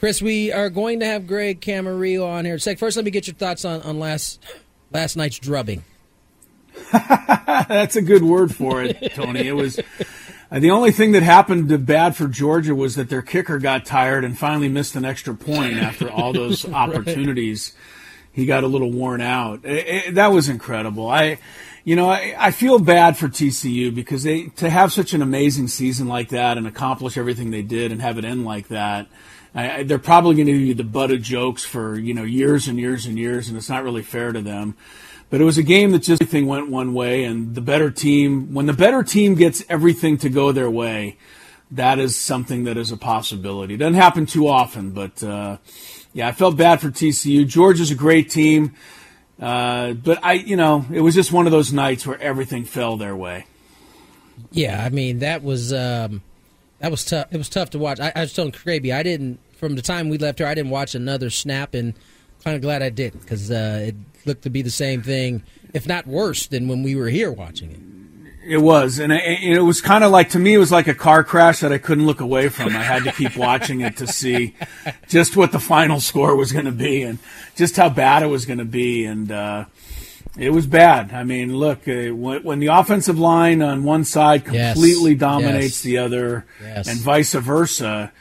Chris, 0.00 0.20
we 0.20 0.50
are 0.50 0.68
going 0.68 0.98
to 0.98 1.06
have 1.06 1.28
Greg 1.28 1.60
Camarillo 1.60 2.26
on 2.26 2.44
here. 2.44 2.58
Sec, 2.58 2.78
first, 2.78 2.96
let 2.96 3.04
me 3.04 3.12
get 3.12 3.28
your 3.28 3.36
thoughts 3.36 3.64
on, 3.64 3.82
on 3.82 4.00
last 4.00 4.42
last 4.90 5.16
night's 5.16 5.38
drubbing. 5.38 5.84
That's 6.92 7.94
a 7.94 8.02
good 8.02 8.24
word 8.24 8.52
for 8.52 8.82
it, 8.82 9.12
Tony. 9.14 9.46
It 9.46 9.54
was 9.54 9.78
the 10.62 10.70
only 10.70 10.92
thing 10.92 11.12
that 11.12 11.22
happened 11.22 11.68
to 11.70 11.78
bad 11.78 12.16
for 12.16 12.28
Georgia 12.28 12.74
was 12.74 12.94
that 12.96 13.08
their 13.08 13.22
kicker 13.22 13.58
got 13.58 13.84
tired 13.84 14.24
and 14.24 14.38
finally 14.38 14.68
missed 14.68 14.94
an 14.94 15.04
extra 15.04 15.34
point 15.34 15.78
after 15.78 16.10
all 16.10 16.32
those 16.32 16.64
opportunities. 16.70 17.72
He 18.32 18.46
got 18.46 18.64
a 18.64 18.66
little 18.68 18.90
worn 18.90 19.20
out. 19.20 19.64
It- 19.64 19.86
it- 20.08 20.14
that 20.14 20.32
was 20.32 20.48
incredible. 20.48 21.08
I, 21.08 21.38
you 21.84 21.96
know, 21.96 22.08
I, 22.10 22.34
I 22.38 22.50
feel 22.50 22.78
bad 22.78 23.16
for 23.16 23.28
TCU 23.28 23.94
because 23.94 24.22
they 24.22 24.44
to 24.56 24.70
have 24.70 24.92
such 24.92 25.12
an 25.12 25.22
amazing 25.22 25.68
season 25.68 26.08
like 26.08 26.30
that 26.30 26.56
and 26.58 26.66
accomplish 26.66 27.16
everything 27.16 27.50
they 27.50 27.62
did 27.62 27.92
and 27.92 28.00
have 28.02 28.18
it 28.18 28.24
end 28.24 28.44
like 28.44 28.68
that. 28.68 29.06
I, 29.54 29.84
they're 29.84 29.98
probably 30.00 30.34
going 30.34 30.46
to 30.48 30.52
be 30.52 30.72
the 30.72 30.82
butt 30.82 31.12
of 31.12 31.22
jokes 31.22 31.64
for 31.64 31.96
you 31.96 32.12
know 32.12 32.24
years 32.24 32.66
and 32.66 32.76
years 32.78 33.06
and 33.06 33.16
years, 33.18 33.48
and 33.48 33.56
it's 33.56 33.68
not 33.68 33.84
really 33.84 34.02
fair 34.02 34.32
to 34.32 34.40
them. 34.42 34.76
But 35.34 35.40
it 35.40 35.44
was 35.46 35.58
a 35.58 35.64
game 35.64 35.90
that 35.90 36.04
just 36.04 36.22
everything 36.22 36.46
went 36.46 36.70
one 36.70 36.94
way, 36.94 37.24
and 37.24 37.56
the 37.56 37.60
better 37.60 37.90
team, 37.90 38.54
when 38.54 38.66
the 38.66 38.72
better 38.72 39.02
team 39.02 39.34
gets 39.34 39.64
everything 39.68 40.16
to 40.18 40.28
go 40.28 40.52
their 40.52 40.70
way, 40.70 41.16
that 41.72 41.98
is 41.98 42.16
something 42.16 42.62
that 42.62 42.76
is 42.76 42.92
a 42.92 42.96
possibility. 42.96 43.74
It 43.74 43.78
doesn't 43.78 43.94
happen 43.94 44.26
too 44.26 44.46
often, 44.46 44.92
but 44.92 45.24
uh, 45.24 45.56
yeah, 46.12 46.28
I 46.28 46.30
felt 46.30 46.56
bad 46.56 46.80
for 46.80 46.86
TCU. 46.86 47.48
Georgia's 47.48 47.90
a 47.90 47.96
great 47.96 48.30
team, 48.30 48.74
uh, 49.40 49.94
but 49.94 50.24
I, 50.24 50.34
you 50.34 50.54
know, 50.54 50.86
it 50.92 51.00
was 51.00 51.16
just 51.16 51.32
one 51.32 51.46
of 51.46 51.50
those 51.50 51.72
nights 51.72 52.06
where 52.06 52.20
everything 52.20 52.64
fell 52.64 52.96
their 52.96 53.16
way. 53.16 53.46
Yeah, 54.52 54.84
I 54.84 54.88
mean 54.90 55.18
that 55.18 55.42
was 55.42 55.72
um, 55.72 56.22
that 56.78 56.92
was 56.92 57.04
tough. 57.04 57.26
It 57.32 57.38
was 57.38 57.48
tough 57.48 57.70
to 57.70 57.80
watch. 57.80 57.98
I, 57.98 58.12
I 58.14 58.20
was 58.20 58.32
telling 58.32 58.52
Kraby, 58.52 58.92
I 58.92 59.02
didn't 59.02 59.40
from 59.56 59.74
the 59.74 59.82
time 59.82 60.08
we 60.10 60.16
left 60.16 60.38
here. 60.38 60.46
I 60.46 60.54
didn't 60.54 60.70
watch 60.70 60.94
another 60.94 61.28
snap, 61.28 61.74
and 61.74 61.94
kind 62.44 62.56
of 62.56 62.62
glad 62.62 62.82
I 62.82 62.90
didn't 62.90 63.20
because 63.20 63.50
uh, 63.50 63.86
it 63.88 63.96
looked 64.26 64.42
to 64.42 64.50
be 64.50 64.62
the 64.62 64.70
same 64.70 65.02
thing, 65.02 65.42
if 65.72 65.86
not 65.88 66.06
worse, 66.06 66.46
than 66.46 66.68
when 66.68 66.82
we 66.82 66.94
were 66.94 67.08
here 67.08 67.32
watching 67.32 67.70
it. 67.70 67.80
It 68.46 68.58
was, 68.58 68.98
and 68.98 69.10
it, 69.10 69.42
it 69.42 69.60
was 69.60 69.80
kind 69.80 70.04
of 70.04 70.10
like 70.10 70.28
to 70.30 70.38
me, 70.38 70.52
it 70.52 70.58
was 70.58 70.70
like 70.70 70.86
a 70.86 70.94
car 70.94 71.24
crash 71.24 71.60
that 71.60 71.72
I 71.72 71.78
couldn't 71.78 72.04
look 72.04 72.20
away 72.20 72.50
from. 72.50 72.76
I 72.76 72.82
had 72.82 73.04
to 73.04 73.12
keep 73.12 73.36
watching 73.38 73.80
it 73.80 73.96
to 73.96 74.06
see 74.06 74.54
just 75.08 75.34
what 75.34 75.50
the 75.50 75.58
final 75.58 75.98
score 75.98 76.36
was 76.36 76.52
going 76.52 76.66
to 76.66 76.72
be 76.72 77.02
and 77.02 77.18
just 77.56 77.76
how 77.76 77.88
bad 77.88 78.22
it 78.22 78.26
was 78.26 78.44
going 78.44 78.58
to 78.58 78.66
be, 78.66 79.06
and 79.06 79.32
uh, 79.32 79.64
it 80.36 80.50
was 80.50 80.66
bad. 80.66 81.12
I 81.12 81.24
mean, 81.24 81.56
look, 81.56 81.88
uh, 81.88 82.14
when, 82.14 82.42
when, 82.42 82.58
the 82.58 82.66
offensive 82.66 83.18
line 83.18 83.62
on 83.62 83.82
one 83.82 84.04
side 84.04 84.44
completely 84.44 85.12
yes. 85.12 85.20
dominates 85.20 85.62
yes. 85.62 85.80
the 85.82 85.98
other, 85.98 86.46
yes. 86.60 86.86
and 86.86 87.00
vice 87.00 87.32
versa, 87.32 88.12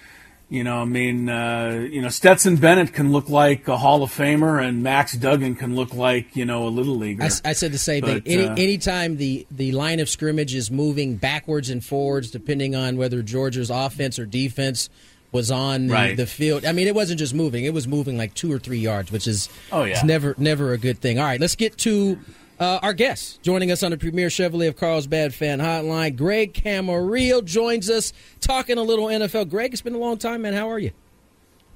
you 0.54 0.64
know, 0.64 0.82
I 0.84 0.86
mean, 0.86 1.30
uh, 1.30 1.88
you 1.92 2.00
know, 2.00 2.10
Stetson 2.10 2.58
Bennett 2.58 2.94
can 2.94 3.12
look 3.12 3.28
like 3.28 3.68
a 3.68 3.76
Hall 3.76 4.04
of 4.04 4.12
Famer, 4.12 4.64
and 4.64 4.84
Max 4.84 5.14
Duggan 5.14 5.56
can 5.56 5.76
look 5.76 5.96
like 5.96 6.36
you 6.36 6.46
know 6.46 6.68
a 6.68 6.70
little 6.70 6.96
leaguer. 6.96 7.24
I, 7.24 7.30
I 7.44 7.54
said 7.54 7.72
the 7.72 7.80
same 7.80 8.02
but, 8.02 8.24
thing. 8.24 8.40
Any, 8.40 8.46
uh, 8.46 8.56
anytime 8.56 9.18
the 9.18 9.48
the 9.50 9.72
line 9.72 10.00
of 10.00 10.10
scrimmage 10.10 10.54
is 10.54 10.70
moving 10.70 11.16
backwards 11.16 11.72
and 11.72 11.84
forwards, 11.84 12.30
depending 12.30 12.76
on 12.76 12.98
whether 12.98 13.24
Georgia's 13.24 13.72
offense 13.72 14.20
or 14.20 14.28
defense 14.28 14.92
was 15.32 15.50
on 15.50 15.88
the, 15.88 15.94
Right. 15.94 16.16
the 16.16 16.28
field. 16.28 16.66
I 16.66 16.72
mean, 16.72 16.86
it 16.88 16.94
wasn't 16.94 17.18
just 17.18 17.34
moving; 17.34 17.66
it 17.66 17.74
was 17.74 17.88
moving 17.88 18.16
like 18.16 18.36
two 18.36 18.54
or 18.54 18.60
three 18.60 18.78
yards, 18.78 19.12
which 19.12 19.28
is 19.28 19.50
Oh, 19.72 19.86
yeah. 19.86 19.94
it's 19.94 20.04
never 20.04 20.36
never 20.38 20.74
a 20.74 20.78
good 20.78 21.00
thing. 21.00 21.18
All 21.18 21.26
right, 21.26 21.42
let's 21.42 21.56
get 21.56 21.80
to. 21.80 22.20
Uh, 22.60 22.80
our 22.84 22.94
guest 22.94 23.42
joining 23.42 23.72
us 23.72 23.84
on 23.84 23.92
the 23.92 23.98
Premier 23.98 24.28
Chevrolet 24.30 24.68
of 24.68 24.78
Carlsbad 24.78 25.34
Fan 25.34 25.60
Hotline, 25.60 26.16
Greg 26.16 26.54
Camarillo 26.54 27.44
joins 27.44 27.90
us 27.90 28.14
talking 28.40 28.78
a 28.78 28.84
little 28.84 29.08
NFL. 29.08 29.50
Greg, 29.50 29.74
it's 29.74 29.82
been 29.82 29.96
a 29.96 30.00
long 30.00 30.18
time, 30.18 30.44
man. 30.44 30.54
How 30.54 30.70
are 30.70 30.80
you? 30.80 30.92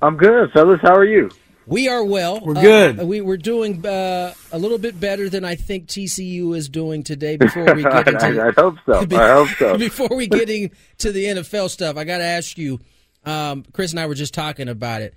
I'm 0.02 0.16
good, 0.18 0.52
fellas. 0.52 0.80
How 0.82 0.96
are 0.96 1.04
you? 1.06 1.30
We 1.66 1.90
are 1.90 2.04
well. 2.06 2.40
We're 2.40 2.56
Uh, 2.58 2.62
good. 2.62 2.98
we, 3.00 3.20
we're 3.20 3.36
doing 3.36 3.86
uh, 3.86 4.34
a 4.54 4.60
little 4.60 4.78
bit 4.78 5.00
better 5.00 5.28
than 5.30 5.44
I 5.44 5.56
think 5.56 5.88
TCU 5.88 6.56
is 6.56 6.70
doing 6.70 7.04
today. 7.04 7.36
Before 7.36 7.74
we 7.76 7.84
get 7.84 8.08
into, 8.08 8.42
I, 8.42 8.48
I 8.48 8.52
hope 8.56 8.76
so. 8.86 8.94
I 9.18 9.32
hope 9.34 9.50
so. 9.58 9.78
before 9.80 10.16
we 10.16 10.28
get 10.28 10.50
into 10.50 11.12
the 11.12 11.26
NFL 11.26 11.70
stuff, 11.70 11.98
I 11.98 12.04
got 12.06 12.20
to 12.20 12.24
ask 12.24 12.58
you. 12.58 12.80
Um, 13.26 13.66
Chris 13.74 13.92
and 13.92 14.00
I 14.00 14.06
were 14.06 14.14
just 14.16 14.34
talking 14.34 14.70
about 14.70 15.02
it. 15.02 15.14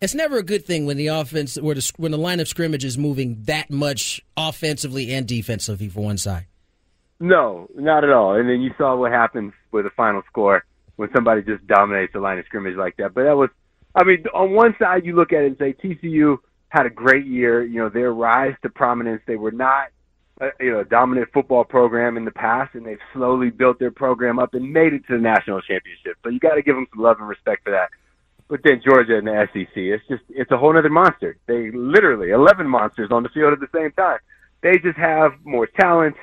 It's 0.00 0.14
never 0.14 0.38
a 0.38 0.44
good 0.44 0.64
thing 0.64 0.86
when 0.86 0.96
the 0.96 1.08
offense, 1.08 1.60
where 1.60 1.74
the, 1.74 1.92
when 1.96 2.12
the 2.12 2.18
line 2.18 2.38
of 2.38 2.46
scrimmage 2.46 2.84
is 2.84 2.96
moving 2.96 3.42
that 3.44 3.68
much 3.68 4.20
offensively 4.36 5.12
and 5.12 5.26
defensively 5.26 5.88
for 5.88 6.04
one 6.04 6.18
side. 6.18 6.46
No, 7.18 7.68
not 7.74 8.04
at 8.04 8.10
all. 8.10 8.36
And 8.36 8.48
then 8.48 8.60
you 8.60 8.70
saw 8.78 8.94
what 8.94 9.10
happens 9.10 9.52
with 9.72 9.84
the 9.84 9.90
final 9.90 10.22
score 10.28 10.64
when 10.94 11.08
somebody 11.12 11.42
just 11.42 11.66
dominates 11.66 12.12
the 12.12 12.20
line 12.20 12.38
of 12.38 12.44
scrimmage 12.46 12.76
like 12.76 12.96
that. 12.98 13.12
But 13.12 13.24
that 13.24 13.36
was, 13.36 13.50
I 13.96 14.04
mean, 14.04 14.24
on 14.32 14.52
one 14.52 14.76
side 14.78 15.04
you 15.04 15.16
look 15.16 15.32
at 15.32 15.42
it 15.42 15.46
and 15.46 15.58
say 15.58 15.72
TCU 15.72 16.36
had 16.68 16.86
a 16.86 16.90
great 16.90 17.26
year. 17.26 17.64
You 17.64 17.80
know, 17.80 17.88
their 17.88 18.12
rise 18.12 18.54
to 18.62 18.68
prominence. 18.68 19.22
They 19.26 19.34
were 19.34 19.50
not, 19.50 19.88
a, 20.40 20.50
you 20.60 20.70
know, 20.70 20.80
a 20.80 20.84
dominant 20.84 21.30
football 21.34 21.64
program 21.64 22.16
in 22.16 22.24
the 22.24 22.30
past, 22.30 22.76
and 22.76 22.86
they've 22.86 22.98
slowly 23.12 23.50
built 23.50 23.80
their 23.80 23.90
program 23.90 24.38
up 24.38 24.54
and 24.54 24.72
made 24.72 24.92
it 24.92 25.04
to 25.08 25.16
the 25.16 25.20
national 25.20 25.60
championship. 25.62 26.18
So 26.22 26.30
you 26.30 26.38
got 26.38 26.54
to 26.54 26.62
give 26.62 26.76
them 26.76 26.86
some 26.94 27.02
love 27.02 27.16
and 27.18 27.28
respect 27.28 27.64
for 27.64 27.72
that. 27.72 27.88
But 28.48 28.60
then 28.64 28.80
Georgia 28.84 29.18
and 29.18 29.26
the 29.26 29.46
SEC, 29.52 29.70
it's 29.76 30.02
just 30.08 30.22
it's 30.30 30.50
a 30.50 30.56
whole 30.56 30.76
other 30.76 30.88
monster. 30.88 31.36
They 31.46 31.70
literally 31.70 32.30
eleven 32.30 32.66
monsters 32.66 33.10
on 33.10 33.22
the 33.22 33.28
field 33.28 33.52
at 33.52 33.60
the 33.60 33.68
same 33.74 33.92
time. 33.92 34.18
They 34.62 34.78
just 34.78 34.96
have 34.96 35.32
more 35.44 35.66
talent, 35.66 36.16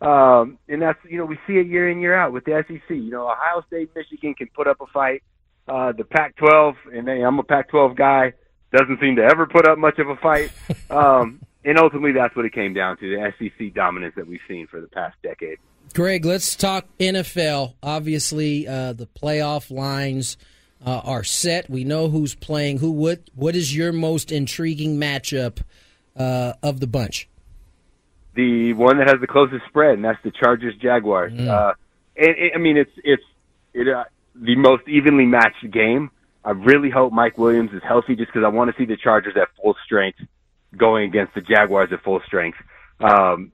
um, 0.00 0.58
and 0.68 0.80
that's 0.80 0.98
you 1.08 1.18
know 1.18 1.24
we 1.24 1.38
see 1.46 1.54
it 1.54 1.66
year 1.66 1.90
in 1.90 2.00
year 2.00 2.14
out 2.14 2.32
with 2.32 2.44
the 2.44 2.64
SEC. 2.68 2.88
You 2.88 3.10
know 3.10 3.28
Ohio 3.28 3.64
State, 3.66 3.90
Michigan 3.96 4.34
can 4.34 4.48
put 4.54 4.68
up 4.68 4.80
a 4.80 4.86
fight. 4.86 5.22
Uh, 5.68 5.92
the 5.92 6.02
Pac-12, 6.02 6.74
and 6.92 7.06
hey, 7.06 7.22
I'm 7.22 7.38
a 7.38 7.44
Pac-12 7.44 7.96
guy, 7.96 8.32
doesn't 8.72 8.98
seem 9.00 9.14
to 9.14 9.22
ever 9.22 9.46
put 9.46 9.66
up 9.68 9.78
much 9.78 10.00
of 10.00 10.08
a 10.08 10.16
fight. 10.16 10.50
Um, 10.90 11.40
and 11.64 11.78
ultimately, 11.78 12.12
that's 12.12 12.36
what 12.36 12.44
it 12.44 12.52
came 12.52 12.74
down 12.74 12.98
to: 12.98 13.08
the 13.08 13.32
SEC 13.38 13.72
dominance 13.72 14.14
that 14.16 14.26
we've 14.26 14.40
seen 14.46 14.66
for 14.66 14.80
the 14.80 14.88
past 14.88 15.16
decade. 15.22 15.58
Greg, 15.94 16.24
let's 16.24 16.56
talk 16.56 16.86
NFL. 16.98 17.74
Obviously, 17.82 18.66
uh, 18.68 18.92
the 18.92 19.06
playoff 19.06 19.70
lines 19.70 20.36
uh, 20.84 21.00
are 21.04 21.24
set. 21.24 21.70
We 21.70 21.84
know 21.84 22.08
who's 22.08 22.34
playing 22.34 22.78
who. 22.78 22.90
What 22.90 23.20
What 23.34 23.56
is 23.56 23.74
your 23.74 23.92
most 23.92 24.32
intriguing 24.32 24.98
matchup 24.98 25.62
uh, 26.16 26.54
of 26.62 26.80
the 26.80 26.86
bunch? 26.86 27.28
the 28.34 28.72
one 28.72 28.98
that 28.98 29.08
has 29.08 29.20
the 29.20 29.26
closest 29.26 29.64
spread, 29.68 29.94
and 29.94 30.04
that's 30.04 30.22
the 30.24 30.30
Chargers 30.30 30.74
Jaguars. 30.76 31.32
Uh, 31.38 31.74
and, 32.16 32.28
and 32.36 32.50
I 32.54 32.58
mean, 32.58 32.76
it's 32.76 32.90
it's 33.04 33.22
it 33.74 33.88
uh, 33.88 34.04
the 34.34 34.56
most 34.56 34.88
evenly 34.88 35.26
matched 35.26 35.70
game. 35.70 36.10
I 36.44 36.50
really 36.50 36.90
hope 36.90 37.12
Mike 37.12 37.38
Williams 37.38 37.72
is 37.72 37.82
healthy, 37.86 38.16
just 38.16 38.32
because 38.32 38.44
I 38.44 38.48
want 38.48 38.70
to 38.70 38.76
see 38.76 38.86
the 38.86 38.96
Chargers 38.96 39.34
at 39.36 39.48
full 39.60 39.76
strength 39.84 40.18
going 40.76 41.08
against 41.08 41.34
the 41.34 41.40
Jaguars 41.40 41.90
at 41.92 42.02
full 42.02 42.20
strength. 42.26 42.58
Um, 43.00 43.52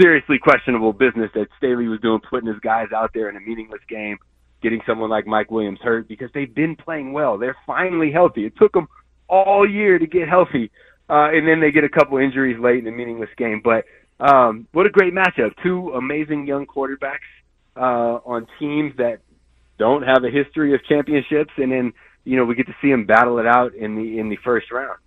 seriously 0.00 0.38
questionable 0.38 0.92
business 0.92 1.30
that 1.34 1.48
Staley 1.58 1.88
was 1.88 2.00
doing, 2.00 2.20
putting 2.20 2.48
his 2.48 2.60
guys 2.60 2.88
out 2.94 3.10
there 3.12 3.28
in 3.28 3.36
a 3.36 3.40
meaningless 3.40 3.82
game, 3.88 4.18
getting 4.62 4.80
someone 4.86 5.10
like 5.10 5.26
Mike 5.26 5.50
Williams 5.50 5.80
hurt 5.82 6.08
because 6.08 6.30
they've 6.34 6.54
been 6.54 6.76
playing 6.76 7.12
well. 7.12 7.38
They're 7.38 7.56
finally 7.66 8.10
healthy. 8.12 8.46
It 8.46 8.54
took 8.56 8.72
them 8.72 8.88
all 9.28 9.68
year 9.68 9.98
to 9.98 10.06
get 10.06 10.28
healthy, 10.28 10.70
uh, 11.08 11.30
and 11.30 11.46
then 11.46 11.60
they 11.60 11.70
get 11.70 11.84
a 11.84 11.88
couple 11.88 12.18
injuries 12.18 12.58
late 12.60 12.80
in 12.80 12.86
a 12.86 12.96
meaningless 12.96 13.30
game. 13.36 13.62
But 13.62 13.84
um, 14.20 14.66
what 14.72 14.86
a 14.86 14.90
great 14.90 15.14
matchup! 15.14 15.52
Two 15.62 15.92
amazing 15.92 16.46
young 16.46 16.66
quarterbacks 16.66 17.18
uh, 17.76 18.20
on 18.24 18.46
teams 18.58 18.92
that 18.98 19.20
don't 19.78 20.02
have 20.02 20.24
a 20.24 20.30
history 20.30 20.74
of 20.74 20.84
championships, 20.84 21.52
and 21.56 21.72
then 21.72 21.92
you 22.24 22.36
know 22.36 22.44
we 22.44 22.54
get 22.54 22.66
to 22.66 22.76
see 22.82 22.90
them 22.90 23.06
battle 23.06 23.38
it 23.38 23.46
out 23.46 23.74
in 23.74 23.96
the 23.96 24.18
in 24.18 24.28
the 24.28 24.36
first 24.44 24.70
round. 24.70 24.98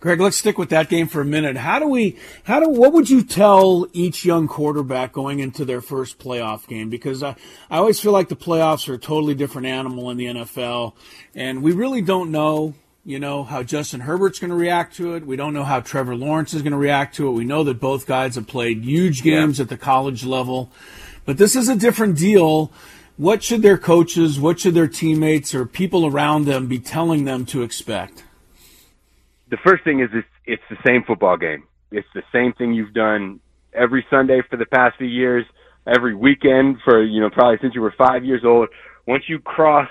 Greg, 0.00 0.20
let's 0.20 0.36
stick 0.36 0.58
with 0.58 0.68
that 0.68 0.88
game 0.88 1.08
for 1.08 1.20
a 1.20 1.24
minute. 1.24 1.56
How 1.56 1.80
do 1.80 1.88
we, 1.88 2.16
how 2.44 2.60
do, 2.60 2.68
what 2.68 2.92
would 2.92 3.10
you 3.10 3.20
tell 3.24 3.88
each 3.92 4.24
young 4.24 4.46
quarterback 4.46 5.12
going 5.12 5.40
into 5.40 5.64
their 5.64 5.80
first 5.80 6.20
playoff 6.20 6.68
game? 6.68 6.88
Because 6.88 7.20
I, 7.24 7.34
I 7.68 7.78
always 7.78 7.98
feel 7.98 8.12
like 8.12 8.28
the 8.28 8.36
playoffs 8.36 8.88
are 8.88 8.94
a 8.94 8.98
totally 8.98 9.34
different 9.34 9.66
animal 9.66 10.08
in 10.10 10.16
the 10.16 10.26
NFL, 10.26 10.92
and 11.34 11.64
we 11.64 11.72
really 11.72 12.00
don't 12.00 12.30
know, 12.30 12.74
you 13.04 13.18
know, 13.18 13.42
how 13.42 13.64
Justin 13.64 13.98
Herbert's 13.98 14.38
going 14.38 14.50
to 14.50 14.56
react 14.56 14.94
to 14.98 15.14
it. 15.14 15.26
We 15.26 15.34
don't 15.34 15.52
know 15.52 15.64
how 15.64 15.80
Trevor 15.80 16.14
Lawrence 16.14 16.54
is 16.54 16.62
going 16.62 16.70
to 16.70 16.78
react 16.78 17.16
to 17.16 17.26
it. 17.26 17.32
We 17.32 17.44
know 17.44 17.64
that 17.64 17.80
both 17.80 18.06
guys 18.06 18.36
have 18.36 18.46
played 18.46 18.84
huge 18.84 19.24
games 19.24 19.58
at 19.58 19.68
the 19.68 19.76
college 19.76 20.24
level, 20.24 20.70
but 21.24 21.38
this 21.38 21.56
is 21.56 21.68
a 21.68 21.74
different 21.74 22.16
deal. 22.16 22.70
What 23.16 23.42
should 23.42 23.62
their 23.62 23.78
coaches, 23.78 24.38
what 24.38 24.60
should 24.60 24.74
their 24.74 24.86
teammates 24.86 25.56
or 25.56 25.66
people 25.66 26.06
around 26.06 26.44
them 26.44 26.68
be 26.68 26.78
telling 26.78 27.24
them 27.24 27.44
to 27.46 27.62
expect? 27.62 28.22
The 29.50 29.58
first 29.64 29.84
thing 29.84 30.00
is 30.00 30.08
it's, 30.12 30.28
it's 30.44 30.62
the 30.70 30.76
same 30.86 31.02
football 31.04 31.36
game. 31.36 31.64
It's 31.90 32.08
the 32.14 32.22
same 32.32 32.52
thing 32.52 32.72
you've 32.72 32.94
done 32.94 33.40
every 33.72 34.04
Sunday 34.10 34.42
for 34.48 34.56
the 34.56 34.66
past 34.66 34.98
few 34.98 35.06
years, 35.06 35.44
every 35.86 36.14
weekend 36.14 36.78
for, 36.84 37.02
you 37.02 37.20
know, 37.20 37.30
probably 37.30 37.58
since 37.60 37.74
you 37.74 37.80
were 37.80 37.94
five 37.96 38.24
years 38.24 38.42
old. 38.44 38.68
Once 39.06 39.24
you 39.28 39.38
cross 39.38 39.88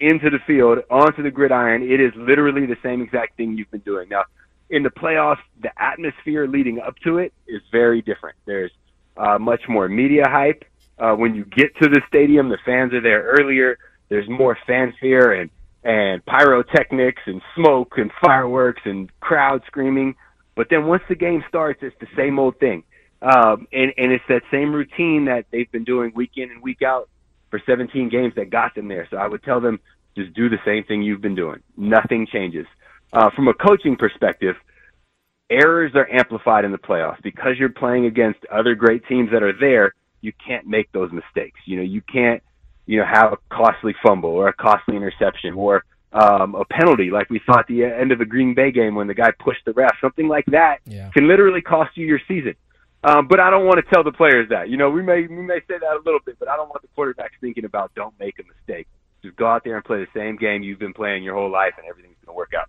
into 0.00 0.30
the 0.30 0.38
field, 0.46 0.78
onto 0.90 1.22
the 1.22 1.30
gridiron, 1.30 1.82
it 1.82 2.00
is 2.00 2.12
literally 2.16 2.66
the 2.66 2.76
same 2.82 3.02
exact 3.02 3.36
thing 3.36 3.56
you've 3.56 3.70
been 3.70 3.80
doing. 3.80 4.08
Now, 4.08 4.24
in 4.70 4.82
the 4.82 4.90
playoffs, 4.90 5.42
the 5.62 5.70
atmosphere 5.80 6.46
leading 6.46 6.80
up 6.80 6.94
to 7.04 7.18
it 7.18 7.32
is 7.46 7.60
very 7.70 8.02
different. 8.02 8.36
There's 8.46 8.72
uh, 9.16 9.38
much 9.38 9.62
more 9.68 9.88
media 9.88 10.24
hype. 10.26 10.64
Uh, 10.98 11.14
when 11.14 11.34
you 11.34 11.44
get 11.44 11.74
to 11.82 11.88
the 11.88 12.00
stadium, 12.08 12.48
the 12.48 12.58
fans 12.64 12.92
are 12.92 13.00
there 13.00 13.34
earlier. 13.38 13.78
There's 14.08 14.28
more 14.28 14.56
fanfare 14.66 15.32
and 15.32 15.50
and 15.82 16.24
pyrotechnics 16.26 17.22
and 17.26 17.40
smoke 17.54 17.94
and 17.96 18.10
fireworks 18.22 18.82
and 18.84 19.10
crowd 19.20 19.62
screaming. 19.66 20.14
But 20.54 20.68
then 20.70 20.86
once 20.86 21.02
the 21.08 21.14
game 21.14 21.42
starts, 21.48 21.80
it's 21.82 21.96
the 22.00 22.08
same 22.16 22.38
old 22.38 22.58
thing. 22.58 22.82
Um, 23.22 23.66
and, 23.72 23.92
and 23.96 24.12
it's 24.12 24.24
that 24.28 24.42
same 24.50 24.72
routine 24.72 25.26
that 25.26 25.46
they've 25.50 25.70
been 25.70 25.84
doing 25.84 26.12
week 26.14 26.32
in 26.36 26.50
and 26.50 26.62
week 26.62 26.82
out 26.82 27.08
for 27.50 27.60
17 27.64 28.08
games 28.08 28.34
that 28.36 28.50
got 28.50 28.74
them 28.74 28.88
there. 28.88 29.06
So 29.10 29.16
I 29.16 29.26
would 29.26 29.42
tell 29.42 29.60
them 29.60 29.80
just 30.16 30.34
do 30.34 30.48
the 30.48 30.58
same 30.64 30.84
thing 30.84 31.02
you've 31.02 31.20
been 31.20 31.34
doing. 31.34 31.62
Nothing 31.76 32.26
changes. 32.30 32.66
Uh, 33.12 33.30
from 33.34 33.48
a 33.48 33.54
coaching 33.54 33.96
perspective, 33.96 34.56
errors 35.50 35.92
are 35.94 36.08
amplified 36.10 36.64
in 36.64 36.72
the 36.72 36.78
playoffs 36.78 37.22
because 37.22 37.58
you're 37.58 37.68
playing 37.68 38.06
against 38.06 38.38
other 38.52 38.74
great 38.74 39.06
teams 39.06 39.30
that 39.32 39.42
are 39.42 39.58
there. 39.58 39.94
You 40.20 40.32
can't 40.46 40.66
make 40.66 40.90
those 40.92 41.10
mistakes. 41.12 41.58
You 41.66 41.78
know, 41.78 41.82
you 41.82 42.02
can't 42.02 42.42
you 42.86 42.98
know, 42.98 43.04
have 43.06 43.32
a 43.32 43.38
costly 43.50 43.94
fumble 44.02 44.30
or 44.30 44.48
a 44.48 44.52
costly 44.52 44.96
interception 44.96 45.54
or 45.54 45.84
um, 46.12 46.54
a 46.56 46.64
penalty, 46.64 47.10
like 47.10 47.30
we 47.30 47.40
saw 47.46 47.60
at 47.60 47.66
the 47.68 47.84
end 47.84 48.10
of 48.12 48.18
the 48.18 48.24
Green 48.24 48.54
Bay 48.54 48.72
game 48.72 48.94
when 48.96 49.06
the 49.06 49.14
guy 49.14 49.30
pushed 49.38 49.64
the 49.64 49.72
ref. 49.72 49.94
Something 50.00 50.26
like 50.28 50.44
that 50.46 50.78
Yeah. 50.84 51.10
can 51.10 51.28
literally 51.28 51.60
cost 51.60 51.96
you 51.96 52.06
your 52.06 52.20
season. 52.26 52.54
Um, 53.04 53.28
but 53.28 53.40
I 53.40 53.48
don't 53.48 53.64
want 53.64 53.76
to 53.84 53.94
tell 53.94 54.02
the 54.04 54.12
players 54.12 54.48
that. 54.50 54.68
You 54.68 54.76
know, 54.76 54.90
we 54.90 55.02
may 55.02 55.22
we 55.22 55.42
may 55.42 55.60
say 55.68 55.78
that 55.78 55.96
a 55.96 56.02
little 56.04 56.20
bit, 56.26 56.36
but 56.38 56.48
I 56.48 56.56
don't 56.56 56.68
want 56.68 56.82
the 56.82 56.88
quarterbacks 56.96 57.30
thinking 57.40 57.64
about 57.64 57.92
don't 57.94 58.12
make 58.18 58.38
a 58.38 58.42
mistake. 58.42 58.88
Just 59.22 59.36
go 59.36 59.46
out 59.46 59.64
there 59.64 59.76
and 59.76 59.84
play 59.84 59.98
the 60.00 60.08
same 60.18 60.36
game 60.36 60.62
you've 60.62 60.78
been 60.78 60.92
playing 60.92 61.22
your 61.22 61.34
whole 61.34 61.50
life, 61.50 61.72
and 61.78 61.86
everything's 61.86 62.16
going 62.26 62.34
to 62.34 62.36
work 62.36 62.52
out. 62.58 62.68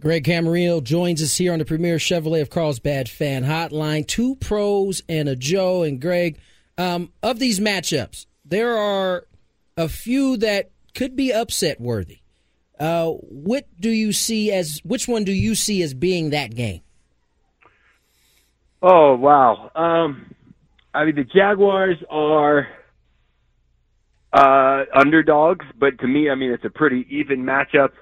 Greg 0.00 0.24
Camarillo 0.24 0.82
joins 0.82 1.22
us 1.22 1.36
here 1.36 1.52
on 1.52 1.58
the 1.58 1.64
Premier 1.64 1.96
Chevrolet 1.96 2.42
of 2.42 2.50
Carlsbad 2.50 3.08
Fan 3.08 3.44
Hotline. 3.44 4.06
Two 4.06 4.36
pros 4.36 5.02
and 5.08 5.28
a 5.28 5.36
Joe. 5.36 5.82
And 5.82 6.00
Greg, 6.00 6.38
um, 6.76 7.12
of 7.22 7.38
these 7.38 7.60
matchups, 7.60 8.26
there 8.52 8.76
are 8.76 9.26
a 9.78 9.88
few 9.88 10.36
that 10.36 10.70
could 10.94 11.16
be 11.16 11.32
upset 11.32 11.80
worthy. 11.80 12.18
Uh, 12.78 13.08
what 13.08 13.64
do 13.80 13.88
you 13.88 14.12
see 14.12 14.52
as 14.52 14.80
which 14.84 15.08
one 15.08 15.24
do 15.24 15.32
you 15.32 15.54
see 15.54 15.82
as 15.82 15.94
being 15.94 16.30
that 16.30 16.54
game? 16.54 16.82
Oh 18.82 19.14
wow! 19.14 19.70
Um, 19.74 20.34
I 20.92 21.06
mean, 21.06 21.14
the 21.14 21.24
Jaguars 21.24 21.96
are 22.10 22.68
uh, 24.34 24.84
underdogs, 24.94 25.64
but 25.78 25.98
to 26.00 26.06
me, 26.06 26.28
I 26.28 26.34
mean, 26.34 26.50
it's 26.50 26.64
a 26.64 26.70
pretty 26.70 27.06
even 27.08 27.44
matchup. 27.44 27.92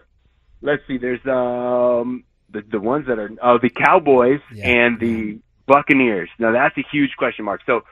Let's 0.62 0.82
see. 0.88 0.98
There's 0.98 1.24
um, 1.26 2.24
the 2.50 2.62
the 2.62 2.80
ones 2.80 3.06
that 3.06 3.20
are 3.20 3.30
oh 3.40 3.58
the 3.62 3.70
Cowboys 3.70 4.40
and 4.60 4.98
the 4.98 5.38
Buccaneers. 5.66 6.28
Now 6.40 6.50
that's 6.52 6.76
a 6.76 6.84
huge 6.90 7.10
question 7.16 7.44
mark. 7.44 7.60
So 7.66 7.82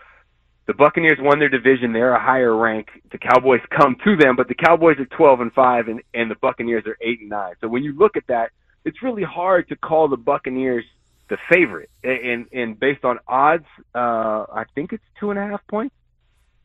the 0.68 0.74
Buccaneers 0.74 1.18
won 1.18 1.38
their 1.38 1.48
division; 1.48 1.92
they're 1.94 2.12
a 2.12 2.22
higher 2.22 2.54
rank. 2.54 2.88
The 3.10 3.16
Cowboys 3.16 3.62
come 3.70 3.96
to 4.04 4.16
them, 4.16 4.36
but 4.36 4.48
the 4.48 4.54
Cowboys 4.54 4.98
are 4.98 5.06
twelve 5.06 5.40
and 5.40 5.52
five, 5.52 5.88
and 5.88 6.02
and 6.12 6.30
the 6.30 6.36
Buccaneers 6.36 6.84
are 6.86 6.98
eight 7.00 7.20
and 7.20 7.30
nine. 7.30 7.54
So 7.62 7.68
when 7.68 7.82
you 7.82 7.96
look 7.96 8.18
at 8.18 8.26
that, 8.28 8.52
it's 8.84 9.02
really 9.02 9.24
hard 9.24 9.66
to 9.70 9.76
call 9.76 10.08
the 10.08 10.18
Buccaneers 10.18 10.84
the 11.30 11.38
favorite. 11.50 11.88
And 12.04 12.46
and 12.52 12.78
based 12.78 13.02
on 13.02 13.18
odds, 13.26 13.64
uh, 13.94 14.44
I 14.52 14.64
think 14.74 14.92
it's 14.92 15.02
two 15.18 15.30
and 15.30 15.38
a 15.38 15.46
half 15.46 15.66
points. 15.68 15.94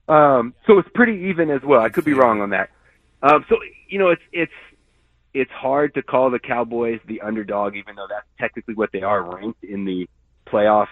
Um, 0.10 0.54
so 0.68 0.80
it's 0.80 0.90
pretty 0.94 1.30
even 1.30 1.50
as 1.50 1.62
well. 1.64 1.80
I 1.80 1.88
could 1.88 2.04
be 2.04 2.14
wrong 2.14 2.42
on 2.42 2.50
that. 2.50 2.72
Um, 3.22 3.46
so 3.48 3.56
you 3.88 4.00
know, 4.00 4.10
it's 4.10 4.22
it's 4.34 4.52
it's 5.34 5.52
hard 5.52 5.94
to 5.94 6.04
call 6.04 6.30
the 6.30 6.40
Cowboys 6.40 7.00
the 7.08 7.22
underdog, 7.22 7.78
even 7.78 7.96
though 7.96 8.08
that's 8.10 8.28
technically 8.38 8.74
what 8.74 8.92
they 8.92 9.02
are 9.02 9.24
ranked 9.24 9.64
in 9.64 9.86
the 9.86 10.10
playoff 10.46 10.88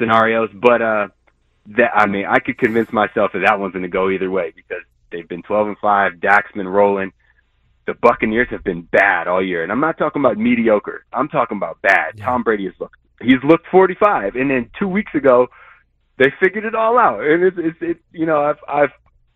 scenarios. 0.00 0.50
But 0.52 0.82
uh, 0.82 1.08
that 1.76 1.90
I 1.94 2.06
mean, 2.06 2.26
I 2.26 2.38
could 2.38 2.58
convince 2.58 2.92
myself 2.92 3.32
that 3.32 3.42
that 3.46 3.58
one's 3.58 3.72
going 3.72 3.82
to 3.82 3.88
go 3.88 4.10
either 4.10 4.30
way 4.30 4.52
because 4.54 4.82
they've 5.10 5.28
been 5.28 5.42
12 5.42 5.68
and 5.68 5.78
five. 5.78 6.20
Dak's 6.20 6.52
been 6.52 6.68
rolling. 6.68 7.12
The 7.86 7.94
Buccaneers 7.94 8.48
have 8.50 8.64
been 8.64 8.82
bad 8.82 9.28
all 9.28 9.44
year, 9.44 9.62
and 9.62 9.70
I'm 9.70 9.80
not 9.80 9.96
talking 9.96 10.20
about 10.20 10.38
mediocre. 10.38 11.04
I'm 11.12 11.28
talking 11.28 11.56
about 11.56 11.80
bad. 11.82 12.18
Tom 12.18 12.42
Brady 12.42 12.64
has 12.64 12.74
looked 12.80 12.96
he's 13.22 13.42
looked 13.44 13.66
45, 13.70 14.34
and 14.34 14.50
then 14.50 14.70
two 14.78 14.88
weeks 14.88 15.14
ago 15.14 15.48
they 16.18 16.32
figured 16.40 16.64
it 16.64 16.74
all 16.74 16.98
out. 16.98 17.20
And 17.20 17.42
it's 17.44 17.56
it's 17.58 17.78
it, 17.80 17.98
you 18.12 18.26
know 18.26 18.40
I've 18.40 18.58
I've 18.68 18.92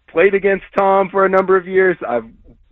played 0.08 0.34
against 0.34 0.64
Tom 0.76 1.08
for 1.10 1.24
a 1.24 1.28
number 1.28 1.56
of 1.56 1.66
years. 1.66 1.96
I've 2.06 2.24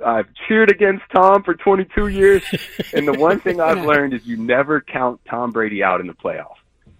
I've 0.05 0.27
cheered 0.47 0.71
against 0.71 1.03
Tom 1.15 1.43
for 1.43 1.55
22 1.55 2.09
years, 2.09 2.43
and 2.95 3.07
the 3.07 3.19
one 3.19 3.41
thing 3.41 3.61
I've 3.61 3.85
learned 3.85 4.15
is 4.15 4.27
you 4.27 4.37
never 4.37 4.81
count 4.81 5.21
Tom 5.29 5.51
Brady 5.51 5.83
out 5.83 6.01
in 6.01 6.07
the 6.07 6.15
playoffs. 6.15 6.55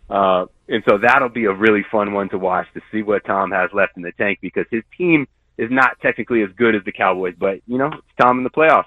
Uh, 0.09 0.47
and 0.69 0.83
so 0.89 0.99
that'll 0.99 1.29
be 1.29 1.45
a 1.45 1.53
really 1.53 1.85
fun 1.91 2.13
one 2.13 2.29
to 2.31 2.39
watch 2.39 2.67
to 2.75 2.81
see 2.93 3.03
what 3.03 3.25
Tom 3.25 3.51
has 3.51 3.71
left 3.73 3.97
in 3.97 4.03
the 4.03 4.13
tank 4.13 4.39
because 4.41 4.67
his 4.71 4.83
team 4.97 5.27
is 5.57 5.71
not 5.71 5.99
technically 6.01 6.43
as 6.43 6.51
good 6.57 6.75
as 6.75 6.85
the 6.85 6.93
Cowboys, 6.93 7.35
but 7.39 7.61
you 7.67 7.79
know 7.79 7.89
it's 7.89 8.17
Tom 8.21 8.39
in 8.39 8.45
the 8.45 8.51
playoffs. 8.51 8.85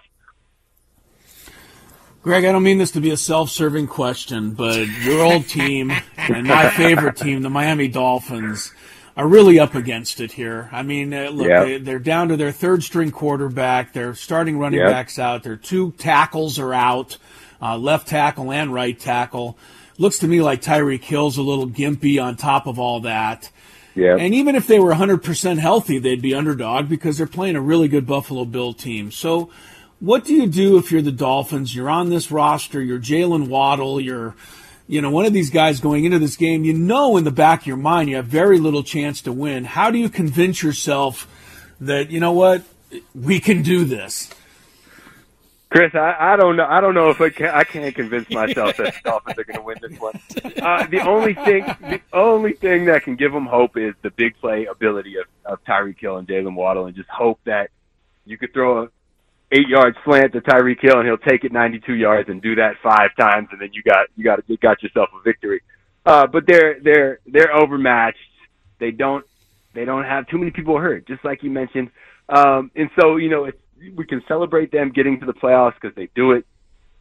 Greg, 2.23 2.45
I 2.45 2.51
don't 2.51 2.61
mean 2.63 2.77
this 2.77 2.91
to 2.91 3.01
be 3.01 3.09
a 3.09 3.17
self-serving 3.17 3.87
question, 3.87 4.51
but 4.53 4.87
your 5.03 5.21
old 5.21 5.47
team 5.47 5.91
and 6.17 6.45
my 6.45 6.69
favorite 6.69 7.17
team, 7.17 7.41
the 7.41 7.49
Miami 7.49 7.87
Dolphins, 7.87 8.71
are 9.17 9.27
really 9.27 9.59
up 9.59 9.73
against 9.73 10.21
it 10.21 10.31
here. 10.33 10.69
I 10.71 10.83
mean, 10.83 11.13
uh, 11.13 11.29
look, 11.29 11.47
Yep. 11.49 11.65
they, 11.65 11.77
they're 11.79 11.99
down 11.99 12.27
to 12.29 12.37
their 12.37 12.51
third 12.51 12.83
string 12.83 13.09
quarterback. 13.11 13.93
Their 13.93 14.13
starting 14.13 14.59
running 14.59 14.79
Yep. 14.81 14.89
backs 14.91 15.17
out. 15.19 15.41
Their 15.43 15.55
two 15.57 15.93
tackles 15.97 16.59
are 16.59 16.73
out, 16.75 17.17
uh, 17.59 17.75
left 17.77 18.07
tackle 18.07 18.51
and 18.51 18.71
right 18.71 18.97
tackle. 18.97 19.57
Looks 20.01 20.17
to 20.17 20.27
me 20.27 20.41
like 20.41 20.63
Tyreek 20.63 21.03
Hill's 21.03 21.37
a 21.37 21.43
little 21.43 21.67
gimpy 21.67 22.19
on 22.19 22.35
top 22.35 22.65
of 22.65 22.79
all 22.79 23.01
that. 23.01 23.51
Yeah. 23.93 24.15
And 24.15 24.33
even 24.33 24.55
if 24.55 24.65
they 24.65 24.79
were 24.79 24.95
100% 24.95 25.59
healthy, 25.59 25.99
they'd 25.99 26.23
be 26.23 26.33
underdog 26.33 26.89
because 26.89 27.19
they're 27.19 27.27
playing 27.27 27.55
a 27.55 27.61
really 27.61 27.87
good 27.87 28.07
Buffalo 28.07 28.43
Bill 28.45 28.73
team. 28.73 29.11
So, 29.11 29.51
what 29.99 30.25
do 30.25 30.33
you 30.33 30.47
do 30.47 30.79
if 30.79 30.91
you're 30.91 31.03
the 31.03 31.11
Dolphins? 31.11 31.75
You're 31.75 31.87
on 31.87 32.09
this 32.09 32.31
roster. 32.31 32.81
You're 32.81 32.97
Jaylen 32.97 33.47
Waddle. 33.47 34.01
You're, 34.01 34.33
you 34.87 35.03
know, 35.03 35.11
one 35.11 35.25
of 35.25 35.33
these 35.33 35.51
guys 35.51 35.79
going 35.79 36.03
into 36.03 36.17
this 36.17 36.35
game. 36.35 36.63
You 36.63 36.73
know, 36.73 37.15
in 37.15 37.23
the 37.23 37.29
back 37.29 37.61
of 37.61 37.67
your 37.67 37.77
mind, 37.77 38.09
you 38.09 38.15
have 38.15 38.25
very 38.25 38.57
little 38.57 38.81
chance 38.81 39.21
to 39.21 39.31
win. 39.31 39.65
How 39.65 39.91
do 39.91 39.99
you 39.99 40.09
convince 40.09 40.63
yourself 40.63 41.27
that 41.79 42.09
you 42.09 42.19
know 42.19 42.31
what 42.31 42.63
we 43.13 43.39
can 43.39 43.61
do 43.61 43.85
this? 43.85 44.31
Chris, 45.71 45.95
I, 45.95 46.33
I 46.33 46.35
don't 46.35 46.57
know. 46.57 46.65
I 46.65 46.81
don't 46.81 46.93
know 46.93 47.11
if 47.11 47.21
I 47.21 47.29
can. 47.29 47.47
I 47.47 47.63
can't 47.63 47.95
convince 47.95 48.29
myself 48.29 48.75
that 48.75 48.93
the 48.93 49.09
Dolphins 49.09 49.37
are 49.37 49.43
going 49.45 49.55
to 49.55 49.61
win 49.61 49.77
this 49.81 49.97
one. 49.99 50.19
Uh, 50.61 50.85
the 50.87 50.99
only 50.99 51.33
thing, 51.33 51.63
the 51.81 52.01
only 52.11 52.51
thing 52.51 52.85
that 52.85 53.03
can 53.03 53.15
give 53.15 53.31
them 53.31 53.45
hope 53.45 53.77
is 53.77 53.93
the 54.01 54.09
big 54.11 54.35
play 54.41 54.65
ability 54.65 55.15
of, 55.15 55.27
of 55.45 55.63
Tyreek 55.63 55.97
Hill 55.97 56.17
and 56.17 56.27
Jaylen 56.27 56.55
Waddle, 56.55 56.87
and 56.87 56.95
just 56.95 57.07
hope 57.07 57.39
that 57.45 57.69
you 58.25 58.37
could 58.37 58.53
throw 58.53 58.83
a 58.83 58.87
eight 59.53 59.69
yard 59.69 59.95
slant 60.03 60.33
to 60.33 60.41
Tyreek 60.41 60.81
Hill 60.81 60.97
and 60.99 61.07
he'll 61.07 61.17
take 61.17 61.45
it 61.45 61.53
92 61.53 61.93
yards 61.93 62.29
and 62.29 62.41
do 62.41 62.55
that 62.55 62.75
five 62.83 63.15
times, 63.17 63.47
and 63.51 63.61
then 63.61 63.69
you 63.71 63.81
got 63.81 64.07
you 64.17 64.25
got 64.25 64.43
you 64.47 64.57
got 64.57 64.83
yourself 64.83 65.09
a 65.17 65.21
victory. 65.23 65.61
Uh, 66.05 66.27
but 66.27 66.45
they're 66.45 66.81
they're 66.81 67.19
they're 67.25 67.55
overmatched. 67.55 68.17
They 68.79 68.91
don't 68.91 69.25
they 69.73 69.85
don't 69.85 70.03
have 70.03 70.27
too 70.27 70.37
many 70.37 70.51
people 70.51 70.77
hurt, 70.77 71.07
just 71.07 71.23
like 71.23 71.43
you 71.43 71.49
mentioned. 71.49 71.91
Um, 72.27 72.71
and 72.75 72.89
so 72.99 73.15
you 73.15 73.29
know 73.29 73.45
it's, 73.45 73.57
we 73.95 74.05
can 74.05 74.21
celebrate 74.27 74.71
them 74.71 74.91
getting 74.91 75.19
to 75.19 75.25
the 75.25 75.33
playoffs 75.33 75.73
because 75.79 75.95
they 75.95 76.09
do 76.15 76.31
it 76.31 76.45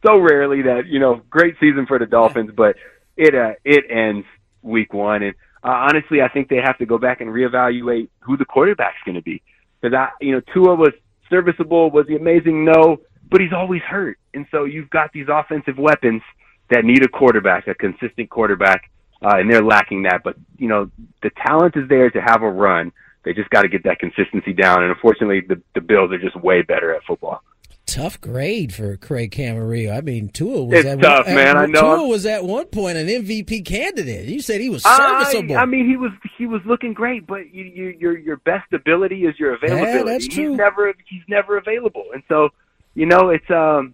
so 0.05 0.17
rarely 0.17 0.63
that 0.63 0.87
you 0.87 0.99
know 0.99 1.21
great 1.29 1.55
season 1.59 1.85
for 1.85 1.99
the 1.99 2.05
Dolphins, 2.05 2.51
but 2.55 2.75
it 3.17 3.35
uh, 3.35 3.53
it 3.63 3.85
ends 3.89 4.25
week 4.61 4.93
one. 4.93 5.23
And 5.23 5.35
uh, 5.63 5.69
honestly, 5.69 6.21
I 6.21 6.29
think 6.29 6.49
they 6.49 6.57
have 6.57 6.77
to 6.79 6.85
go 6.85 6.97
back 6.97 7.21
and 7.21 7.29
reevaluate 7.29 8.09
who 8.19 8.37
the 8.37 8.45
quarterback's 8.45 8.97
going 9.05 9.15
to 9.15 9.21
be 9.21 9.41
because 9.79 9.95
I 9.95 10.09
you 10.19 10.33
know 10.33 10.41
Tua 10.53 10.75
was 10.75 10.93
serviceable, 11.29 11.91
was 11.91 12.07
he 12.07 12.15
amazing? 12.15 12.65
No, 12.65 13.01
but 13.29 13.41
he's 13.41 13.53
always 13.53 13.81
hurt, 13.83 14.17
and 14.33 14.45
so 14.51 14.65
you've 14.65 14.89
got 14.89 15.11
these 15.13 15.27
offensive 15.29 15.77
weapons 15.77 16.21
that 16.69 16.85
need 16.85 17.03
a 17.03 17.07
quarterback, 17.07 17.67
a 17.67 17.75
consistent 17.75 18.29
quarterback, 18.29 18.89
uh, 19.21 19.35
and 19.37 19.51
they're 19.51 19.63
lacking 19.63 20.03
that. 20.03 20.21
But 20.23 20.35
you 20.57 20.67
know 20.67 20.89
the 21.21 21.31
talent 21.45 21.75
is 21.77 21.87
there 21.89 22.09
to 22.09 22.21
have 22.21 22.41
a 22.41 22.49
run. 22.49 22.91
They 23.23 23.33
just 23.33 23.49
got 23.51 23.61
to 23.63 23.67
get 23.67 23.83
that 23.83 23.99
consistency 23.99 24.53
down, 24.53 24.81
and 24.83 24.91
unfortunately, 24.91 25.41
the 25.41 25.61
the 25.75 25.81
Bills 25.81 26.11
are 26.11 26.17
just 26.19 26.35
way 26.37 26.61
better 26.61 26.93
at 26.93 27.03
football. 27.03 27.41
Tough 27.87 28.21
grade 28.21 28.73
for 28.73 28.95
Craig 28.95 29.31
Camarillo. 29.31 29.95
I 29.97 30.01
mean, 30.01 30.29
Tua 30.29 30.63
was 30.63 30.79
It's 30.79 30.87
at 30.87 31.01
tough, 31.01 31.25
one, 31.25 31.35
man. 31.35 31.57
at- 31.57 31.63
I 31.63 31.65
know. 31.65 31.97
Tua 31.97 32.07
was 32.07 32.25
at 32.25 32.43
one 32.45 32.65
point 32.67 32.97
an 32.97 33.07
MVP 33.07 33.65
candidate. 33.65 34.27
You 34.27 34.39
said 34.41 34.61
he 34.61 34.69
was 34.69 34.83
I, 34.85 34.97
serviceable. 35.25 35.57
I 35.57 35.65
mean, 35.65 35.87
he 35.89 35.97
was 35.97 36.11
he 36.37 36.45
was 36.45 36.61
looking 36.65 36.93
great, 36.93 37.27
but 37.27 37.53
you, 37.53 37.63
you, 37.63 37.95
your 37.99 38.17
your 38.17 38.37
best 38.37 38.71
ability 38.73 39.25
is 39.25 39.37
your 39.39 39.55
availability. 39.55 40.03
that's 40.09 40.27
true. 40.27 40.49
He's 40.51 40.57
never 40.57 40.93
he's 41.09 41.23
never 41.27 41.57
available, 41.57 42.05
and 42.13 42.23
so 42.29 42.49
you 42.95 43.05
know 43.07 43.29
it's 43.29 43.49
um 43.49 43.93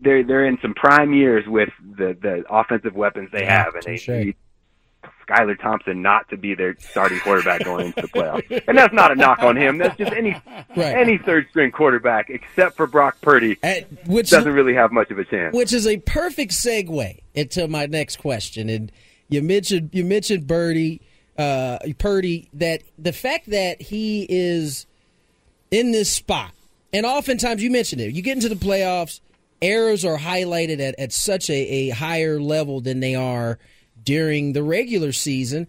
they're 0.00 0.22
they're 0.22 0.46
in 0.46 0.58
some 0.62 0.74
prime 0.74 1.12
years 1.12 1.44
with 1.48 1.70
the 1.98 2.16
the 2.22 2.44
offensive 2.48 2.94
weapons 2.94 3.30
they 3.32 3.42
Yeah, 3.42 3.64
have, 3.64 3.74
and 3.74 3.82
they 3.84 3.96
touche. 3.96 4.08
need 4.08 4.36
Skylar 5.28 5.58
Thompson 5.60 6.02
not 6.02 6.28
to 6.30 6.36
be 6.36 6.54
their 6.54 6.76
starting 6.78 7.18
quarterback 7.20 7.64
going 7.64 7.86
into 7.86 8.02
the 8.02 8.08
playoffs. 8.08 8.62
And 8.68 8.76
that's 8.76 8.92
not 8.94 9.10
a 9.10 9.14
knock 9.14 9.40
on 9.40 9.56
him. 9.56 9.78
That's 9.78 9.96
just 9.96 10.12
any 10.12 10.32
Right. 10.76 10.96
any 10.96 11.18
third 11.18 11.46
string 11.50 11.70
quarterback 11.70 12.30
except 12.30 12.76
for 12.76 12.86
Brock 12.86 13.16
Purdy 13.20 13.56
At- 13.62 13.86
which 14.06 14.30
doesn't 14.30 14.52
really 14.52 14.74
have 14.74 14.92
much 14.92 15.10
of 15.10 15.18
a 15.18 15.24
chance. 15.24 15.54
which 15.54 15.72
is 15.72 15.86
a 15.86 15.96
perfect 15.98 16.52
segue 16.52 17.18
into 17.34 17.68
my 17.68 17.86
next 17.86 18.16
question. 18.16 18.68
And 18.68 18.92
you 19.28 19.42
mentioned 19.42 19.90
you 19.92 20.04
mentioned 20.04 20.46
Birdie, 20.46 21.00
uh, 21.36 21.78
Purdy. 21.98 22.48
That 22.54 22.82
the 22.98 23.12
fact 23.12 23.50
that 23.50 23.82
he 23.82 24.26
is 24.28 24.86
in 25.70 25.92
this 25.92 26.10
spot, 26.10 26.52
and 26.92 27.04
oftentimes 27.04 27.62
you 27.62 27.70
mentioned 27.70 28.00
it. 28.00 28.12
You 28.14 28.22
get 28.22 28.36
into 28.36 28.48
the 28.48 28.54
playoffs, 28.54 29.20
errors 29.60 30.04
are 30.04 30.16
highlighted 30.18 30.80
at, 30.80 30.98
at 30.98 31.12
such 31.12 31.50
a, 31.50 31.52
a 31.54 31.88
higher 31.90 32.40
level 32.40 32.80
than 32.80 33.00
they 33.00 33.14
are 33.14 33.58
during 34.04 34.52
the 34.52 34.62
regular 34.62 35.12
season. 35.12 35.66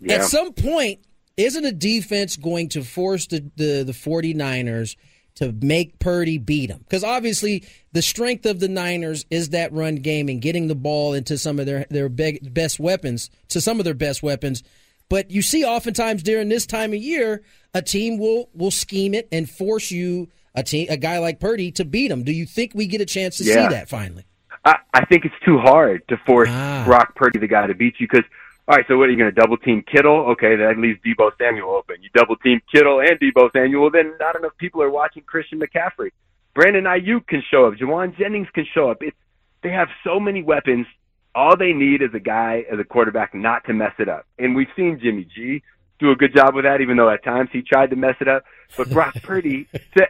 Yeah. 0.00 0.14
At 0.16 0.24
some 0.24 0.52
point, 0.52 1.00
isn't 1.36 1.64
a 1.64 1.72
defense 1.72 2.36
going 2.36 2.68
to 2.70 2.82
force 2.82 3.26
the, 3.26 3.44
the, 3.56 3.82
the 3.84 3.92
49ers 3.92 4.96
to 5.36 5.52
make 5.60 5.98
Purdy 5.98 6.38
beat 6.38 6.66
them? 6.68 6.78
Because 6.80 7.04
obviously, 7.04 7.64
the 7.92 8.02
strength 8.02 8.46
of 8.46 8.60
the 8.60 8.68
Niners 8.68 9.26
is 9.30 9.50
that 9.50 9.72
run 9.72 9.96
game 9.96 10.28
and 10.28 10.40
getting 10.40 10.68
the 10.68 10.74
ball 10.74 11.12
into 11.12 11.36
some 11.36 11.58
of 11.58 11.66
their, 11.66 11.86
their 11.90 12.08
best 12.08 12.78
weapons, 12.80 13.30
to 13.48 13.60
some 13.60 13.78
of 13.78 13.84
their 13.84 13.94
best 13.94 14.22
weapons. 14.22 14.62
But 15.10 15.30
you 15.30 15.42
see, 15.42 15.64
oftentimes 15.64 16.22
during 16.22 16.48
this 16.48 16.66
time 16.66 16.92
of 16.94 16.98
year, 17.00 17.42
a 17.74 17.82
team 17.82 18.18
will 18.18 18.48
will 18.54 18.70
scheme 18.70 19.12
it 19.12 19.28
and 19.30 19.48
force 19.50 19.90
you 19.90 20.28
a 20.54 20.62
team 20.62 20.86
a 20.88 20.96
guy 20.96 21.18
like 21.18 21.40
Purdy 21.40 21.72
to 21.72 21.84
beat 21.84 22.08
them. 22.08 22.22
Do 22.22 22.32
you 22.32 22.46
think 22.46 22.72
we 22.74 22.86
get 22.86 23.00
a 23.02 23.06
chance 23.06 23.36
to 23.36 23.44
Yeah. 23.44 23.68
see 23.68 23.74
that 23.74 23.88
finally? 23.90 24.24
I, 24.64 24.76
I 24.92 25.04
think 25.04 25.24
it's 25.24 25.34
too 25.44 25.58
hard 25.58 26.06
to 26.08 26.16
force 26.26 26.48
Ah. 26.50 26.84
Brock 26.86 27.14
Purdy, 27.16 27.38
the 27.38 27.46
guy, 27.48 27.66
to 27.66 27.74
beat 27.74 27.94
you. 27.98 28.06
Because, 28.10 28.24
all 28.66 28.76
right, 28.76 28.84
so 28.88 28.96
what 28.96 29.08
are 29.08 29.12
you 29.12 29.18
going 29.18 29.32
to 29.32 29.40
double 29.40 29.56
team 29.58 29.82
Kittle? 29.82 30.20
Okay, 30.32 30.56
that 30.56 30.78
leaves 30.78 30.98
Deebo 31.04 31.32
Samuel 31.38 31.70
open. 31.70 31.96
You 32.02 32.08
double 32.14 32.36
team 32.36 32.60
Kittle 32.72 33.00
and 33.00 33.18
Deebo 33.20 33.52
Samuel, 33.52 33.90
then 33.90 34.14
not 34.18 34.36
enough 34.36 34.52
people 34.58 34.82
are 34.82 34.90
watching 34.90 35.22
Christian 35.24 35.60
McCaffrey. 35.60 36.10
Brandon 36.54 36.84
Aiyuk 36.84 37.26
can 37.26 37.42
show 37.50 37.66
up. 37.66 37.74
Jauan 37.74 38.16
Jennings 38.16 38.48
can 38.54 38.64
show 38.72 38.90
up. 38.90 38.98
It's 39.02 39.16
they 39.62 39.70
have 39.70 39.88
so 40.04 40.18
many 40.20 40.42
weapons. 40.42 40.86
All 41.34 41.56
they 41.56 41.72
need 41.72 42.00
is 42.00 42.10
a 42.14 42.20
guy 42.20 42.64
as 42.72 42.78
a 42.78 42.84
quarterback 42.84 43.34
not 43.34 43.64
to 43.64 43.72
mess 43.72 43.92
it 43.98 44.08
up. 44.08 44.24
And 44.38 44.54
we've 44.54 44.68
seen 44.76 45.00
Jimmy 45.02 45.24
G 45.34 45.62
do 45.98 46.10
a 46.12 46.16
good 46.16 46.34
job 46.34 46.54
with 46.54 46.64
that, 46.64 46.80
even 46.80 46.96
though 46.96 47.10
at 47.10 47.24
times 47.24 47.48
he 47.52 47.60
tried 47.62 47.90
to 47.90 47.96
mess 47.96 48.14
it 48.20 48.28
up. 48.28 48.44
But 48.76 48.88
Brock 48.90 49.14
Purdy, 49.22 49.66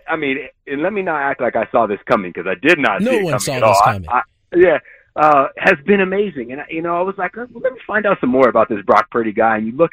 I 0.07 0.17
mean, 0.17 0.49
and 0.67 0.83
let 0.83 0.93
me 0.93 1.01
not 1.03 1.23
act 1.23 1.41
like 1.41 1.57
I 1.57 1.67
saw 1.73 1.87
this 1.87 1.99
coming 2.07 2.31
because 2.35 2.47
I 2.47 2.55
did 2.57 2.79
not 2.79 3.01
No 3.01 3.11
see 3.13 3.17
it 3.19 3.23
one 3.25 3.33
coming 3.33 3.41
saw 3.41 3.53
at 3.55 3.61
this 3.61 3.65
all. 3.65 3.83
I- 3.85 3.93
coming. 3.95 4.09
I, 4.11 4.23
yeah, 4.57 4.79
uh, 5.17 5.49
has 5.59 5.75
been 5.87 6.01
amazing. 6.01 6.53
And, 6.53 6.63
you 6.69 6.83
know, 6.83 6.97
I 6.97 7.03
was 7.03 7.15
like, 7.17 7.37
well, 7.37 7.47
let 7.55 7.73
me 7.73 7.81
find 7.87 8.07
out 8.07 8.19
some 8.21 8.31
more 8.31 8.49
about 8.49 8.69
this 8.69 8.85
Brock 8.85 9.11
Purdy 9.11 9.33
guy. 9.33 9.57
And 9.57 9.67
you 9.67 9.77
look 9.77 9.93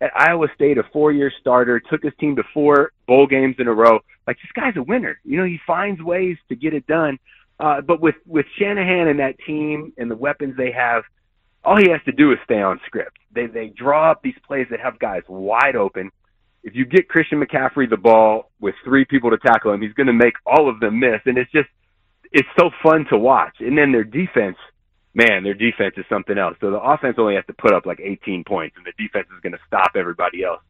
at 0.00 0.10
Iowa 0.16 0.48
State, 0.54 0.78
a 0.78 0.82
four 0.92 1.12
year 1.12 1.32
starter, 1.40 1.80
took 1.80 2.02
his 2.02 2.12
team 2.18 2.36
to 2.36 2.42
four 2.54 2.92
bowl 3.06 3.26
games 3.26 3.56
in 3.58 3.68
a 3.68 3.72
row. 3.72 4.00
Like, 4.26 4.36
this 4.36 4.52
guy's 4.54 4.76
a 4.76 4.82
winner. 4.82 5.18
You 5.24 5.38
know, 5.38 5.44
he 5.44 5.58
finds 5.66 6.00
ways 6.02 6.36
to 6.48 6.56
get 6.56 6.74
it 6.74 6.86
done. 6.86 7.18
Uh, 7.60 7.80
but 7.80 8.00
with, 8.00 8.16
with 8.26 8.46
Shanahan 8.58 9.08
and 9.08 9.20
that 9.20 9.38
team 9.46 9.92
and 9.98 10.10
the 10.10 10.16
weapons 10.16 10.56
they 10.56 10.72
have, 10.72 11.04
all 11.64 11.76
he 11.76 11.90
has 11.90 12.00
to 12.06 12.12
do 12.12 12.32
is 12.32 12.38
stay 12.44 12.60
on 12.60 12.80
script. 12.86 13.18
They, 13.32 13.46
they 13.46 13.68
draw 13.68 14.10
up 14.10 14.22
these 14.22 14.34
plays 14.46 14.66
that 14.70 14.80
have 14.80 14.98
guys 14.98 15.22
wide 15.28 15.76
open. 15.76 16.10
If 16.64 16.74
you 16.74 16.84
get 16.84 17.08
Christian 17.08 17.40
McCaffrey 17.40 17.88
the 17.88 17.96
ball 17.96 18.50
with 18.60 18.74
three 18.84 19.04
people 19.04 19.30
to 19.30 19.38
tackle 19.38 19.72
him, 19.72 19.82
he's 19.82 19.92
going 19.92 20.06
to 20.08 20.12
make 20.12 20.34
all 20.46 20.68
of 20.68 20.80
them 20.80 20.98
miss. 20.98 21.20
And 21.26 21.38
it's 21.38 21.50
just, 21.52 21.68
it's 22.32 22.48
so 22.58 22.70
fun 22.82 23.06
to 23.10 23.18
watch. 23.18 23.56
And 23.60 23.76
then 23.76 23.92
their 23.92 24.04
defense, 24.04 24.56
man, 25.14 25.44
their 25.44 25.54
defense 25.54 25.94
is 25.96 26.04
something 26.08 26.38
else. 26.38 26.56
So 26.60 26.70
the 26.70 26.80
offense 26.80 27.16
only 27.18 27.34
has 27.34 27.46
to 27.46 27.52
put 27.52 27.72
up 27.72 27.86
like 27.86 28.00
18 28.00 28.44
points, 28.44 28.76
and 28.76 28.86
the 28.86 28.92
defense 29.02 29.28
is 29.34 29.40
going 29.42 29.52
to 29.52 29.60
stop 29.66 29.92
everybody 29.96 30.44
else. 30.44 30.60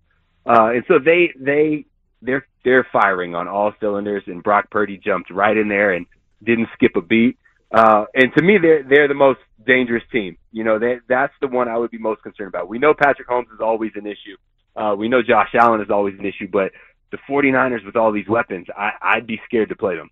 Uh, 0.44 0.70
and 0.74 0.84
so 0.88 0.98
they 0.98 1.32
they 1.38 1.84
they're 2.20 2.46
they're 2.64 2.86
firing 2.92 3.34
on 3.34 3.46
all 3.48 3.72
cylinders. 3.80 4.24
And 4.26 4.42
Brock 4.42 4.70
Purdy 4.70 4.98
jumped 4.98 5.30
right 5.30 5.56
in 5.56 5.68
there 5.68 5.92
and 5.92 6.06
didn't 6.42 6.68
skip 6.74 6.96
a 6.96 7.00
beat. 7.00 7.38
Uh, 7.70 8.04
and 8.14 8.32
to 8.36 8.42
me, 8.42 8.58
they're 8.60 8.82
they're 8.82 9.08
the 9.08 9.14
most 9.14 9.40
dangerous 9.64 10.02
team. 10.10 10.36
You 10.50 10.64
know, 10.64 10.78
they, 10.78 10.98
that's 11.08 11.32
the 11.40 11.46
one 11.46 11.68
I 11.68 11.78
would 11.78 11.90
be 11.90 11.98
most 11.98 12.22
concerned 12.22 12.48
about. 12.48 12.68
We 12.68 12.78
know 12.78 12.92
Patrick 12.92 13.28
Mahomes 13.28 13.54
is 13.54 13.60
always 13.60 13.92
an 13.94 14.06
issue. 14.06 14.36
Uh, 14.74 14.94
we 14.96 15.08
know 15.08 15.22
Josh 15.22 15.50
Allen 15.54 15.80
is 15.80 15.90
always 15.90 16.18
an 16.18 16.26
issue, 16.26 16.48
but 16.50 16.72
the 17.10 17.18
49ers 17.28 17.84
with 17.84 17.94
all 17.94 18.10
these 18.10 18.28
weapons, 18.28 18.66
I, 18.76 18.92
I'd 19.00 19.26
be 19.26 19.40
scared 19.44 19.68
to 19.68 19.76
play 19.76 19.96
them. 19.96 20.10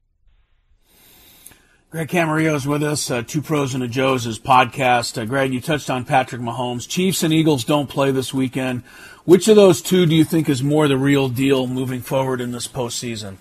Greg 1.90 2.06
Camarillo 2.06 2.54
is 2.54 2.68
with 2.68 2.84
us, 2.84 3.10
uh, 3.10 3.20
Two 3.20 3.42
Pros 3.42 3.74
and 3.74 3.82
a 3.82 3.88
Joe's 3.88 4.38
podcast. 4.38 5.20
Uh, 5.20 5.24
Greg, 5.24 5.52
you 5.52 5.60
touched 5.60 5.90
on 5.90 6.04
Patrick 6.04 6.40
Mahomes. 6.40 6.88
Chiefs 6.88 7.24
and 7.24 7.32
Eagles 7.32 7.64
don't 7.64 7.88
play 7.88 8.12
this 8.12 8.32
weekend. 8.32 8.84
Which 9.24 9.48
of 9.48 9.56
those 9.56 9.82
two 9.82 10.06
do 10.06 10.14
you 10.14 10.22
think 10.22 10.48
is 10.48 10.62
more 10.62 10.86
the 10.86 10.96
real 10.96 11.28
deal 11.28 11.66
moving 11.66 12.00
forward 12.00 12.40
in 12.40 12.52
this 12.52 12.68
postseason? 12.68 13.38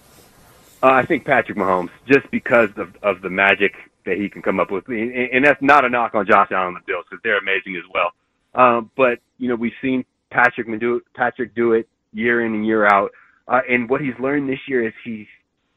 Uh, 0.81 0.87
I 0.87 1.05
think 1.05 1.25
Patrick 1.25 1.59
Mahomes, 1.59 1.91
just 2.07 2.31
because 2.31 2.71
of, 2.77 2.95
of 3.03 3.21
the 3.21 3.29
magic 3.29 3.75
that 4.07 4.17
he 4.17 4.29
can 4.29 4.41
come 4.41 4.59
up 4.59 4.71
with, 4.71 4.87
and, 4.87 5.13
and 5.13 5.45
that's 5.45 5.61
not 5.61 5.85
a 5.85 5.89
knock 5.89 6.15
on 6.15 6.25
Josh 6.25 6.49
Allen 6.49 6.69
and 6.69 6.77
the 6.77 6.81
Bills 6.87 7.05
because 7.07 7.21
they're 7.23 7.37
amazing 7.37 7.75
as 7.75 7.83
well. 7.93 8.13
Um, 8.55 8.89
but 8.97 9.19
you 9.37 9.47
know, 9.47 9.55
we've 9.55 9.73
seen 9.79 10.05
Patrick 10.31 10.67
do 10.79 11.01
Patrick 11.13 11.53
do 11.53 11.73
it 11.73 11.87
year 12.13 12.43
in 12.43 12.55
and 12.55 12.65
year 12.65 12.87
out, 12.87 13.11
uh, 13.47 13.61
and 13.69 13.87
what 13.87 14.01
he's 14.01 14.17
learned 14.19 14.49
this 14.49 14.67
year 14.67 14.87
is 14.87 14.93
he's 15.03 15.27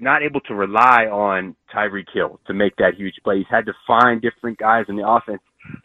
not 0.03 0.23
able 0.23 0.41
to 0.43 0.55
rely 0.55 1.07
on 1.07 1.57
Tyreek 1.75 2.09
Hill 2.13 2.41
to 2.47 2.53
make 2.55 2.77
that 2.77 2.95
huge 2.97 3.15
play. 3.25 3.39
He's 3.39 3.47
had 3.51 3.67
to 3.67 3.73
find 3.87 4.21
different 4.21 4.59
guys 4.59 4.87
in 4.89 4.97
the 4.97 5.09
offense, 5.09 5.41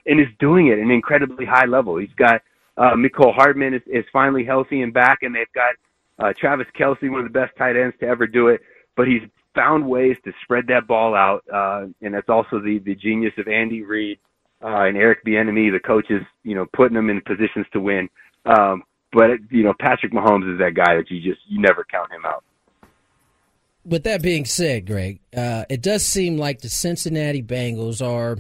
and 0.06 0.20
is 0.20 0.28
doing 0.40 0.68
it 0.68 0.74
at 0.74 0.80
an 0.80 0.92
incredibly 0.92 1.46
high 1.46 1.66
level. 1.66 1.98
He's 1.98 2.14
got 2.18 2.42
uh, 2.78 2.94
Mecole 2.96 3.34
Hardman 3.34 3.74
is, 3.74 3.82
is 3.88 4.06
finally 4.12 4.44
healthy 4.44 4.82
and 4.82 4.94
back, 4.94 5.20
and 5.22 5.34
they've 5.34 5.46
got 5.54 5.76
uh, 6.20 6.34
Travis 6.38 6.68
Kelce, 6.78 7.10
one 7.10 7.20
of 7.20 7.26
the 7.26 7.40
best 7.40 7.56
tight 7.58 7.78
ends 7.78 7.96
to 8.00 8.08
ever 8.08 8.28
do 8.28 8.48
it. 8.48 8.62
But 8.96 9.08
he's 9.08 9.22
found 9.56 9.88
ways 9.88 10.18
to 10.26 10.32
spread 10.44 10.68
that 10.68 10.88
ball 10.88 11.16
out, 11.16 11.44
uh, 11.54 11.88
and 12.02 12.14
that's 12.14 12.30
also 12.30 12.60
the 12.60 12.80
the 12.80 12.96
genius 12.96 13.34
of 13.38 13.48
Andy 13.48 13.84
Reid 13.84 14.20
uh, 14.64 14.84
and 14.84 14.98
Eric 14.98 15.24
Bieniemy, 15.26 15.72
the 15.72 15.80
coaches, 15.80 16.22
you 16.44 16.56
know, 16.56 16.66
putting 16.74 16.96
them 16.96 17.10
in 17.10 17.22
positions 17.22 17.66
to 17.74 17.80
win. 17.80 18.10
Um, 18.46 18.84
but 19.14 19.32
you 19.50 19.64
know, 19.64 19.74
Patrick 19.80 20.12
Mahomes 20.12 20.52
is 20.52 20.60
that 20.60 20.74
guy 20.74 20.96
that 20.96 21.10
you 21.10 21.22
just 21.22 21.42
you 21.48 21.62
never 21.62 21.86
count 21.90 22.12
him 22.12 22.26
out. 22.26 22.44
With 23.88 24.04
that 24.04 24.22
being 24.22 24.44
said, 24.46 24.86
Greg, 24.86 25.20
uh, 25.36 25.64
it 25.70 25.82
does 25.82 26.06
seem 26.06 26.38
like 26.38 26.60
the 26.62 26.70
Cincinnati 26.70 27.42
Bengals 27.42 28.06
are 28.06 28.34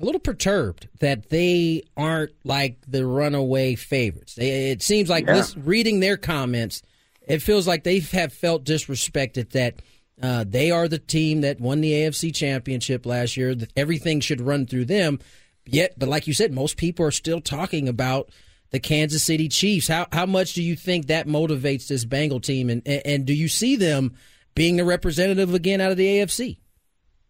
a 0.00 0.04
little 0.04 0.20
perturbed 0.20 0.88
that 1.00 1.30
they 1.30 1.82
aren't 1.96 2.32
like 2.44 2.78
the 2.86 3.04
runaway 3.04 3.74
favorites. 3.74 4.34
They, 4.36 4.70
it 4.70 4.82
seems 4.82 5.08
like 5.08 5.26
Yeah. 5.26 5.44
reading 5.56 6.00
their 6.00 6.16
comments, 6.16 6.80
it 7.26 7.40
feels 7.40 7.66
like 7.66 7.82
they 7.84 7.98
have 8.00 8.32
felt 8.32 8.64
disrespected 8.64 9.50
that 9.50 9.80
uh, 10.22 10.44
they 10.46 10.70
are 10.70 10.86
the 10.86 10.98
team 10.98 11.40
that 11.40 11.60
won 11.60 11.80
the 11.80 11.92
AFC 11.92 12.32
Championship 12.32 13.04
last 13.04 13.36
year. 13.36 13.52
That 13.54 13.72
everything 13.76 14.20
should 14.20 14.40
run 14.40 14.64
through 14.66 14.84
them. 14.84 15.18
Yet, 15.66 15.94
but 15.98 16.08
like 16.08 16.28
you 16.28 16.34
said, 16.34 16.52
most 16.52 16.76
people 16.76 17.04
are 17.06 17.10
still 17.10 17.40
talking 17.40 17.88
about 17.88 18.30
the 18.70 18.78
Kansas 18.78 19.24
City 19.24 19.48
Chiefs. 19.48 19.88
How 19.88 20.06
how 20.12 20.26
much 20.26 20.52
do 20.52 20.62
you 20.62 20.76
think 20.76 21.06
that 21.06 21.26
motivates 21.26 21.88
this 21.88 22.04
Bengal 22.04 22.38
team, 22.40 22.70
and 22.70 22.82
and, 22.86 23.02
and 23.04 23.24
do 23.26 23.32
you 23.32 23.48
see 23.48 23.74
them 23.74 24.14
being 24.54 24.76
the 24.76 24.84
representative 24.84 25.52
again 25.54 25.80
out 25.80 25.90
of 25.90 25.96
the 25.96 26.06
AFC? 26.06 26.58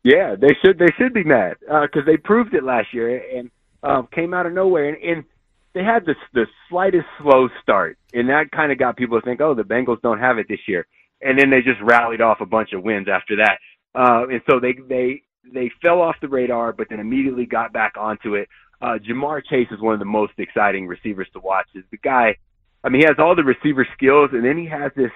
Yeah, 0.03 0.35
they 0.39 0.55
should 0.63 0.79
they 0.79 0.93
should 0.99 1.15
be 1.15 1.25
mad 1.25 1.57
because 1.61 2.05
they 2.07 2.19
proved 2.19 2.55
it 2.55 2.63
last 2.63 2.93
year 2.93 3.23
and 3.37 3.51
um, 3.83 4.09
came 4.13 4.35
out 4.35 4.47
of 4.47 4.53
nowhere 4.53 4.91
and, 4.91 5.03
and 5.03 5.25
they 5.73 5.83
had 5.83 6.05
the 6.05 6.15
the 6.35 6.47
slightest 6.69 7.07
slow 7.21 7.49
start 7.63 7.99
and 8.13 8.29
that 8.29 8.51
kind 8.53 8.71
of 8.71 8.79
got 8.79 8.97
people 8.97 9.21
to 9.21 9.25
think, 9.25 9.41
oh, 9.41 9.55
the 9.55 9.63
Bengals 9.63 10.01
don't 10.03 10.21
have 10.21 10.39
it 10.39 10.47
this 10.49 10.61
year, 10.69 10.87
and 11.21 11.39
then 11.39 11.51
they 11.51 11.63
just 11.63 11.81
rallied 11.83 12.21
off 12.21 12.41
a 12.41 12.47
bunch 12.47 12.73
of 12.73 12.83
wins 12.83 13.09
after 13.09 13.37
that, 13.37 13.59
uh, 13.95 14.27
and 14.29 14.41
so 14.49 14.61
they 14.61 14.75
they 14.89 15.23
they 15.53 15.71
fell 15.83 16.01
off 16.01 16.17
the 16.21 16.29
radar, 16.29 16.73
but 16.73 16.89
then 16.89 17.01
immediately 17.01 17.47
got 17.47 17.73
back 17.73 17.95
onto 17.99 18.35
it. 18.35 18.49
Uh, 18.81 18.99
Ja'Marr 18.99 19.43
Chase 19.45 19.69
is 19.71 19.81
one 19.81 19.95
of 19.95 19.99
the 19.99 20.07
most 20.07 20.33
exciting 20.39 20.87
receivers 20.87 21.29
to 21.33 21.41
watch. 21.41 21.67
Is 21.75 21.85
the 21.91 21.99
guy? 21.99 22.37
I 22.83 22.89
mean, 22.89 23.03
he 23.03 23.07
has 23.07 23.17
all 23.19 23.35
the 23.35 23.45
receiver 23.45 23.87
skills, 23.95 24.31
and 24.33 24.45
then 24.45 24.59
he 24.59 24.67
has 24.67 24.93
this 24.95 25.11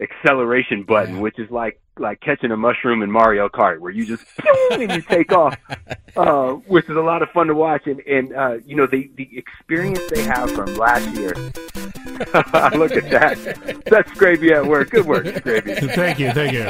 acceleration 0.00 0.82
button, 0.82 1.20
which 1.20 1.38
is 1.38 1.50
like 1.50 1.80
like 1.98 2.20
catching 2.20 2.50
a 2.50 2.56
mushroom 2.56 3.02
in 3.02 3.10
Mario 3.10 3.48
Kart, 3.48 3.78
where 3.78 3.92
you 3.92 4.04
just 4.04 4.24
and 4.72 4.90
you 4.90 5.00
take 5.00 5.32
off, 5.32 5.56
uh, 6.16 6.52
which 6.66 6.88
is 6.88 6.96
a 6.96 7.00
lot 7.00 7.22
of 7.22 7.30
fun 7.30 7.46
to 7.46 7.54
watch. 7.54 7.86
And 7.86 8.00
and 8.00 8.34
uh, 8.34 8.58
you 8.64 8.76
know 8.76 8.86
the 8.86 9.10
the 9.16 9.28
experience 9.36 10.00
they 10.10 10.22
have 10.22 10.50
from 10.50 10.74
last 10.74 11.08
year. 11.16 11.34
Look 12.74 12.92
at 12.92 13.10
that. 13.10 13.82
That's 13.86 14.10
gravy 14.12 14.52
at 14.52 14.64
work. 14.64 14.90
Good 14.90 15.06
work, 15.06 15.42
gravy. 15.42 15.74
Thank 15.94 16.18
you, 16.20 16.32
thank 16.32 16.52
you. 16.52 16.66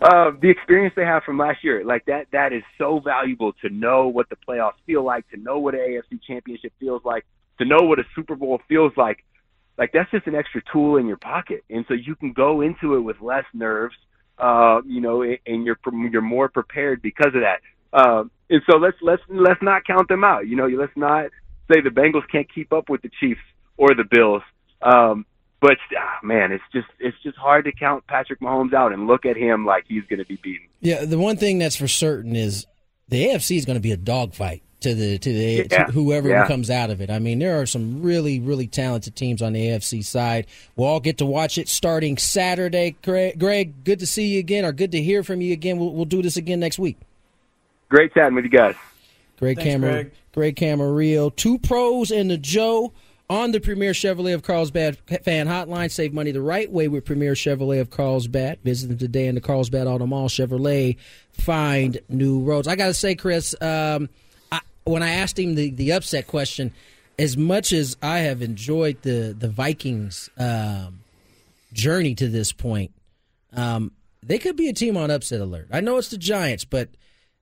uh, 0.00 0.32
the 0.40 0.48
experience 0.48 0.94
they 0.96 1.04
have 1.04 1.22
from 1.24 1.36
last 1.38 1.62
year, 1.62 1.84
like 1.84 2.06
that, 2.06 2.26
that 2.32 2.52
is 2.52 2.62
so 2.78 3.00
valuable 3.00 3.52
to 3.60 3.68
know 3.68 4.08
what 4.08 4.28
the 4.30 4.36
playoffs 4.36 4.74
feel 4.86 5.02
like, 5.02 5.28
to 5.30 5.36
know 5.36 5.58
what 5.58 5.74
an 5.74 5.80
AFC 5.80 6.22
championship 6.26 6.72
feels 6.80 7.04
like, 7.04 7.26
to 7.58 7.64
know 7.64 7.82
what 7.82 7.98
a 7.98 8.04
Super 8.14 8.34
Bowl 8.34 8.60
feels 8.68 8.92
like. 8.96 9.24
Like 9.80 9.92
that's 9.92 10.10
just 10.10 10.26
an 10.26 10.34
extra 10.34 10.60
tool 10.70 10.98
in 10.98 11.06
your 11.06 11.16
pocket, 11.16 11.64
and 11.70 11.86
so 11.88 11.94
you 11.94 12.14
can 12.14 12.34
go 12.34 12.60
into 12.60 12.96
it 12.96 13.00
with 13.00 13.18
less 13.22 13.46
nerves, 13.54 13.96
uh, 14.36 14.82
you 14.84 15.00
know, 15.00 15.22
and 15.22 15.64
you're 15.64 15.78
you're 16.12 16.20
more 16.20 16.50
prepared 16.50 17.00
because 17.00 17.32
of 17.34 17.40
that. 17.40 17.60
Um, 17.98 18.30
and 18.50 18.60
so 18.70 18.76
let's 18.76 18.98
let's 19.00 19.22
let's 19.30 19.62
not 19.62 19.86
count 19.86 20.08
them 20.08 20.22
out. 20.22 20.46
You 20.46 20.56
know, 20.56 20.66
let's 20.66 20.94
not 20.96 21.30
say 21.72 21.80
the 21.80 21.88
Bengals 21.88 22.28
can't 22.30 22.46
keep 22.54 22.74
up 22.74 22.90
with 22.90 23.00
the 23.00 23.10
Chiefs 23.20 23.40
or 23.78 23.94
the 23.94 24.04
Bills. 24.04 24.42
Um, 24.82 25.24
but 25.62 25.78
ah, 25.96 26.18
man, 26.22 26.52
it's 26.52 26.64
just 26.74 26.88
it's 26.98 27.16
just 27.22 27.38
hard 27.38 27.64
to 27.64 27.72
count 27.72 28.06
Patrick 28.06 28.40
Mahomes 28.40 28.74
out 28.74 28.92
and 28.92 29.06
look 29.06 29.24
at 29.24 29.38
him 29.38 29.64
like 29.64 29.86
he's 29.88 30.04
going 30.10 30.18
to 30.18 30.26
be 30.26 30.36
beaten. 30.36 30.68
Yeah, 30.80 31.06
the 31.06 31.18
one 31.18 31.38
thing 31.38 31.58
that's 31.58 31.76
for 31.76 31.88
certain 31.88 32.36
is 32.36 32.66
the 33.08 33.28
AFC 33.28 33.56
is 33.56 33.64
going 33.64 33.78
to 33.78 33.82
be 33.82 33.92
a 33.92 33.96
dogfight 33.96 34.62
to 34.80 34.94
the 34.94 35.18
to 35.18 35.32
the 35.32 35.66
Yeah, 35.70 35.84
to 35.84 35.92
whoever 35.92 36.28
yeah. 36.28 36.46
comes 36.46 36.70
out 36.70 36.90
of 36.90 37.00
it. 37.00 37.10
I 37.10 37.18
mean, 37.18 37.38
there 37.38 37.60
are 37.60 37.66
some 37.66 38.02
really 38.02 38.40
really 38.40 38.66
talented 38.66 39.16
teams 39.16 39.42
on 39.42 39.52
the 39.52 39.66
AFC 39.68 40.04
side. 40.04 40.46
We'll 40.76 40.88
all 40.88 41.00
get 41.00 41.18
to 41.18 41.26
watch 41.26 41.58
it 41.58 41.68
starting 41.68 42.16
Saturday. 42.18 42.96
Greg, 43.02 43.38
Greg 43.38 43.84
good 43.84 43.98
to 44.00 44.06
see 44.06 44.26
you 44.28 44.38
again, 44.40 44.64
or 44.64 44.72
good 44.72 44.92
to 44.92 45.02
hear 45.02 45.22
from 45.22 45.40
you 45.40 45.52
again. 45.52 45.78
We'll, 45.78 45.92
we'll 45.92 46.04
do 46.04 46.22
this 46.22 46.36
again 46.36 46.60
next 46.60 46.78
week. 46.78 46.98
Great 47.88 48.14
chatting 48.14 48.34
with 48.34 48.44
you 48.44 48.50
guys. 48.50 48.76
Greg 49.38 49.56
Thanks, 49.56 49.72
Camar- 49.72 49.90
Greg. 49.90 50.12
Greg 50.32 50.56
Camarillo, 50.56 51.34
two 51.34 51.58
pros 51.58 52.10
and 52.10 52.30
the 52.30 52.36
Joe 52.38 52.92
on 53.28 53.52
the 53.52 53.60
Premier 53.60 53.92
Chevrolet 53.92 54.34
of 54.34 54.42
Carlsbad 54.42 54.98
fan 55.24 55.46
hotline. 55.46 55.90
Save 55.90 56.12
money 56.12 56.30
the 56.30 56.42
right 56.42 56.70
way 56.70 56.88
with 56.88 57.04
Premier 57.04 57.32
Chevrolet 57.34 57.80
of 57.80 57.90
Carlsbad. 57.90 58.58
Visit 58.64 58.88
them 58.88 58.98
today 58.98 59.26
in 59.26 59.34
the 59.34 59.40
Carlsbad 59.40 59.86
Auto 59.86 60.06
Mall. 60.06 60.28
Chevrolet, 60.28 60.96
find 61.32 61.98
new 62.08 62.40
roads. 62.40 62.68
I 62.68 62.76
got 62.76 62.86
to 62.86 62.94
say, 62.94 63.14
Chris, 63.14 63.54
um, 63.60 63.64
I, 63.64 64.08
when 64.90 65.02
I 65.02 65.12
asked 65.12 65.38
him 65.38 65.54
the, 65.54 65.70
the 65.70 65.92
upset 65.92 66.26
question, 66.26 66.72
as 67.18 67.36
much 67.36 67.72
as 67.72 67.96
I 68.02 68.20
have 68.20 68.42
enjoyed 68.42 69.02
the 69.02 69.34
the 69.38 69.48
Vikings 69.48 70.30
um, 70.38 71.00
journey 71.72 72.14
to 72.16 72.28
this 72.28 72.52
point, 72.52 72.92
um, 73.52 73.92
they 74.22 74.38
could 74.38 74.56
be 74.56 74.68
a 74.68 74.72
team 74.72 74.96
on 74.96 75.10
upset 75.10 75.40
alert. 75.40 75.68
I 75.70 75.80
know 75.80 75.98
it's 75.98 76.08
the 76.08 76.18
Giants, 76.18 76.64
but 76.64 76.88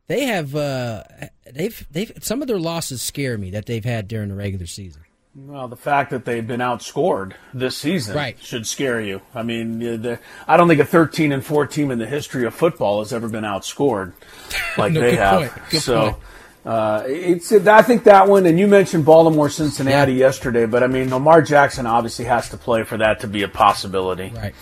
they 0.09 0.25
have 0.25 0.55
uh, 0.55 1.05
they've 1.53 1.87
they've 1.91 2.13
some 2.21 2.43
of 2.43 2.49
their 2.49 2.59
losses 2.59 3.03
scare 3.03 3.39
me 3.39 3.51
that 3.51 3.67
they've 3.67 3.85
had 3.85 4.09
during 4.09 4.29
the 4.29 4.35
regular 4.35 4.67
season. 4.67 5.03
Well, 5.37 5.69
the 5.69 5.77
fact 5.77 6.11
that 6.11 6.25
they've 6.25 6.45
been 6.45 6.59
outscored 6.59 7.35
this 7.55 7.77
season 7.77 8.17
right. 8.17 8.37
should 8.43 8.67
scare 8.67 9.01
you. 9.01 9.21
I 9.37 9.45
mean, 9.45 9.79
the, 9.79 10.19
I 10.49 10.57
don't 10.57 10.67
think 10.67 10.81
a 10.81 10.85
13 10.85 11.31
and 11.31 11.45
4 11.45 11.67
team 11.69 11.93
in 11.93 12.01
the 12.01 12.09
history 12.09 12.45
of 12.45 12.55
football 12.55 12.99
has 13.01 13.13
ever 13.13 13.29
been 13.29 13.45
outscored 13.45 14.15
like 14.79 14.93
no, 14.93 15.01
they 15.01 15.15
have. 15.15 15.57
so. 15.71 16.13
Point. 16.13 16.23
Uh, 16.65 17.05
it's 17.07 17.53
I 17.53 17.83
think 17.83 18.05
that 18.05 18.29
one, 18.29 18.45
and 18.47 18.59
you 18.59 18.67
mentioned 18.67 19.05
Baltimore, 19.05 19.49
Cincinnati 19.49 20.13
yeah. 20.13 20.27
yesterday, 20.27 20.67
but 20.67 20.83
I 20.83 20.87
mean 20.87 21.11
Lamar 21.11 21.43
Jackson 21.43 21.87
obviously 21.87 22.25
has 22.27 22.49
to 22.51 22.57
play 22.57 22.83
for 22.85 22.97
that 22.99 23.21
to 23.21 23.29
be 23.29 23.43
a 23.43 23.49
possibility. 23.49 24.33
Right, 24.35 24.55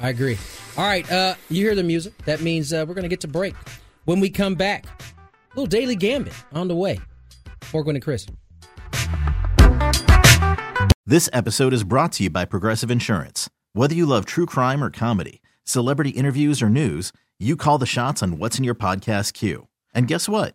I 0.00 0.10
agree. 0.10 0.38
All 0.76 0.86
right, 0.86 1.10
uh, 1.10 1.34
you 1.48 1.64
hear 1.64 1.74
the 1.74 1.82
music? 1.82 2.16
That 2.24 2.40
means 2.40 2.72
uh, 2.72 2.84
we're 2.86 2.94
going 2.94 3.02
to 3.04 3.08
get 3.08 3.20
to 3.20 3.28
break. 3.28 3.54
When 4.04 4.20
we 4.20 4.30
come 4.30 4.54
back, 4.54 4.86
a 4.86 5.56
little 5.56 5.66
daily 5.66 5.96
gambit 5.96 6.34
on 6.52 6.68
the 6.68 6.76
way. 6.76 7.00
Morgan 7.72 7.96
and 7.96 8.04
Chris. 8.04 8.26
This 11.06 11.28
episode 11.32 11.72
is 11.72 11.84
brought 11.84 12.12
to 12.12 12.24
you 12.24 12.30
by 12.30 12.44
Progressive 12.44 12.90
Insurance. 12.90 13.50
Whether 13.72 13.94
you 13.94 14.06
love 14.06 14.26
true 14.26 14.46
crime 14.46 14.82
or 14.82 14.90
comedy, 14.90 15.42
celebrity 15.64 16.10
interviews 16.10 16.62
or 16.62 16.68
news, 16.68 17.12
you 17.38 17.56
call 17.56 17.78
the 17.78 17.86
shots 17.86 18.22
on 18.22 18.38
what's 18.38 18.58
in 18.58 18.64
your 18.64 18.74
podcast 18.74 19.32
queue. 19.32 19.66
And 19.92 20.06
guess 20.06 20.28
what? 20.28 20.54